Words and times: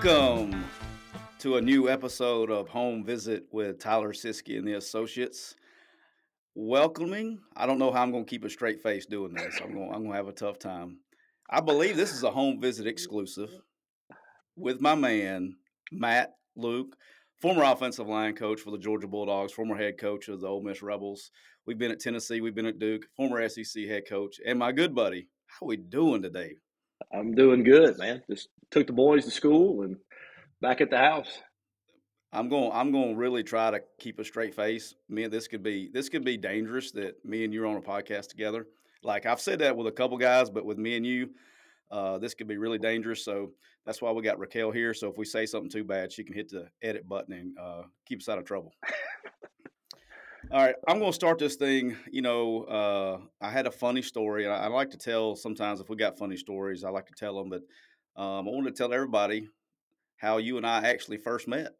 Welcome 0.00 0.64
to 1.40 1.56
a 1.56 1.60
new 1.60 1.88
episode 1.88 2.52
of 2.52 2.68
Home 2.68 3.02
Visit 3.02 3.46
with 3.50 3.80
Tyler 3.80 4.12
Siskey 4.12 4.56
and 4.56 4.64
the 4.64 4.74
Associates. 4.74 5.56
Welcoming. 6.54 7.40
I 7.56 7.66
don't 7.66 7.80
know 7.80 7.90
how 7.90 8.04
I'm 8.04 8.12
going 8.12 8.24
to 8.24 8.30
keep 8.30 8.44
a 8.44 8.48
straight 8.48 8.80
face 8.80 9.06
doing 9.06 9.34
this. 9.34 9.58
I'm 9.60 9.74
going. 9.74 9.88
I'm 9.88 10.02
going 10.02 10.12
to 10.12 10.16
have 10.16 10.28
a 10.28 10.32
tough 10.32 10.60
time. 10.60 10.98
I 11.50 11.60
believe 11.60 11.96
this 11.96 12.12
is 12.12 12.22
a 12.22 12.30
home 12.30 12.60
visit 12.60 12.86
exclusive 12.86 13.50
with 14.54 14.80
my 14.80 14.94
man 14.94 15.56
Matt 15.90 16.30
Luke, 16.54 16.94
former 17.40 17.64
offensive 17.64 18.06
line 18.06 18.36
coach 18.36 18.60
for 18.60 18.70
the 18.70 18.78
Georgia 18.78 19.08
Bulldogs, 19.08 19.52
former 19.52 19.76
head 19.76 19.98
coach 19.98 20.28
of 20.28 20.40
the 20.40 20.46
Ole 20.46 20.62
Miss 20.62 20.80
Rebels. 20.80 21.32
We've 21.66 21.78
been 21.78 21.90
at 21.90 21.98
Tennessee, 21.98 22.40
we've 22.40 22.54
been 22.54 22.66
at 22.66 22.78
Duke, 22.78 23.06
former 23.16 23.48
SEC 23.48 23.82
head 23.86 24.04
coach, 24.08 24.36
and 24.46 24.60
my 24.60 24.70
good 24.70 24.94
buddy. 24.94 25.26
How 25.48 25.66
are 25.66 25.70
we 25.70 25.76
doing 25.76 26.22
today? 26.22 26.54
I'm 27.12 27.34
doing 27.34 27.64
good, 27.64 27.98
man. 27.98 28.22
Just 28.30 28.48
took 28.70 28.86
the 28.86 28.92
boys 28.92 29.24
to 29.24 29.30
school 29.30 29.82
and 29.82 29.96
back 30.60 30.80
at 30.80 30.90
the 30.90 30.98
house. 30.98 31.40
I'm 32.32 32.48
going. 32.48 32.70
I'm 32.74 32.92
going 32.92 33.10
to 33.10 33.16
really 33.16 33.42
try 33.42 33.70
to 33.70 33.80
keep 33.98 34.18
a 34.18 34.24
straight 34.24 34.54
face. 34.54 34.94
Man, 35.08 35.30
this 35.30 35.48
could 35.48 35.62
be 35.62 35.90
this 35.92 36.08
could 36.08 36.24
be 36.24 36.36
dangerous 36.36 36.90
that 36.92 37.24
me 37.24 37.44
and 37.44 37.54
you're 37.54 37.66
on 37.66 37.76
a 37.76 37.80
podcast 37.80 38.28
together. 38.28 38.66
Like 39.02 39.24
I've 39.24 39.40
said 39.40 39.60
that 39.60 39.76
with 39.76 39.86
a 39.86 39.92
couple 39.92 40.18
guys, 40.18 40.50
but 40.50 40.66
with 40.66 40.76
me 40.76 40.96
and 40.96 41.06
you, 41.06 41.30
uh, 41.90 42.18
this 42.18 42.34
could 42.34 42.48
be 42.48 42.58
really 42.58 42.78
dangerous. 42.78 43.24
So 43.24 43.52
that's 43.86 44.02
why 44.02 44.12
we 44.12 44.22
got 44.22 44.38
Raquel 44.38 44.70
here. 44.70 44.92
So 44.92 45.08
if 45.08 45.16
we 45.16 45.24
say 45.24 45.46
something 45.46 45.70
too 45.70 45.84
bad, 45.84 46.12
she 46.12 46.24
can 46.24 46.34
hit 46.34 46.50
the 46.50 46.68
edit 46.82 47.08
button 47.08 47.32
and 47.32 47.58
uh, 47.58 47.82
keep 48.06 48.20
us 48.20 48.28
out 48.28 48.38
of 48.38 48.44
trouble. 48.44 48.74
All 50.50 50.62
right, 50.64 50.74
I'm 50.86 50.98
going 50.98 51.10
to 51.10 51.14
start 51.14 51.38
this 51.38 51.56
thing. 51.56 51.94
You 52.10 52.22
know, 52.22 52.62
uh, 52.64 53.18
I 53.38 53.50
had 53.50 53.66
a 53.66 53.70
funny 53.70 54.00
story, 54.00 54.44
and 54.44 54.52
I, 54.52 54.60
I, 54.60 54.66
like 54.68 54.90
to 54.92 54.96
tell 54.96 55.36
sometimes 55.36 55.78
if 55.80 55.90
we 55.90 55.96
got 55.96 56.16
funny 56.16 56.38
stories, 56.38 56.84
I 56.84 56.88
like 56.88 57.04
to 57.08 57.12
tell 57.12 57.36
them. 57.36 57.50
But 57.50 57.60
um, 58.16 58.48
I 58.48 58.50
wanted 58.50 58.74
to 58.74 58.82
tell 58.82 58.94
everybody 58.94 59.50
how 60.16 60.38
you 60.38 60.56
and 60.56 60.66
I 60.66 60.88
actually 60.88 61.18
first 61.18 61.48
met. 61.48 61.74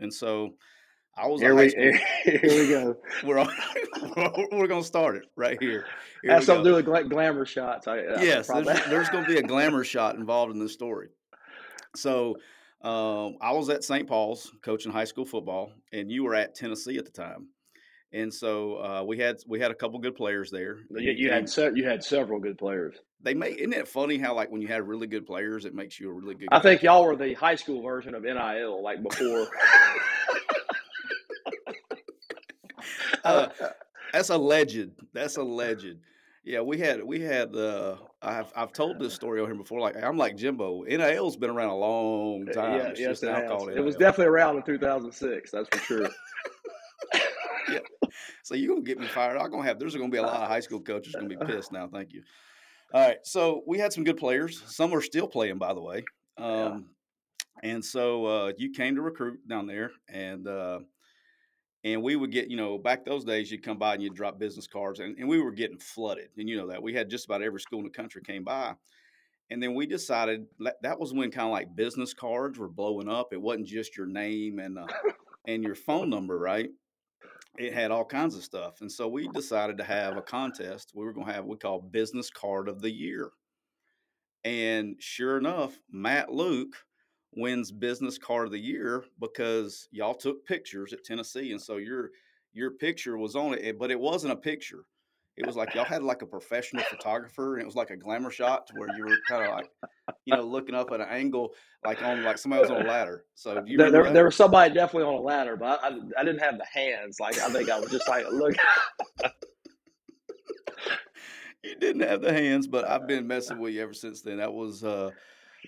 And 0.00 0.12
so 0.12 0.50
I 1.16 1.28
was 1.28 1.40
here. 1.40 1.54
We, 1.54 1.70
here 2.24 2.40
we 2.42 2.68
go. 2.68 2.96
we're 3.24 3.38
on, 3.38 3.48
we're 4.52 4.66
going 4.66 4.82
to 4.82 4.86
start 4.86 5.16
it 5.16 5.24
right 5.34 5.56
here. 5.58 5.86
here 6.22 6.32
Has 6.32 6.44
something 6.44 6.64
to 6.64 6.70
do 6.70 6.76
with 6.76 6.84
gla- 6.84 7.04
glamour 7.04 7.46
shots. 7.46 7.88
I, 7.88 8.00
I 8.00 8.22
yes, 8.22 8.48
there's, 8.48 8.66
there's 8.66 9.08
going 9.08 9.24
to 9.24 9.30
be 9.30 9.38
a 9.38 9.42
glamour 9.42 9.82
shot 9.82 10.16
involved 10.16 10.52
in 10.52 10.58
this 10.58 10.74
story. 10.74 11.08
So 11.96 12.36
um, 12.82 13.36
I 13.40 13.52
was 13.52 13.70
at 13.70 13.82
St. 13.82 14.06
Paul's 14.06 14.52
coaching 14.60 14.92
high 14.92 15.04
school 15.04 15.24
football, 15.24 15.72
and 15.90 16.10
you 16.10 16.22
were 16.22 16.34
at 16.34 16.54
Tennessee 16.54 16.98
at 16.98 17.06
the 17.06 17.10
time 17.10 17.48
and 18.12 18.32
so 18.32 18.76
uh, 18.76 19.02
we 19.02 19.18
had 19.18 19.38
we 19.46 19.58
had 19.58 19.70
a 19.70 19.74
couple 19.74 19.98
good 19.98 20.14
players 20.14 20.50
there. 20.50 20.80
You, 20.90 21.12
you 21.12 21.30
had 21.30 21.48
se- 21.48 21.72
you 21.74 21.86
had 21.86 22.04
several 22.04 22.38
good 22.40 22.58
players. 22.58 22.96
They 23.22 23.34
make 23.34 23.56
isn't 23.56 23.72
it 23.72 23.88
funny 23.88 24.18
how 24.18 24.34
like 24.34 24.50
when 24.50 24.60
you 24.60 24.68
have 24.68 24.86
really 24.86 25.06
good 25.06 25.26
players, 25.26 25.64
it 25.64 25.74
makes 25.74 25.98
you 25.98 26.10
a 26.10 26.12
really 26.12 26.34
good. 26.34 26.48
I 26.52 26.60
think 26.60 26.82
y'all 26.82 27.04
were 27.04 27.16
the 27.16 27.32
high 27.34 27.54
school 27.54 27.82
version 27.82 28.14
of 28.14 28.22
NIL, 28.24 28.82
like 28.82 29.02
before. 29.02 29.48
uh, 33.24 33.48
that's 34.12 34.28
a 34.28 34.36
legend. 34.36 34.92
That's 35.14 35.36
a 35.36 35.42
legend. 35.42 36.00
Yeah, 36.44 36.60
we 36.60 36.78
had 36.78 37.02
we 37.02 37.20
had. 37.20 37.54
Uh, 37.54 37.96
I've 38.20 38.52
I've 38.54 38.72
told 38.72 38.98
this 38.98 39.14
story 39.14 39.40
on 39.40 39.46
here 39.46 39.54
before. 39.54 39.80
Like 39.80 39.96
I'm 40.02 40.18
like 40.18 40.36
Jimbo. 40.36 40.82
NIL's 40.82 41.36
been 41.36 41.50
around 41.50 41.70
a 41.70 41.76
long 41.76 42.46
time. 42.46 42.78
Yeah, 42.78 42.92
yes, 42.96 43.22
it, 43.22 43.28
it, 43.28 43.76
it 43.78 43.80
was 43.80 43.96
definitely 43.96 44.26
around 44.26 44.56
in 44.56 44.62
2006. 44.64 45.50
That's 45.50 45.68
for 45.70 45.78
sure. 45.78 46.08
So 48.52 48.58
you're 48.58 48.68
gonna 48.68 48.84
get 48.84 48.98
me 48.98 49.06
fired. 49.06 49.38
I'm 49.38 49.50
gonna 49.50 49.62
have 49.62 49.78
there's 49.78 49.96
gonna 49.96 50.10
be 50.10 50.18
a 50.18 50.22
lot 50.22 50.42
of 50.42 50.48
high 50.48 50.60
school 50.60 50.80
coaches 50.80 51.14
gonna 51.14 51.26
be 51.26 51.36
pissed 51.46 51.72
now. 51.72 51.88
Thank 51.88 52.12
you. 52.12 52.22
All 52.92 53.00
right. 53.00 53.16
So 53.22 53.62
we 53.66 53.78
had 53.78 53.94
some 53.94 54.04
good 54.04 54.18
players. 54.18 54.62
Some 54.66 54.92
are 54.92 55.00
still 55.00 55.26
playing, 55.26 55.56
by 55.56 55.72
the 55.72 55.80
way. 55.80 56.04
Um, 56.36 56.84
yeah. 57.62 57.70
and 57.70 57.82
so 57.82 58.26
uh, 58.26 58.52
you 58.58 58.70
came 58.70 58.94
to 58.96 59.00
recruit 59.00 59.48
down 59.48 59.66
there 59.66 59.92
and 60.06 60.46
uh, 60.46 60.80
and 61.82 62.02
we 62.02 62.14
would 62.14 62.30
get, 62.30 62.50
you 62.50 62.58
know, 62.58 62.76
back 62.76 63.06
those 63.06 63.24
days 63.24 63.50
you'd 63.50 63.62
come 63.62 63.78
by 63.78 63.94
and 63.94 64.02
you'd 64.02 64.14
drop 64.14 64.38
business 64.38 64.66
cards 64.66 65.00
and, 65.00 65.16
and 65.18 65.26
we 65.26 65.40
were 65.40 65.50
getting 65.50 65.78
flooded. 65.78 66.28
And 66.36 66.46
you 66.46 66.58
know 66.58 66.66
that. 66.66 66.82
We 66.82 66.92
had 66.92 67.08
just 67.08 67.24
about 67.24 67.42
every 67.42 67.60
school 67.60 67.78
in 67.78 67.86
the 67.86 67.90
country 67.90 68.20
came 68.20 68.44
by. 68.44 68.74
And 69.48 69.62
then 69.62 69.74
we 69.74 69.86
decided 69.86 70.46
that 70.82 71.00
was 71.00 71.14
when 71.14 71.30
kind 71.30 71.46
of 71.46 71.52
like 71.52 71.74
business 71.74 72.12
cards 72.12 72.58
were 72.58 72.68
blowing 72.68 73.08
up. 73.08 73.32
It 73.32 73.40
wasn't 73.40 73.66
just 73.66 73.96
your 73.96 74.06
name 74.06 74.58
and 74.58 74.78
uh, 74.78 74.86
and 75.46 75.64
your 75.64 75.74
phone 75.74 76.10
number, 76.10 76.38
right? 76.38 76.68
It 77.58 77.74
had 77.74 77.90
all 77.90 78.04
kinds 78.04 78.34
of 78.34 78.42
stuff. 78.42 78.80
And 78.80 78.90
so 78.90 79.08
we 79.08 79.28
decided 79.28 79.78
to 79.78 79.84
have 79.84 80.16
a 80.16 80.22
contest. 80.22 80.92
We 80.94 81.04
were 81.04 81.12
going 81.12 81.26
to 81.26 81.32
have 81.32 81.44
what 81.44 81.56
we 81.56 81.58
call 81.58 81.80
Business 81.80 82.30
Card 82.30 82.68
of 82.68 82.80
the 82.80 82.90
Year. 82.90 83.30
And 84.44 84.96
sure 84.98 85.38
enough, 85.38 85.78
Matt 85.90 86.32
Luke 86.32 86.74
wins 87.34 87.70
Business 87.70 88.18
Card 88.18 88.46
of 88.46 88.52
the 88.52 88.58
Year 88.58 89.04
because 89.20 89.88
y'all 89.92 90.14
took 90.14 90.44
pictures 90.46 90.92
at 90.92 91.04
Tennessee. 91.04 91.52
And 91.52 91.60
so 91.60 91.76
your 91.76 92.10
your 92.54 92.72
picture 92.72 93.16
was 93.16 93.34
on 93.34 93.54
it, 93.54 93.60
eh, 93.62 93.72
but 93.72 93.90
it 93.90 93.98
wasn't 93.98 94.32
a 94.32 94.36
picture. 94.36 94.84
It 95.36 95.46
was 95.46 95.56
like 95.56 95.74
y'all 95.74 95.84
had 95.84 96.02
like 96.02 96.20
a 96.20 96.26
professional 96.26 96.84
photographer, 96.84 97.54
and 97.54 97.62
it 97.62 97.66
was 97.66 97.74
like 97.74 97.88
a 97.90 97.96
glamour 97.96 98.30
shot 98.30 98.66
to 98.66 98.74
where 98.74 98.94
you 98.96 99.04
were 99.04 99.16
kind 99.26 99.44
of 99.44 99.54
like, 99.54 99.70
you 100.26 100.36
know, 100.36 100.42
looking 100.42 100.74
up 100.74 100.90
at 100.90 101.00
an 101.00 101.08
angle, 101.08 101.54
like 101.86 102.02
on 102.02 102.22
like 102.22 102.36
somebody 102.36 102.60
was 102.60 102.70
on 102.70 102.82
a 102.82 102.88
ladder. 102.88 103.24
So 103.34 103.54
there, 103.66 103.90
there, 103.90 104.12
there, 104.12 104.24
was 104.26 104.36
somebody 104.36 104.74
definitely 104.74 105.08
on 105.08 105.14
a 105.14 105.22
ladder, 105.22 105.56
but 105.56 105.82
I, 105.82 105.88
I, 105.88 105.98
I, 106.18 106.24
didn't 106.24 106.40
have 106.40 106.58
the 106.58 106.66
hands. 106.66 107.18
Like 107.18 107.38
I 107.38 107.48
think 107.48 107.70
I 107.70 107.80
was 107.80 107.90
just 107.90 108.08
like, 108.08 108.26
look. 108.30 108.54
you 111.64 111.76
didn't 111.76 112.02
have 112.02 112.20
the 112.20 112.32
hands, 112.32 112.66
but 112.66 112.86
I've 112.86 113.06
been 113.06 113.26
messing 113.26 113.58
with 113.60 113.72
you 113.72 113.82
ever 113.82 113.94
since 113.94 114.20
then. 114.20 114.36
That 114.38 114.52
was. 114.52 114.84
uh 114.84 115.10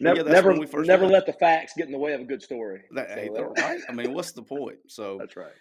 Never, 0.00 0.22
yeah, 0.22 0.22
never, 0.24 0.82
never 0.82 1.06
let 1.06 1.24
the 1.24 1.32
facts 1.32 1.74
get 1.76 1.86
in 1.86 1.92
the 1.92 1.98
way 1.98 2.14
of 2.14 2.20
a 2.20 2.24
good 2.24 2.42
story. 2.42 2.82
That, 2.90 3.10
so, 3.10 3.14
hey, 3.14 3.30
right. 3.30 3.80
I 3.88 3.92
mean, 3.92 4.12
what's 4.12 4.32
the 4.32 4.42
point? 4.42 4.78
So 4.88 5.18
that's 5.20 5.36
right. 5.36 5.52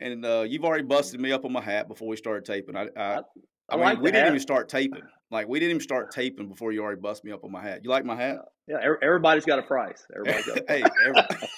And 0.00 0.24
uh, 0.24 0.44
you've 0.48 0.64
already 0.64 0.84
busted 0.84 1.20
me 1.20 1.32
up 1.32 1.44
on 1.44 1.52
my 1.52 1.60
hat 1.60 1.88
before 1.88 2.08
we 2.08 2.16
started 2.16 2.44
taping. 2.44 2.76
I, 2.76 2.88
I, 2.96 3.02
I, 3.02 3.22
I 3.68 3.76
mean, 3.76 3.84
like 3.84 3.98
we 3.98 4.04
didn't 4.04 4.22
hat. 4.22 4.28
even 4.28 4.40
start 4.40 4.68
taping. 4.68 5.02
Like 5.30 5.46
we 5.46 5.60
didn't 5.60 5.72
even 5.72 5.82
start 5.82 6.10
taping 6.10 6.48
before 6.48 6.72
you 6.72 6.82
already 6.82 7.02
busted 7.02 7.26
me 7.26 7.32
up 7.32 7.44
on 7.44 7.52
my 7.52 7.62
hat. 7.62 7.84
You 7.84 7.90
like 7.90 8.02
my 8.02 8.16
hat? 8.16 8.38
Yeah, 8.66 8.78
everybody's 9.02 9.44
got 9.44 9.58
a 9.58 9.62
price. 9.62 10.06
Everybody's 10.16 10.46
got 10.46 10.56
a 10.56 10.62
price. 10.62 10.80
hey, 10.80 10.90
everybody. 11.04 11.48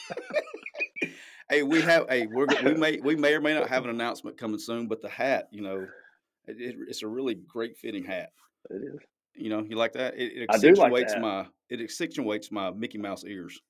hey, 1.49 1.63
we 1.63 1.81
have. 1.83 2.09
Hey, 2.09 2.27
we're, 2.27 2.47
we 2.65 2.75
may 2.75 2.99
we 3.01 3.15
may 3.15 3.35
or 3.35 3.41
may 3.41 3.55
not 3.55 3.69
have 3.69 3.85
an 3.85 3.91
announcement 3.91 4.39
coming 4.39 4.59
soon, 4.59 4.89
but 4.89 5.01
the 5.03 5.09
hat, 5.09 5.47
you 5.53 5.63
know, 5.63 5.87
it, 6.47 6.57
it, 6.59 6.77
it's 6.89 7.05
a 7.05 7.07
really 7.07 7.37
great 7.37 7.79
fitting 7.79 8.03
hat. 8.03 8.31
It 8.71 8.83
is. 8.83 9.01
You 9.37 9.51
know, 9.51 9.63
you 9.63 9.77
like 9.77 9.93
that? 9.93 10.15
It, 10.19 10.33
it 10.33 10.51
accentuates 10.51 11.13
like 11.13 11.23
my 11.23 11.47
it 11.69 11.81
accentuates 11.81 12.51
my 12.51 12.73
Mickey 12.73 12.99
Mouse 12.99 13.25
ears. 13.25 13.61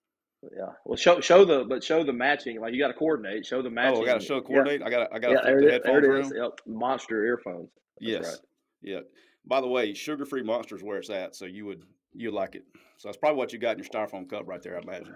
Yeah. 0.43 0.73
Well, 0.85 0.97
show 0.97 1.21
show 1.21 1.45
the 1.45 1.65
but 1.69 1.85
show 1.85 2.03
the 2.03 2.13
matching. 2.13 2.61
Like 2.61 2.73
you 2.73 2.81
got 2.81 2.89
to 2.89 2.95
coordinate. 2.95 3.45
Show 3.45 3.63
the 3.63 3.71
matching. 3.71 3.99
Oh, 3.99 4.03
I 4.03 4.07
got 4.07 4.21
to 4.21 4.27
show 4.27 4.41
coordinate. 4.41 4.81
Yeah. 4.81 4.87
I 4.87 4.91
got 4.91 5.15
I 5.15 5.19
got 5.19 5.31
yeah, 5.31 5.41
there, 5.45 5.61
the 5.61 5.71
headphones 5.71 6.03
there 6.03 6.17
it 6.17 6.27
is. 6.27 6.33
Yep. 6.35 6.61
Monster 6.67 7.25
earphones. 7.25 7.69
That's 8.01 8.11
yes. 8.11 8.25
Right. 8.25 8.39
Yeah. 8.83 9.01
By 9.47 9.61
the 9.61 9.69
way, 9.69 9.93
sugar 9.95 10.25
free 10.25 10.43
monsters 10.43 10.83
where 10.83 10.99
it's 10.99 11.11
at, 11.11 11.37
so 11.37 11.45
you 11.45 11.67
would 11.67 11.83
you 12.15 12.31
like 12.31 12.55
it. 12.55 12.65
So 12.97 13.09
that's 13.09 13.19
probably 13.19 13.39
what 13.39 13.53
you 13.53 13.59
got 13.59 13.77
in 13.77 13.85
your 13.85 13.89
styrofoam 13.89 14.29
cup 14.29 14.47
right 14.47 14.63
there, 14.63 14.77
I 14.77 14.83
imagine. 14.83 15.15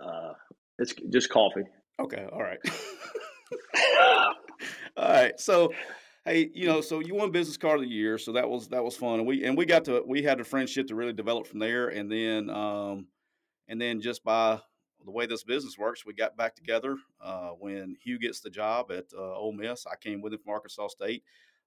Uh, 0.00 0.32
it's 0.78 0.94
just 1.10 1.28
coffee. 1.30 1.64
Okay. 2.00 2.26
All 2.32 2.42
right. 2.42 2.58
all 4.96 5.08
right. 5.08 5.38
So 5.38 5.72
hey, 6.24 6.50
you 6.54 6.66
know, 6.66 6.80
so 6.80 7.00
you 7.00 7.14
won 7.14 7.30
business 7.30 7.56
card 7.56 7.80
of 7.80 7.82
the 7.82 7.94
year, 7.94 8.16
so 8.18 8.32
that 8.32 8.48
was 8.48 8.68
that 8.68 8.82
was 8.82 8.96
fun, 8.96 9.18
and 9.18 9.26
we 9.26 9.44
and 9.44 9.56
we 9.56 9.66
got 9.66 9.84
to 9.86 10.02
we 10.06 10.22
had 10.22 10.40
a 10.40 10.44
friendship 10.44 10.88
to 10.88 10.94
really 10.94 11.12
develop 11.12 11.46
from 11.46 11.58
there, 11.58 11.88
and 11.88 12.10
then 12.10 12.50
um, 12.50 13.06
and 13.68 13.80
then 13.80 14.00
just 14.00 14.24
by 14.24 14.60
the 15.04 15.10
way 15.10 15.26
this 15.26 15.44
business 15.44 15.78
works, 15.78 16.06
we 16.06 16.14
got 16.14 16.36
back 16.36 16.54
together 16.54 16.96
uh, 17.22 17.50
when 17.50 17.96
Hugh 18.02 18.18
gets 18.18 18.40
the 18.40 18.50
job 18.50 18.90
at 18.90 19.04
uh, 19.16 19.36
Ole 19.36 19.52
Miss. 19.52 19.86
I 19.86 19.96
came 19.96 20.20
with 20.20 20.32
him 20.32 20.40
from 20.40 20.54
Arkansas 20.54 20.88
State. 20.88 21.22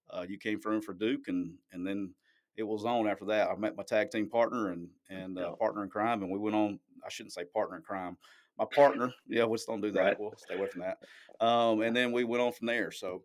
Uh, 0.09 0.25
you 0.27 0.37
came 0.37 0.59
for 0.59 0.73
him 0.73 0.81
for 0.81 0.93
Duke, 0.93 1.27
and 1.27 1.55
and 1.71 1.85
then 1.85 2.13
it 2.55 2.63
was 2.63 2.85
on 2.85 3.07
after 3.07 3.25
that. 3.25 3.49
I 3.49 3.55
met 3.55 3.77
my 3.77 3.83
tag 3.83 4.09
team 4.11 4.29
partner 4.29 4.71
and 4.71 4.89
and 5.09 5.37
uh, 5.37 5.53
partner 5.53 5.83
in 5.83 5.89
crime, 5.89 6.23
and 6.23 6.31
we 6.31 6.39
went 6.39 6.55
on. 6.55 6.79
I 7.05 7.09
shouldn't 7.09 7.33
say 7.33 7.43
partner 7.45 7.77
in 7.77 7.83
crime. 7.83 8.17
My 8.57 8.65
partner, 8.65 9.13
yeah, 9.27 9.45
we 9.45 9.55
just 9.55 9.67
don't 9.67 9.81
do 9.81 9.91
that. 9.91 10.01
Right. 10.01 10.19
We'll 10.19 10.33
stay 10.35 10.55
away 10.55 10.67
from 10.67 10.81
that. 10.81 10.97
Um, 11.45 11.81
and 11.81 11.95
then 11.95 12.11
we 12.11 12.23
went 12.23 12.41
on 12.41 12.51
from 12.51 12.65
there. 12.65 12.91
So, 12.91 13.21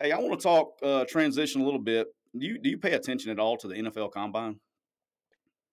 hey, 0.00 0.12
I 0.12 0.18
want 0.20 0.38
to 0.38 0.42
talk 0.42 0.78
uh, 0.80 1.04
transition 1.08 1.60
a 1.60 1.64
little 1.64 1.80
bit. 1.80 2.06
Do 2.38 2.46
you 2.46 2.58
do 2.58 2.70
you 2.70 2.78
pay 2.78 2.92
attention 2.92 3.30
at 3.30 3.40
all 3.40 3.56
to 3.56 3.68
the 3.68 3.74
NFL 3.74 4.12
Combine? 4.12 4.60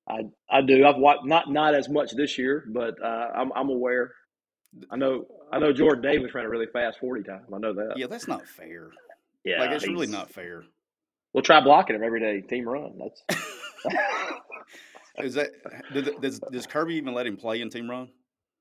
I 0.08 0.22
I 0.50 0.62
do. 0.62 0.86
I've 0.86 0.98
watched 0.98 1.26
not 1.26 1.50
not 1.52 1.76
as 1.76 1.90
much 1.90 2.12
this 2.16 2.38
year, 2.38 2.66
but 2.68 2.96
uh, 3.04 3.30
I'm 3.36 3.52
I'm 3.54 3.70
aware. 3.70 4.14
I 4.92 4.98
know 4.98 5.26
I 5.52 5.60
know 5.60 5.72
Jordan 5.72 6.02
Davis 6.02 6.34
ran 6.34 6.46
a 6.46 6.50
really 6.50 6.68
fast 6.68 7.00
forty 7.00 7.24
time. 7.24 7.46
I 7.54 7.58
know 7.60 7.74
that. 7.74 7.94
Yeah, 7.98 8.08
that's 8.08 8.28
not 8.28 8.48
fair. 8.48 8.90
Yeah, 9.46 9.60
like 9.60 9.72
it's 9.72 9.88
really 9.88 10.08
not 10.08 10.30
fair. 10.30 10.64
We'll 11.34 11.44
try 11.44 11.62
blocking 11.62 11.96
him 11.96 12.04
every 12.04 12.20
day. 12.20 12.42
Team 12.42 12.68
run. 12.68 13.00
That's. 13.00 13.24
Is 15.20 15.36
that 15.36 15.50
does, 16.22 16.40
does 16.40 16.68
Kirby 16.68 16.96
even 16.96 17.14
let 17.14 17.28
him 17.28 17.38
play 17.38 17.62
in 17.62 17.70
team 17.70 17.90
run? 17.90 18.10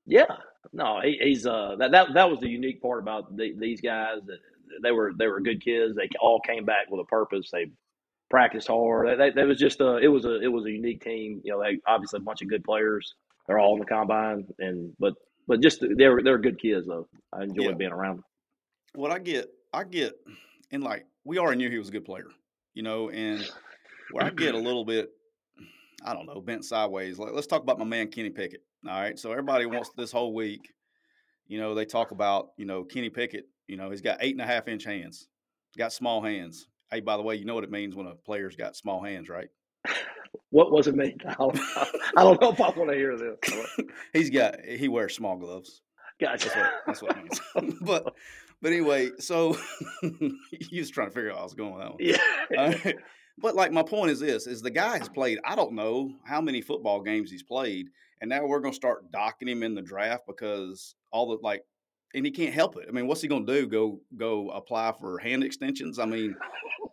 Yeah, 0.05 0.25
no, 0.71 0.99
he, 1.01 1.17
he's 1.21 1.45
uh 1.47 1.75
that, 1.79 1.91
that 1.91 2.07
that 2.13 2.29
was 2.29 2.39
the 2.39 2.47
unique 2.47 2.81
part 2.81 3.01
about 3.01 3.35
the, 3.35 3.53
these 3.57 3.81
guys. 3.81 4.19
that 4.27 4.37
They 4.83 4.91
were 4.91 5.13
they 5.17 5.27
were 5.27 5.41
good 5.41 5.63
kids. 5.63 5.95
They 5.95 6.09
all 6.21 6.39
came 6.41 6.65
back 6.65 6.89
with 6.89 7.01
a 7.01 7.05
purpose. 7.05 7.49
They 7.51 7.67
practiced 8.33 8.67
hard. 8.67 9.19
That, 9.19 9.35
that, 9.35 9.45
was 9.45 9.59
just 9.59 9.79
a 9.79 9.97
it 9.97 10.07
was 10.07 10.25
a 10.25 10.41
it 10.41 10.47
was 10.47 10.65
a 10.65 10.71
unique 10.71 11.03
team. 11.03 11.39
You 11.43 11.51
know, 11.51 11.61
they 11.61 11.77
obviously 11.87 12.17
a 12.17 12.23
bunch 12.23 12.41
of 12.41 12.49
good 12.49 12.63
players. 12.63 13.13
they're 13.45 13.59
all 13.59 13.75
in 13.75 13.79
the 13.79 13.85
combine, 13.85 14.47
and 14.57 14.91
but 14.97 15.13
but 15.47 15.61
just 15.61 15.85
they're 15.97 16.19
they're 16.23 16.39
good 16.39 16.59
kids 16.59 16.87
though. 16.87 17.07
I 17.31 17.43
enjoy 17.43 17.69
Yeah. 17.69 17.73
being 17.73 17.91
around 17.91 18.17
them. 18.17 18.25
What 18.95 19.11
I 19.11 19.19
get, 19.19 19.49
I 19.71 19.83
get, 19.83 20.13
and 20.71 20.83
like 20.83 21.05
we 21.23 21.37
already 21.37 21.59
knew 21.59 21.69
he 21.69 21.77
was 21.77 21.89
a 21.89 21.91
good 21.91 22.05
player, 22.05 22.25
you 22.73 22.81
know, 22.81 23.11
and 23.11 23.47
where 24.11 24.25
I 24.25 24.31
get 24.31 24.55
a 24.55 24.59
little 24.59 24.83
bit, 24.83 25.09
I 26.03 26.15
don't 26.15 26.25
know, 26.25 26.41
bent 26.41 26.65
sideways. 26.65 27.19
Like 27.19 27.33
let's 27.33 27.45
talk 27.47 27.61
about 27.61 27.77
my 27.77 27.85
man 27.85 28.07
Kenny 28.07 28.31
Pickett. 28.31 28.61
All 28.89 28.99
right, 28.99 29.17
so 29.17 29.29
everybody 29.29 29.67
wants 29.67 29.91
this 29.95 30.11
whole 30.11 30.33
week, 30.33 30.73
you 31.45 31.59
know, 31.59 31.75
they 31.75 31.85
talk 31.85 32.09
about 32.09 32.47
you 32.57 32.65
know 32.65 32.83
Kenny 32.83 33.11
Pickett. 33.11 33.45
You 33.67 33.77
know, 33.77 33.91
he's 33.91 34.01
got 34.01 34.17
eight 34.21 34.33
and 34.33 34.41
a 34.41 34.47
half 34.47 34.67
inch 34.67 34.85
hands, 34.85 35.27
got 35.77 35.93
small 35.93 36.23
hands. 36.23 36.67
Hey, 36.93 36.99
by 36.99 37.17
the 37.17 37.23
way, 37.23 37.35
you 37.35 37.45
know 37.45 37.55
what 37.55 37.63
it 37.63 37.71
means 37.71 37.95
when 37.95 38.05
a 38.05 38.13
player's 38.13 38.55
got 38.55 38.75
small 38.75 39.03
hands, 39.03 39.27
right? 39.27 39.47
What 40.51 40.71
was 40.71 40.87
it 40.87 40.95
mean? 40.95 41.17
I 41.27 41.33
don't, 41.33 41.59
I 42.15 42.23
don't 42.23 42.39
know 42.39 42.51
if 42.51 42.61
I 42.61 42.69
want 42.69 42.91
to 42.91 42.95
hear 42.95 43.17
this. 43.17 43.37
He's 44.13 44.29
got 44.29 44.59
he 44.63 44.87
wears 44.87 45.15
small 45.15 45.37
gloves. 45.37 45.81
Gotcha. 46.21 46.49
That's 46.49 46.55
what 46.55 46.83
that's 46.85 47.01
what 47.01 47.17
it 47.17 47.23
means. 47.23 47.41
Oh, 47.55 47.73
but 47.81 48.03
oh. 48.05 48.11
but 48.61 48.71
anyway, 48.71 49.09
so 49.17 49.57
he 50.51 50.79
was 50.79 50.91
trying 50.91 51.07
to 51.07 51.13
figure 51.13 51.31
out 51.31 51.37
how 51.37 51.41
I 51.41 51.45
was 51.45 51.55
going 51.55 51.73
with 51.73 51.81
that 51.81 51.91
one. 51.91 51.97
yeah. 51.99 52.77
Right. 52.85 52.95
But 53.39 53.55
like 53.55 53.71
my 53.71 53.81
point 53.81 54.11
is 54.11 54.19
this: 54.19 54.45
is 54.45 54.61
the 54.61 54.69
guy 54.69 54.99
has 54.99 55.09
played. 55.09 55.39
I 55.43 55.55
don't 55.55 55.73
know 55.73 56.11
how 56.23 56.41
many 56.41 56.61
football 56.61 57.01
games 57.01 57.31
he's 57.31 57.41
played, 57.41 57.89
and 58.21 58.29
now 58.29 58.45
we're 58.45 58.59
going 58.59 58.73
to 58.73 58.75
start 58.75 59.11
docking 59.11 59.47
him 59.47 59.63
in 59.63 59.73
the 59.73 59.81
draft 59.81 60.25
because 60.27 60.93
all 61.11 61.29
the 61.29 61.39
like, 61.41 61.63
and 62.13 62.25
he 62.25 62.31
can't 62.31 62.53
help 62.53 62.77
it. 62.77 62.85
I 62.87 62.91
mean, 62.91 63.07
what's 63.07 63.21
he 63.21 63.27
going 63.27 63.45
to 63.45 63.53
do? 63.61 63.67
Go 63.67 63.99
go 64.17 64.49
apply 64.49 64.93
for 64.99 65.17
hand 65.19 65.43
extensions? 65.43 65.99
I 65.99 66.05
mean, 66.05 66.35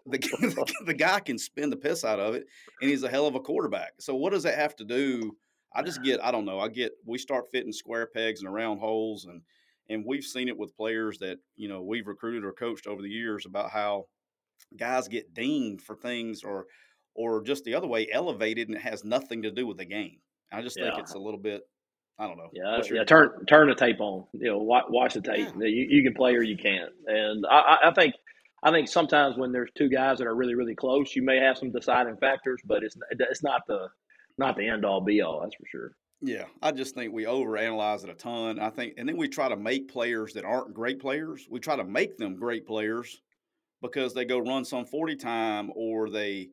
the 0.07 0.19
the, 0.41 0.75
the 0.87 0.95
guy 0.95 1.21
can 1.21 1.39
spin 1.39 1.71
the 1.71 1.77
piss 1.77 2.05
out 2.05 2.21
of 2.21 2.35
it, 2.35 2.47
and 2.81 2.91
he's 2.91 3.03
a 3.03 3.09
hell 3.09 3.27
of 3.27 3.35
a 3.35 3.41
quarterback. 3.41 3.93
So 4.01 4.15
what 4.15 4.33
does 4.33 4.43
that 4.45 4.59
have 4.59 4.77
to 4.77 4.85
do? 4.85 5.37
I 5.75 5.83
just 5.83 6.03
get 6.03 6.23
I 6.23 6.31
don't 6.31 6.45
know. 6.45 6.59
I 6.59 6.69
get 6.69 6.93
we 7.07 7.19
start 7.19 7.51
fitting 7.53 7.73
square 7.73 8.09
pegs 8.13 8.43
in 8.43 8.49
round 8.49 8.81
holes, 8.81 9.27
and 9.27 9.43
and 9.89 10.05
we've 10.07 10.25
seen 10.25 10.49
it 10.49 10.59
with 10.59 10.77
players 10.77 11.19
that 11.19 11.39
you 11.57 11.69
know 11.69 11.83
we've 11.83 12.07
recruited 12.07 12.45
or 12.45 12.53
coached 12.53 12.87
over 12.87 13.03
the 13.03 13.11
years 13.11 13.47
about 13.47 13.71
how 13.71 14.07
guys 14.77 15.09
get 15.09 15.35
dinged 15.35 15.83
for 15.83 15.97
things 15.97 16.43
or 16.43 16.67
or 17.15 17.43
just 17.43 17.65
the 17.65 17.75
other 17.75 17.89
way 17.89 18.09
elevated 18.13 18.69
and 18.69 18.77
it 18.77 18.83
has 18.83 19.05
nothing 19.05 19.43
to 19.43 19.51
do 19.51 19.67
with 19.67 19.77
the 19.77 19.85
game. 19.85 20.19
I 20.53 20.63
just 20.63 20.77
think 20.77 20.99
it's 20.99 21.15
a 21.15 21.19
little 21.19 21.39
bit 21.39 21.63
I 22.21 22.27
don't 22.29 22.37
know. 22.37 22.51
Yeah, 22.53 22.81
yeah. 22.93 23.05
Turn 23.05 23.47
turn 23.47 23.69
the 23.69 23.75
tape 23.75 23.99
on. 24.01 24.25
You 24.35 24.49
know, 24.51 24.59
watch, 24.59 24.85
watch 24.91 25.15
the 25.15 25.23
tape. 25.23 25.49
Yeah. 25.59 25.67
You, 25.67 25.87
you 25.89 26.03
can 26.03 26.13
play 26.15 26.35
or 26.35 26.43
you 26.43 26.57
can't. 26.57 26.91
And 27.07 27.47
I, 27.51 27.59
I- 27.83 27.89
I 27.89 27.95
think 27.95 28.15
I 28.63 28.71
think 28.71 28.89
sometimes 28.89 29.39
when 29.39 29.53
there's 29.53 29.71
two 29.75 29.89
guys 29.89 30.19
that 30.19 30.27
are 30.27 30.35
really 30.37 30.55
really 30.55 30.75
close, 30.75 31.17
you 31.17 31.23
may 31.23 31.39
have 31.39 31.57
some 31.57 31.73
deciding 31.73 32.19
factors, 32.19 32.61
but 32.65 32.83
it's 32.83 32.95
it's 33.11 33.43
not 33.43 33.63
the 33.67 33.89
not 34.37 34.57
the 34.57 34.69
end 34.69 34.85
all 34.85 35.01
be 35.01 35.23
all. 35.23 35.41
That's 35.41 35.55
for 35.57 35.65
sure. 35.67 35.93
Yeah, 36.23 36.45
I 36.61 36.73
just 36.73 36.95
think 36.95 37.15
we 37.15 37.25
overanalyze 37.25 38.05
it 38.05 38.11
a 38.11 38.15
ton. 38.15 38.59
I 38.59 38.69
think, 38.69 38.95
and 38.99 39.09
then 39.09 39.17
we 39.17 39.27
try 39.27 39.49
to 39.49 39.57
make 39.57 39.89
players 39.89 40.35
that 40.35 40.45
aren't 40.45 40.75
great 40.75 41.01
players. 41.01 41.47
We 41.51 41.61
try 41.61 41.77
to 41.77 41.85
make 41.85 42.19
them 42.19 42.37
great 42.37 42.67
players 42.67 43.23
because 43.81 44.13
they 44.13 44.27
go 44.27 44.39
run 44.39 44.67
some 44.67 44.85
forty 44.85 45.17
time 45.17 45.71
or 45.75 46.11
they 46.11 46.51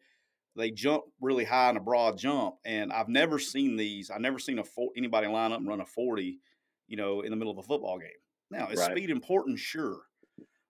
they 0.57 0.71
jump 0.71 1.03
really 1.21 1.45
high 1.45 1.69
in 1.69 1.77
a 1.77 1.79
broad 1.79 2.17
jump. 2.17 2.55
And 2.65 2.91
I've 2.91 3.07
never 3.07 3.39
seen 3.39 3.77
these. 3.77 4.09
I've 4.09 4.21
never 4.21 4.39
seen 4.39 4.59
a 4.59 4.63
four, 4.63 4.89
anybody 4.97 5.27
line 5.27 5.51
up 5.51 5.59
and 5.59 5.67
run 5.67 5.81
a 5.81 5.85
forty, 5.85 6.39
you 6.87 6.97
know, 6.97 7.21
in 7.21 7.29
the 7.29 7.37
middle 7.37 7.51
of 7.51 7.59
a 7.59 7.63
football 7.63 7.99
game. 7.99 8.09
Now, 8.49 8.67
is 8.69 8.79
Right. 8.79 8.91
speed 8.91 9.09
important? 9.09 9.59
Sure, 9.59 10.01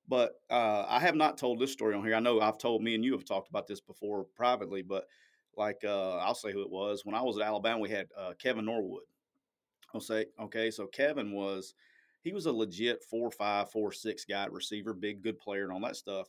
but 0.07 0.33
uh, 0.49 0.85
I 0.87 0.99
have 0.99 1.15
not 1.15 1.37
told 1.37 1.59
this 1.59 1.71
story 1.71 1.95
on 1.95 2.03
here. 2.03 2.15
I 2.15 2.19
know 2.19 2.41
I've 2.41 2.57
told 2.57 2.83
me 2.83 2.95
and 2.95 3.03
you 3.03 3.13
have 3.13 3.25
talked 3.25 3.49
about 3.49 3.67
this 3.67 3.81
before 3.81 4.25
privately, 4.35 4.81
but 4.81 5.05
like 5.55 5.83
uh, 5.83 6.17
I'll 6.17 6.35
say 6.35 6.51
who 6.51 6.61
it 6.61 6.69
was. 6.69 7.05
When 7.05 7.15
I 7.15 7.21
was 7.21 7.37
at 7.37 7.43
Alabama, 7.43 7.79
we 7.79 7.89
had 7.89 8.07
uh, 8.17 8.33
Kevin 8.41 8.65
Norwood. 8.65 9.03
I'll 9.93 10.01
say 10.01 10.25
okay. 10.39 10.69
So 10.69 10.87
Kevin 10.87 11.31
was 11.31 11.73
he 12.23 12.33
was 12.33 12.45
a 12.45 12.51
legit 12.51 13.03
four 13.03 13.31
five 13.31 13.71
four 13.71 13.91
six 13.91 14.25
guy 14.25 14.45
receiver, 14.47 14.93
big 14.93 15.21
good 15.23 15.39
player 15.39 15.63
and 15.63 15.71
all 15.71 15.81
that 15.81 15.95
stuff. 15.95 16.27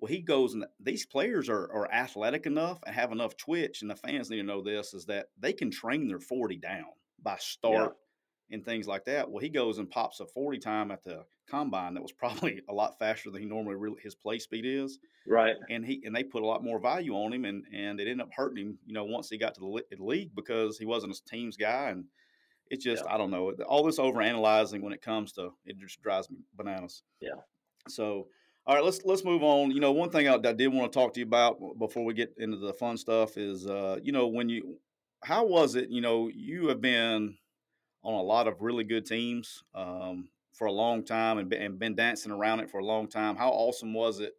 Well, 0.00 0.08
he 0.10 0.20
goes 0.22 0.54
and 0.54 0.66
these 0.80 1.06
players 1.06 1.48
are 1.48 1.70
are 1.72 1.90
athletic 1.92 2.46
enough 2.46 2.80
and 2.86 2.94
have 2.94 3.12
enough 3.12 3.36
twitch, 3.36 3.82
and 3.82 3.90
the 3.90 3.96
fans 3.96 4.30
need 4.30 4.38
to 4.38 4.42
know 4.42 4.62
this 4.62 4.94
is 4.94 5.06
that 5.06 5.28
they 5.38 5.52
can 5.52 5.70
train 5.70 6.08
their 6.08 6.20
forty 6.20 6.56
down 6.56 6.86
by 7.18 7.36
start 7.36 7.96
and 8.50 8.64
things 8.64 8.86
like 8.88 9.04
that. 9.04 9.30
Well, 9.30 9.40
he 9.42 9.48
goes 9.50 9.78
and 9.78 9.90
pops 9.90 10.20
a 10.20 10.26
forty 10.26 10.58
time 10.58 10.90
at 10.90 11.02
the 11.04 11.24
combine 11.48 11.94
that 11.94 12.02
was 12.02 12.12
probably 12.18 12.62
a 12.68 12.72
lot 12.72 12.98
faster 12.98 13.30
than 13.30 13.42
he 13.42 13.48
normally 13.48 13.76
really 13.76 14.00
his 14.02 14.14
play 14.14 14.38
speed 14.38 14.64
is 14.66 14.98
Right. 15.26 15.56
and 15.68 15.84
he 15.84 16.02
and 16.04 16.14
they 16.14 16.24
put 16.24 16.42
a 16.42 16.46
lot 16.46 16.64
more 16.64 16.80
value 16.80 17.14
on 17.14 17.32
him, 17.32 17.44
and 17.44 17.66
and 17.72 18.00
it 18.00 18.08
ended 18.08 18.22
up 18.26 18.32
hurting 18.34 18.66
him. 18.66 18.78
You 18.86 18.94
know, 18.94 19.04
once 19.04 19.28
he 19.30 19.38
got 19.38 19.54
to 19.54 19.60
the 19.60 19.96
the 19.96 20.04
league 20.04 20.34
because 20.34 20.78
he 20.78 20.86
wasn't 20.86 21.14
a 21.16 21.24
team's 21.24 21.56
guy, 21.56 21.90
and 21.90 22.06
it's 22.68 22.84
just 22.84 23.04
I 23.06 23.18
don't 23.18 23.30
know 23.30 23.52
all 23.68 23.84
this 23.84 23.98
over 23.98 24.22
analyzing 24.22 24.82
when 24.82 24.92
it 24.92 25.02
comes 25.02 25.32
to 25.34 25.50
it 25.64 25.78
just 25.78 26.02
drives 26.02 26.30
me 26.30 26.38
bananas. 26.54 27.02
Yeah. 27.20 27.42
So 27.88 28.28
all 28.70 28.76
right, 28.76 28.84
let's 28.84 29.00
let's 29.04 29.24
move 29.24 29.42
on. 29.42 29.72
You 29.72 29.80
know, 29.80 29.90
one 29.90 30.10
thing 30.10 30.28
I, 30.28 30.34
I 30.34 30.52
did 30.52 30.68
want 30.68 30.92
to 30.92 30.96
talk 30.96 31.12
to 31.14 31.18
you 31.18 31.26
about 31.26 31.58
before 31.80 32.04
we 32.04 32.14
get 32.14 32.32
into 32.38 32.56
the 32.56 32.72
fun 32.72 32.96
stuff 32.96 33.36
is, 33.36 33.66
uh, 33.66 33.98
you 34.00 34.12
know, 34.12 34.28
when 34.28 34.48
you 34.48 34.78
how 35.24 35.44
was 35.44 35.74
it? 35.74 35.90
You 35.90 36.00
know, 36.00 36.30
you 36.32 36.68
have 36.68 36.80
been 36.80 37.36
on 38.04 38.14
a 38.14 38.22
lot 38.22 38.46
of 38.46 38.62
really 38.62 38.84
good 38.84 39.04
teams 39.04 39.64
um, 39.74 40.28
for 40.52 40.68
a 40.68 40.72
long 40.72 41.04
time 41.04 41.38
and 41.38 41.48
been, 41.48 41.60
and 41.60 41.78
been 41.80 41.96
dancing 41.96 42.30
around 42.30 42.60
it 42.60 42.70
for 42.70 42.78
a 42.78 42.84
long 42.84 43.08
time. 43.08 43.34
How 43.34 43.48
awesome 43.48 43.92
was 43.92 44.20
it 44.20 44.34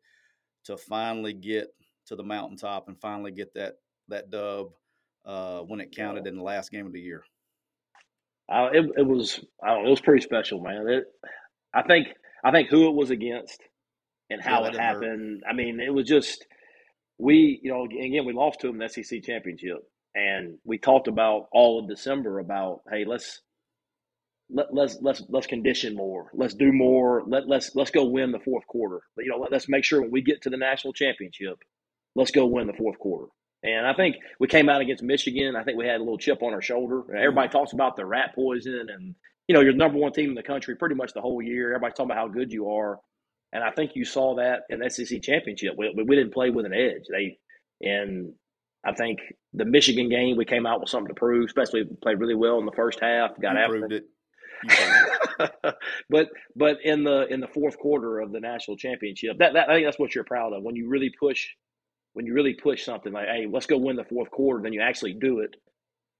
to 0.63 0.77
finally 0.77 1.33
get 1.33 1.67
to 2.05 2.15
the 2.15 2.23
mountaintop 2.23 2.87
and 2.87 2.97
finally 3.01 3.31
get 3.31 3.53
that 3.55 3.79
that 4.07 4.29
dub 4.29 4.67
uh, 5.25 5.59
when 5.59 5.81
it 5.81 5.93
counted 5.93 6.25
in 6.25 6.37
the 6.37 6.43
last 6.43 6.71
game 6.71 6.85
of 6.85 6.93
the 6.93 7.01
year? 7.01 7.25
Uh, 8.47 8.69
it, 8.71 8.89
it 8.95 9.05
was 9.05 9.43
I 9.61 9.71
don't 9.71 9.83
know, 9.83 9.87
it 9.87 9.91
was 9.91 9.99
pretty 9.99 10.21
special, 10.21 10.61
man. 10.61 10.87
It, 10.87 11.03
I 11.73 11.81
think 11.81 12.07
I 12.45 12.51
think 12.51 12.69
who 12.69 12.87
it 12.87 12.95
was 12.95 13.09
against 13.09 13.61
and 14.31 14.41
how 14.41 14.61
Yeah, 14.61 14.67
it 14.67 14.71
didn't 14.71 14.83
hurt. 14.83 15.03
happened. 15.03 15.43
I 15.49 15.53
mean, 15.53 15.79
it 15.79 15.93
was 15.93 16.07
just 16.07 16.45
we, 17.17 17.59
you 17.61 17.71
know, 17.71 17.85
again 17.85 18.25
we 18.25 18.33
lost 18.33 18.61
to 18.61 18.67
them 18.67 18.81
in 18.81 18.87
the 18.87 19.03
SEC 19.03 19.23
championship, 19.23 19.79
and 20.15 20.57
we 20.63 20.77
talked 20.77 21.07
about 21.07 21.47
all 21.51 21.79
of 21.79 21.87
December 21.87 22.39
about 22.39 22.81
hey, 22.91 23.05
let's 23.05 23.41
let, 24.49 24.73
let's 24.73 24.97
let's 25.01 25.23
let's 25.29 25.47
condition 25.47 25.95
more, 25.95 26.29
let's 26.33 26.53
do 26.53 26.71
more, 26.71 27.23
let 27.27 27.47
let's 27.47 27.75
let's 27.75 27.91
go 27.91 28.05
win 28.05 28.31
the 28.31 28.39
fourth 28.39 28.67
quarter. 28.67 29.01
You 29.17 29.29
know, 29.31 29.37
let, 29.37 29.51
let's 29.51 29.69
make 29.69 29.83
sure 29.83 30.01
when 30.01 30.11
we 30.11 30.21
get 30.21 30.41
to 30.43 30.49
the 30.49 30.57
national 30.57 30.93
championship, 30.93 31.59
let's 32.15 32.31
go 32.31 32.45
win 32.45 32.67
the 32.67 32.73
fourth 32.73 32.99
quarter. 32.99 33.27
And 33.63 33.85
I 33.85 33.93
think 33.93 34.15
we 34.39 34.47
came 34.47 34.69
out 34.69 34.81
against 34.81 35.03
Michigan. 35.03 35.55
I 35.55 35.63
think 35.63 35.77
we 35.77 35.85
had 35.85 35.97
a 35.97 36.03
little 36.03 36.17
chip 36.17 36.41
on 36.41 36.53
our 36.53 36.61
shoulder. 36.61 37.03
Everybody 37.15 37.47
mm-hmm. 37.47 37.57
talks 37.57 37.73
about 37.73 37.95
the 37.95 38.05
rat 38.05 38.33
poison, 38.33 38.87
and 38.89 39.15
you 39.47 39.53
know 39.53 39.61
you're 39.61 39.73
the 39.73 39.77
number 39.77 39.99
one 39.99 40.11
team 40.11 40.29
in 40.29 40.35
the 40.35 40.43
country 40.43 40.75
pretty 40.75 40.95
much 40.95 41.13
the 41.13 41.21
whole 41.21 41.41
year. 41.41 41.73
Everybody's 41.73 41.95
talking 41.95 42.11
about 42.11 42.17
how 42.17 42.27
good 42.27 42.51
you 42.51 42.69
are, 42.69 42.99
and 43.53 43.63
I 43.63 43.71
think 43.71 43.91
you 43.95 44.05
saw 44.05 44.35
that 44.35 44.61
in 44.69 44.79
the 44.79 44.89
SEC 44.89 45.21
championship. 45.21 45.73
We, 45.77 45.93
we 45.93 46.15
didn't 46.15 46.33
play 46.33 46.49
with 46.49 46.65
an 46.65 46.73
edge. 46.73 47.03
They 47.09 47.37
and 47.81 48.33
I 48.85 48.93
think 48.93 49.19
the 49.53 49.65
Michigan 49.65 50.09
game 50.09 50.37
we 50.37 50.45
came 50.45 50.65
out 50.65 50.79
with 50.79 50.89
something 50.89 51.13
to 51.13 51.19
prove. 51.19 51.45
Especially 51.45 51.83
played 52.01 52.19
really 52.19 52.35
well 52.35 52.59
in 52.59 52.65
the 52.65 52.71
first 52.71 52.99
half. 53.01 53.31
Got 53.41 53.53
you 53.53 53.59
after 53.59 53.79
proved 53.79 53.93
it. 53.93 54.03
It. 54.63 55.75
but 56.07 56.29
but 56.55 56.77
in 56.83 57.03
the 57.03 57.25
in 57.27 57.39
the 57.39 57.47
fourth 57.47 57.79
quarter 57.79 58.19
of 58.19 58.31
the 58.31 58.39
national 58.39 58.77
championship, 58.77 59.39
that, 59.39 59.53
that 59.53 59.69
I 59.69 59.73
think 59.73 59.87
that's 59.87 59.97
what 59.97 60.13
you're 60.13 60.23
proud 60.23 60.53
of 60.53 60.61
when 60.61 60.75
you 60.75 60.87
really 60.87 61.11
push 61.19 61.47
when 62.13 62.25
you 62.25 62.33
really 62.33 62.53
push 62.53 62.83
something 62.83 63.13
like, 63.13 63.27
hey, 63.27 63.47
let's 63.49 63.65
go 63.65 63.77
win 63.77 63.95
the 63.95 64.03
fourth 64.03 64.29
quarter, 64.31 64.61
then 64.61 64.73
you 64.73 64.81
actually 64.81 65.13
do 65.13 65.39
it 65.39 65.55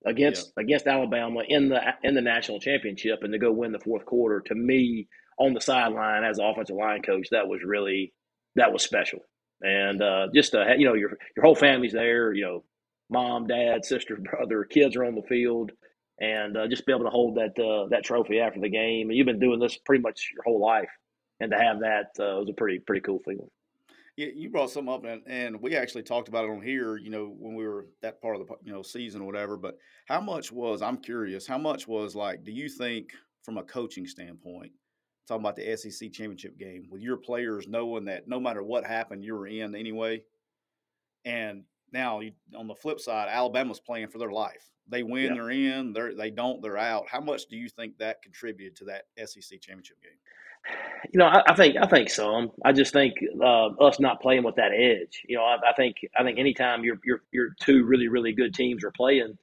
against 0.06 0.52
against 0.58 0.88
Alabama 0.88 1.42
in 1.48 1.70
the 1.70 1.80
in 2.04 2.16
the 2.16 2.22
national 2.22 2.60
championship, 2.60 3.20
and 3.22 3.34
to 3.34 3.40
go 3.40 3.52
win 3.52 3.72
the 3.72 3.80
fourth 3.80 4.06
quarter. 4.06 4.42
To 4.48 4.56
me, 4.56 5.08
on 5.42 5.54
the 5.54 5.62
sideline 5.62 6.24
as 6.24 6.40
an 6.40 6.46
offensive 6.46 6.76
line 6.76 7.02
coach, 7.02 7.28
that 7.32 7.48
was 7.48 7.62
really 7.64 8.14
that 8.56 8.72
was 8.72 8.84
special, 8.84 9.20
and 9.62 10.02
uh, 10.02 10.28
just 10.34 10.52
to, 10.52 10.76
you 10.78 10.86
know 10.86 10.94
your 10.94 11.18
your 11.36 11.44
whole 11.44 11.56
family's 11.56 11.94
there, 11.94 12.34
you 12.34 12.44
know, 12.44 12.64
mom, 13.10 13.48
dad, 13.48 13.84
sister, 13.86 14.18
brother, 14.32 14.64
kids 14.64 14.96
are 14.96 15.06
on 15.06 15.16
the 15.16 15.24
field 15.24 15.72
and 16.22 16.56
uh, 16.56 16.68
just 16.68 16.86
be 16.86 16.94
able 16.94 17.04
to 17.04 17.10
hold 17.10 17.36
that 17.36 17.60
uh, 17.60 17.88
that 17.90 18.04
trophy 18.04 18.40
after 18.40 18.60
the 18.60 18.70
game. 18.70 19.10
And 19.10 19.18
you've 19.18 19.26
been 19.26 19.40
doing 19.40 19.60
this 19.60 19.78
pretty 19.78 20.02
much 20.02 20.30
your 20.34 20.44
whole 20.44 20.62
life, 20.62 20.90
and 21.40 21.52
to 21.52 21.58
have 21.58 21.80
that 21.80 22.12
uh, 22.20 22.40
was 22.40 22.50
a 22.50 22.54
pretty 22.54 22.80
pretty 22.80 23.02
cool 23.02 23.20
feeling. 23.26 23.50
Yeah, 24.18 24.28
you 24.36 24.50
brought 24.50 24.70
something 24.70 24.94
up, 24.94 25.06
and, 25.06 25.22
and 25.26 25.62
we 25.62 25.76
actually 25.76 26.04
talked 26.04 26.28
about 26.28 26.46
it 26.46 26.52
on 26.52 26.62
here. 26.62 26.98
You 26.98 27.10
know, 27.10 27.34
when 27.38 27.56
we 27.56 27.66
were 27.66 27.88
that 28.02 28.22
part 28.22 28.36
of 28.36 28.48
the 28.48 28.54
you 28.64 28.72
know 28.72 28.84
season 28.84 29.22
or 29.22 29.26
whatever. 29.26 29.58
But 29.58 29.78
how 30.08 30.22
much 30.22 30.52
was 30.52 30.82
I'm 30.82 30.98
curious? 30.98 31.48
How 31.48 31.58
much 31.58 31.88
was 31.88 32.16
like? 32.16 32.44
Do 32.44 32.52
you 32.52 32.70
think 32.70 33.10
from 33.44 33.58
a 33.58 33.64
coaching 33.64 34.06
standpoint, 34.06 34.72
talking 35.28 35.42
about 35.44 35.56
the 35.56 35.76
SEC 35.78 36.12
championship 36.12 36.58
game, 36.58 36.88
with 36.90 37.02
your 37.02 37.18
players 37.18 37.68
knowing 37.68 38.06
that 38.06 38.28
no 38.28 38.40
matter 38.40 38.64
what 38.64 38.86
happened, 38.86 39.24
you 39.24 39.34
were 39.36 39.48
in 39.48 39.76
anyway, 39.76 40.22
and 41.26 41.64
now 41.92 42.20
you, 42.20 42.32
on 42.58 42.68
the 42.68 42.76
flip 42.76 43.00
side, 43.00 43.28
Alabama's 43.30 43.80
playing 43.80 44.08
for 44.10 44.18
their 44.18 44.32
life. 44.32 44.70
They 44.88 45.04
win, 45.04 45.28
Yeah. 45.28 45.34
they're 45.36 45.50
in. 45.52 45.94
They 45.94 46.14
they 46.18 46.30
don't, 46.32 46.62
they're 46.62 46.78
out. 46.78 47.08
How 47.10 47.22
much 47.22 47.46
do 47.48 47.56
you 47.56 47.70
think 47.70 47.98
that 47.98 48.22
contributed 48.22 48.76
to 48.78 48.86
that 48.86 49.04
SEC 49.28 49.62
championship 49.62 49.98
game? 50.02 50.18
You 51.12 51.18
know, 51.20 51.26
I, 51.26 51.42
I 51.48 51.56
think 51.56 51.76
I 51.78 51.88
think 51.88 52.10
some. 52.10 52.52
I 52.66 52.72
just 52.72 52.94
think 52.94 53.14
uh, 53.44 53.68
us 53.80 54.00
not 54.00 54.22
playing 54.22 54.44
with 54.44 54.56
that 54.56 54.72
edge. 54.74 55.24
You 55.28 55.38
know, 55.38 55.44
I, 55.44 55.58
I 55.70 55.74
think 55.76 55.98
I 56.18 56.24
think 56.24 56.38
anytime 56.40 56.84
you're 56.84 57.00
you're 57.04 57.22
you're 57.32 57.56
two 57.62 57.84
really 57.84 58.08
really 58.08 58.32
good 58.34 58.54
teams 58.54 58.84
are 58.84 58.92
playing, 58.92 59.38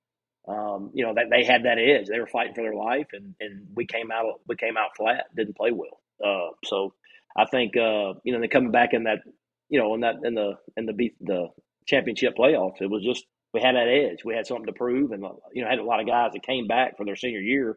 um, 0.49 0.91
you 0.95 1.05
know, 1.05 1.15
that 1.15 1.27
they 1.31 1.45
had 1.45 1.65
that 1.65 1.79
edge. 1.79 2.07
They 2.07 2.19
were 2.19 2.27
fighting 2.27 2.55
for 2.55 2.63
their 2.63 2.75
life, 2.75 3.09
and, 3.13 3.35
and 3.41 3.67
we 3.75 3.87
came 3.87 4.11
out 4.11 4.41
we 4.47 4.57
came 4.57 4.77
out 4.77 4.97
flat. 4.97 5.27
Didn't 5.37 5.57
play 5.57 5.73
well. 5.73 6.01
Uh, 6.25 6.51
so 6.65 6.95
I 7.37 7.45
think 7.45 7.77
uh, 7.77 8.15
you 8.25 8.33
know, 8.33 8.41
they 8.41 8.49
coming 8.49 8.71
back 8.71 8.95
in 8.95 9.05
that 9.05 9.19
you 9.69 9.79
know 9.79 9.95
in 9.95 10.01
that 10.01 10.17
in 10.25 10.35
the 10.35 10.55
in 10.77 10.87
the 10.87 10.93
beat 10.93 11.17
the 11.21 11.49
championship 11.87 12.35
playoffs. 12.37 12.81
It 12.81 12.91
was 12.91 13.05
just 13.05 13.25
we 13.53 13.61
had 13.61 13.77
that 13.77 13.89
edge. 13.89 14.25
We 14.25 14.35
had 14.35 14.47
something 14.47 14.67
to 14.67 14.73
prove, 14.73 15.13
and 15.13 15.25
you 15.53 15.63
know, 15.63 15.69
had 15.69 15.79
a 15.79 15.85
lot 15.85 16.01
of 16.01 16.07
guys 16.07 16.33
that 16.33 16.43
came 16.43 16.67
back 16.67 16.97
for 16.97 17.05
their 17.05 17.17
senior 17.17 17.41
year, 17.41 17.77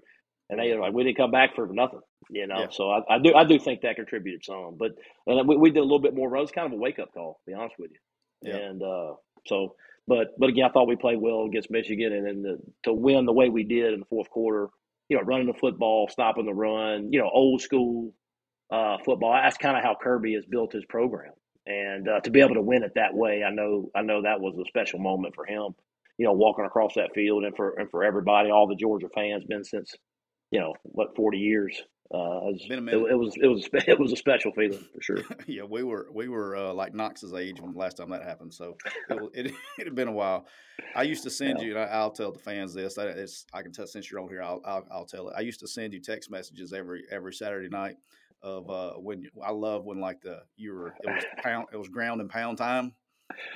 and 0.49 0.59
they 0.59 0.73
were 0.73 0.81
like, 0.81 0.93
we 0.93 1.03
didn't 1.03 1.17
come 1.17 1.31
back 1.31 1.55
for 1.55 1.67
nothing. 1.67 2.01
You 2.29 2.47
know, 2.47 2.59
yeah. 2.59 2.67
so 2.69 2.89
I, 2.89 3.15
I, 3.15 3.19
do 3.19 3.33
I 3.33 3.43
do 3.45 3.59
think 3.59 3.81
that 3.81 3.95
contributed 3.95 4.45
some, 4.45 4.75
but 4.77 4.91
and 5.27 5.47
we, 5.47 5.57
we 5.57 5.69
did 5.71 5.79
a 5.79 5.83
little 5.83 5.99
bit 5.99 6.15
more. 6.15 6.33
It 6.35 6.39
was 6.39 6.51
kind 6.51 6.67
of 6.67 6.73
a 6.73 6.81
wake 6.81 6.99
up 6.99 7.13
call, 7.13 7.41
to 7.43 7.51
be 7.51 7.57
honest 7.57 7.75
with 7.79 7.91
you. 7.91 8.49
Yeah. 8.49 8.57
And 8.57 8.81
uh, 8.81 9.13
so, 9.47 9.75
but 10.07 10.29
but 10.37 10.49
again, 10.49 10.65
I 10.65 10.69
thought 10.71 10.87
we 10.87 10.95
played 10.95 11.21
well 11.21 11.45
against 11.45 11.71
Michigan, 11.71 12.13
and 12.13 12.25
then 12.27 12.41
the, 12.41 12.57
to 12.83 12.93
win 12.93 13.25
the 13.25 13.33
way 13.33 13.49
we 13.49 13.63
did 13.63 13.93
in 13.93 13.99
the 14.01 14.05
fourth 14.07 14.29
quarter, 14.29 14.67
you 15.09 15.17
know, 15.17 15.23
running 15.23 15.47
the 15.47 15.53
football, 15.53 16.09
stopping 16.09 16.45
the 16.45 16.53
run, 16.53 17.11
you 17.11 17.19
know, 17.19 17.29
old 17.33 17.61
school 17.61 18.13
uh, 18.71 18.97
football. 19.05 19.33
That's 19.33 19.57
kind 19.57 19.77
of 19.77 19.83
how 19.83 19.95
Kirby 20.01 20.33
has 20.35 20.45
built 20.45 20.73
his 20.73 20.85
program, 20.85 21.33
and 21.65 22.07
uh, 22.09 22.19
to 22.21 22.31
be 22.31 22.41
able 22.41 22.55
to 22.55 22.61
win 22.61 22.83
it 22.83 22.93
that 22.95 23.13
way, 23.13 23.43
I 23.43 23.51
know 23.51 23.91
I 23.95 24.01
know 24.01 24.23
that 24.23 24.41
was 24.41 24.57
a 24.57 24.67
special 24.67 24.99
moment 24.99 25.35
for 25.35 25.45
him. 25.45 25.75
You 26.17 26.25
know, 26.27 26.33
walking 26.33 26.65
across 26.65 26.95
that 26.95 27.13
field, 27.15 27.43
and 27.45 27.55
for 27.55 27.79
and 27.79 27.89
for 27.89 28.03
everybody, 28.03 28.51
all 28.51 28.67
the 28.67 28.75
Georgia 28.75 29.07
fans, 29.15 29.45
been 29.45 29.63
since 29.63 29.95
you 30.51 30.59
know 30.59 30.73
what 30.83 31.15
forty 31.15 31.37
years. 31.39 31.81
Uh, 32.13 32.49
it, 32.49 32.53
was, 32.53 32.65
it, 32.69 33.11
it, 33.11 33.17
was 33.17 33.37
it 33.37 33.47
was 33.47 33.69
it 33.87 33.99
was 33.99 34.11
a 34.11 34.17
special 34.17 34.51
feeling 34.51 34.83
for 34.93 35.01
sure. 35.01 35.23
yeah, 35.47 35.63
we 35.63 35.81
were 35.83 36.07
we 36.13 36.27
were 36.27 36.57
uh, 36.57 36.73
like 36.73 36.93
Knox's 36.93 37.33
age 37.33 37.61
when 37.61 37.71
the 37.71 37.79
last 37.79 37.97
time 37.97 38.09
that 38.09 38.23
happened, 38.23 38.53
so 38.53 38.75
it, 39.09 39.29
it, 39.33 39.53
it 39.77 39.85
had 39.85 39.95
been 39.95 40.09
a 40.09 40.13
while. 40.13 40.45
I 40.95 41.03
used 41.03 41.23
to 41.23 41.29
send 41.29 41.59
yeah. 41.59 41.65
you, 41.65 41.77
and 41.77 41.89
I, 41.89 42.03
will 42.03 42.11
tell 42.11 42.31
the 42.31 42.39
fans 42.39 42.73
this. 42.73 42.97
I, 42.97 43.13
I 43.53 43.61
can 43.61 43.71
tell 43.71 43.87
since 43.87 44.11
you're 44.11 44.19
on 44.19 44.27
here, 44.27 44.41
I'll, 44.41 44.61
I'll, 44.65 44.85
I'll 44.91 45.05
tell 45.05 45.29
it. 45.29 45.35
I 45.37 45.41
used 45.41 45.61
to 45.61 45.67
send 45.67 45.93
you 45.93 46.01
text 46.01 46.29
messages 46.29 46.73
every 46.73 47.03
every 47.09 47.33
Saturday 47.33 47.69
night 47.69 47.95
of 48.43 48.69
uh, 48.69 48.93
when 48.93 49.27
I 49.41 49.51
love 49.51 49.85
when 49.85 50.01
like 50.01 50.21
the 50.21 50.41
you 50.57 50.73
were 50.73 50.87
it 51.03 51.09
was 51.09 51.23
pound 51.41 51.67
it 51.71 51.77
was 51.77 51.87
ground 51.87 52.19
and 52.19 52.29
pound 52.29 52.57
time, 52.57 52.93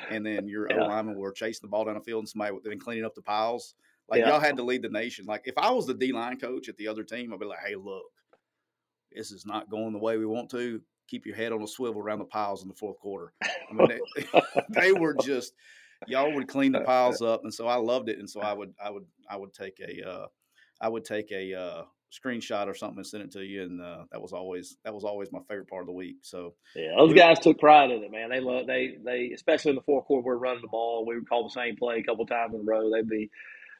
and 0.09 0.25
then 0.25 0.47
your 0.47 0.67
yeah. 0.69 0.81
O 0.81 0.87
linemen 0.87 1.17
were 1.17 1.33
chasing 1.33 1.59
the 1.63 1.67
ball 1.67 1.83
down 1.83 1.95
the 1.95 2.01
field 2.01 2.21
and 2.21 2.29
somebody 2.29 2.55
then 2.63 2.79
cleaning 2.79 3.03
up 3.03 3.15
the 3.15 3.21
piles. 3.21 3.75
Like 4.07 4.21
yeah. 4.21 4.29
y'all 4.29 4.39
had 4.39 4.55
to 4.57 4.63
lead 4.63 4.81
the 4.83 4.89
nation. 4.89 5.25
Like 5.25 5.41
if 5.45 5.57
I 5.57 5.71
was 5.71 5.87
the 5.87 5.93
D 5.93 6.13
line 6.13 6.37
coach 6.37 6.69
at 6.69 6.77
the 6.77 6.87
other 6.87 7.03
team, 7.03 7.33
I'd 7.33 7.39
be 7.39 7.47
like, 7.47 7.59
"Hey, 7.65 7.75
look, 7.75 8.03
this 9.15 9.31
is 9.31 9.45
not 9.45 9.69
going 9.69 9.93
the 9.93 9.99
way 9.99 10.17
we 10.17 10.25
want 10.25 10.49
to. 10.51 10.81
Keep 11.07 11.27
your 11.27 11.35
head 11.35 11.51
on 11.51 11.61
a 11.61 11.67
swivel 11.67 12.01
around 12.01 12.17
the 12.17 12.25
piles 12.25 12.63
in 12.63 12.67
the 12.67 12.73
fourth 12.73 12.97
quarter." 12.99 13.33
I 13.43 13.73
mean, 13.73 13.87
they, 13.87 14.41
they 14.69 14.91
were 14.91 15.15
just 15.21 15.53
y'all 16.07 16.33
would 16.33 16.47
clean 16.47 16.71
the 16.71 16.81
piles 16.81 17.21
up, 17.21 17.43
and 17.43 17.53
so 17.53 17.67
I 17.67 17.75
loved 17.75 18.09
it. 18.09 18.19
And 18.19 18.29
so 18.29 18.41
I 18.41 18.53
would, 18.53 18.73
I 18.83 18.89
would, 18.89 19.05
I 19.29 19.37
would 19.37 19.53
take 19.53 19.79
a, 19.79 20.07
uh, 20.07 20.27
I 20.81 20.89
would 20.89 21.05
take 21.05 21.31
a 21.31 21.53
uh, 21.53 21.83
screenshot 22.11 22.67
or 22.67 22.73
something 22.73 22.97
and 22.97 23.07
send 23.07 23.23
it 23.23 23.31
to 23.31 23.43
you, 23.43 23.63
and 23.63 23.81
uh, 23.81 24.03
that 24.11 24.21
was 24.21 24.33
always 24.33 24.77
that 24.83 24.93
was 24.93 25.03
always 25.03 25.31
my 25.31 25.39
favorite 25.47 25.69
part 25.69 25.81
of 25.81 25.87
the 25.87 25.93
week. 25.93 26.17
So 26.21 26.53
yeah, 26.75 26.93
those 26.97 27.13
guys 27.13 27.39
took 27.39 27.59
pride 27.59 27.91
in 27.91 28.03
it, 28.03 28.11
man. 28.11 28.29
They 28.29 28.39
love 28.39 28.67
they 28.67 28.97
they 29.03 29.31
especially 29.33 29.71
in 29.71 29.75
the 29.75 29.83
fourth 29.83 30.05
quarter, 30.05 30.25
we're 30.25 30.37
running 30.37 30.61
the 30.61 30.67
ball. 30.67 31.05
We 31.05 31.15
would 31.15 31.29
call 31.29 31.43
the 31.43 31.49
same 31.49 31.75
play 31.75 31.99
a 31.99 32.03
couple 32.03 32.25
times 32.25 32.53
in 32.53 32.61
a 32.61 32.63
row. 32.63 32.89
They'd 32.91 33.09
be 33.09 33.29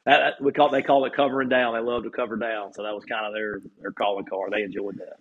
that, 0.06 0.34
we 0.40 0.52
call 0.52 0.70
they 0.70 0.82
call 0.82 1.04
it 1.04 1.12
covering 1.14 1.48
down. 1.48 1.74
They 1.74 1.80
love 1.80 2.04
to 2.04 2.10
cover 2.10 2.36
down, 2.36 2.72
so 2.72 2.84
that 2.84 2.94
was 2.94 3.04
kind 3.04 3.26
of 3.26 3.34
their 3.34 3.60
their 3.80 3.90
calling 3.92 4.24
card. 4.24 4.52
They 4.52 4.62
enjoyed 4.62 4.96
that. 4.98 5.16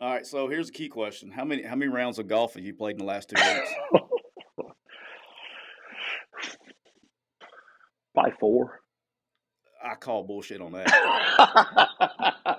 All 0.00 0.10
right, 0.12 0.26
so 0.26 0.48
here's 0.48 0.68
a 0.68 0.72
key 0.72 0.88
question: 0.88 1.30
How 1.30 1.44
many 1.44 1.62
how 1.62 1.76
many 1.76 1.90
rounds 1.90 2.18
of 2.18 2.26
golf 2.26 2.54
have 2.54 2.64
you 2.64 2.74
played 2.74 2.94
in 2.94 2.98
the 2.98 3.04
last 3.04 3.28
two 3.30 3.40
weeks? 3.40 3.70
Probably 8.14 8.32
four. 8.40 8.80
I 9.82 9.94
call 9.94 10.24
bullshit 10.24 10.60
on 10.60 10.72
that. 10.72 10.86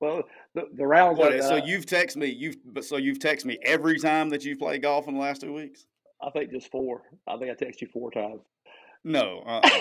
well, 0.00 0.22
the, 0.54 0.64
the 0.74 0.86
rounds. 0.86 1.18
What, 1.18 1.42
so 1.42 1.56
uh, 1.56 1.60
you've 1.64 1.86
texted 1.86 2.16
me. 2.16 2.28
You've 2.28 2.56
so 2.80 2.96
you've 2.96 3.18
texted 3.18 3.44
me 3.44 3.58
every 3.62 3.98
time 3.98 4.30
that 4.30 4.44
you've 4.44 4.58
played 4.58 4.82
golf 4.82 5.08
in 5.08 5.14
the 5.14 5.20
last 5.20 5.42
two 5.42 5.52
weeks. 5.52 5.84
I 6.22 6.30
think 6.30 6.50
just 6.50 6.70
four. 6.70 7.02
I 7.28 7.36
think 7.36 7.50
I 7.50 7.54
texted 7.54 7.82
you 7.82 7.88
four 7.92 8.10
times. 8.10 8.40
No, 9.04 9.42
uh-uh. 9.46 9.80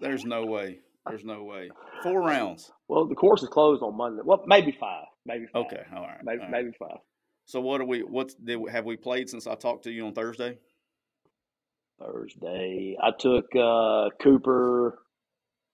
There's 0.00 0.24
no 0.24 0.44
way. 0.46 0.80
There's 1.08 1.24
no 1.24 1.44
way. 1.44 1.70
Four 2.02 2.20
rounds. 2.20 2.70
Well, 2.88 3.06
the 3.06 3.14
course 3.14 3.42
is 3.42 3.48
closed 3.48 3.82
on 3.82 3.96
Monday. 3.96 4.22
Well, 4.24 4.42
maybe 4.46 4.76
five. 4.78 5.04
Maybe 5.24 5.46
five. 5.52 5.66
Okay. 5.66 5.82
All 5.94 6.02
right. 6.02 6.18
Maybe 6.22 6.42
all 6.42 6.50
right. 6.50 6.64
maybe 6.64 6.76
five. 6.78 6.98
So 7.46 7.60
what 7.60 7.80
are 7.80 7.84
we? 7.84 8.00
What's 8.00 8.34
did 8.34 8.58
have 8.70 8.84
we 8.84 8.96
played 8.96 9.28
since 9.28 9.46
I 9.46 9.54
talked 9.54 9.84
to 9.84 9.90
you 9.90 10.06
on 10.06 10.14
Thursday? 10.14 10.58
Thursday, 11.98 12.96
I 13.02 13.10
took 13.18 13.46
uh, 13.58 14.10
Cooper 14.22 14.98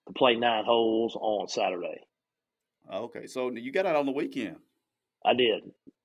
to 0.07 0.13
play 0.15 0.37
nine 0.37 0.65
holes 0.65 1.17
on 1.21 1.49
Saturday. 1.49 2.01
Okay, 2.93 3.27
so 3.27 3.51
you 3.51 3.73
got 3.73 3.87
out 3.87 3.97
on 3.97 4.07
the 4.07 4.13
weekend. 4.13 4.57
I 5.25 5.35
did. 5.35 5.63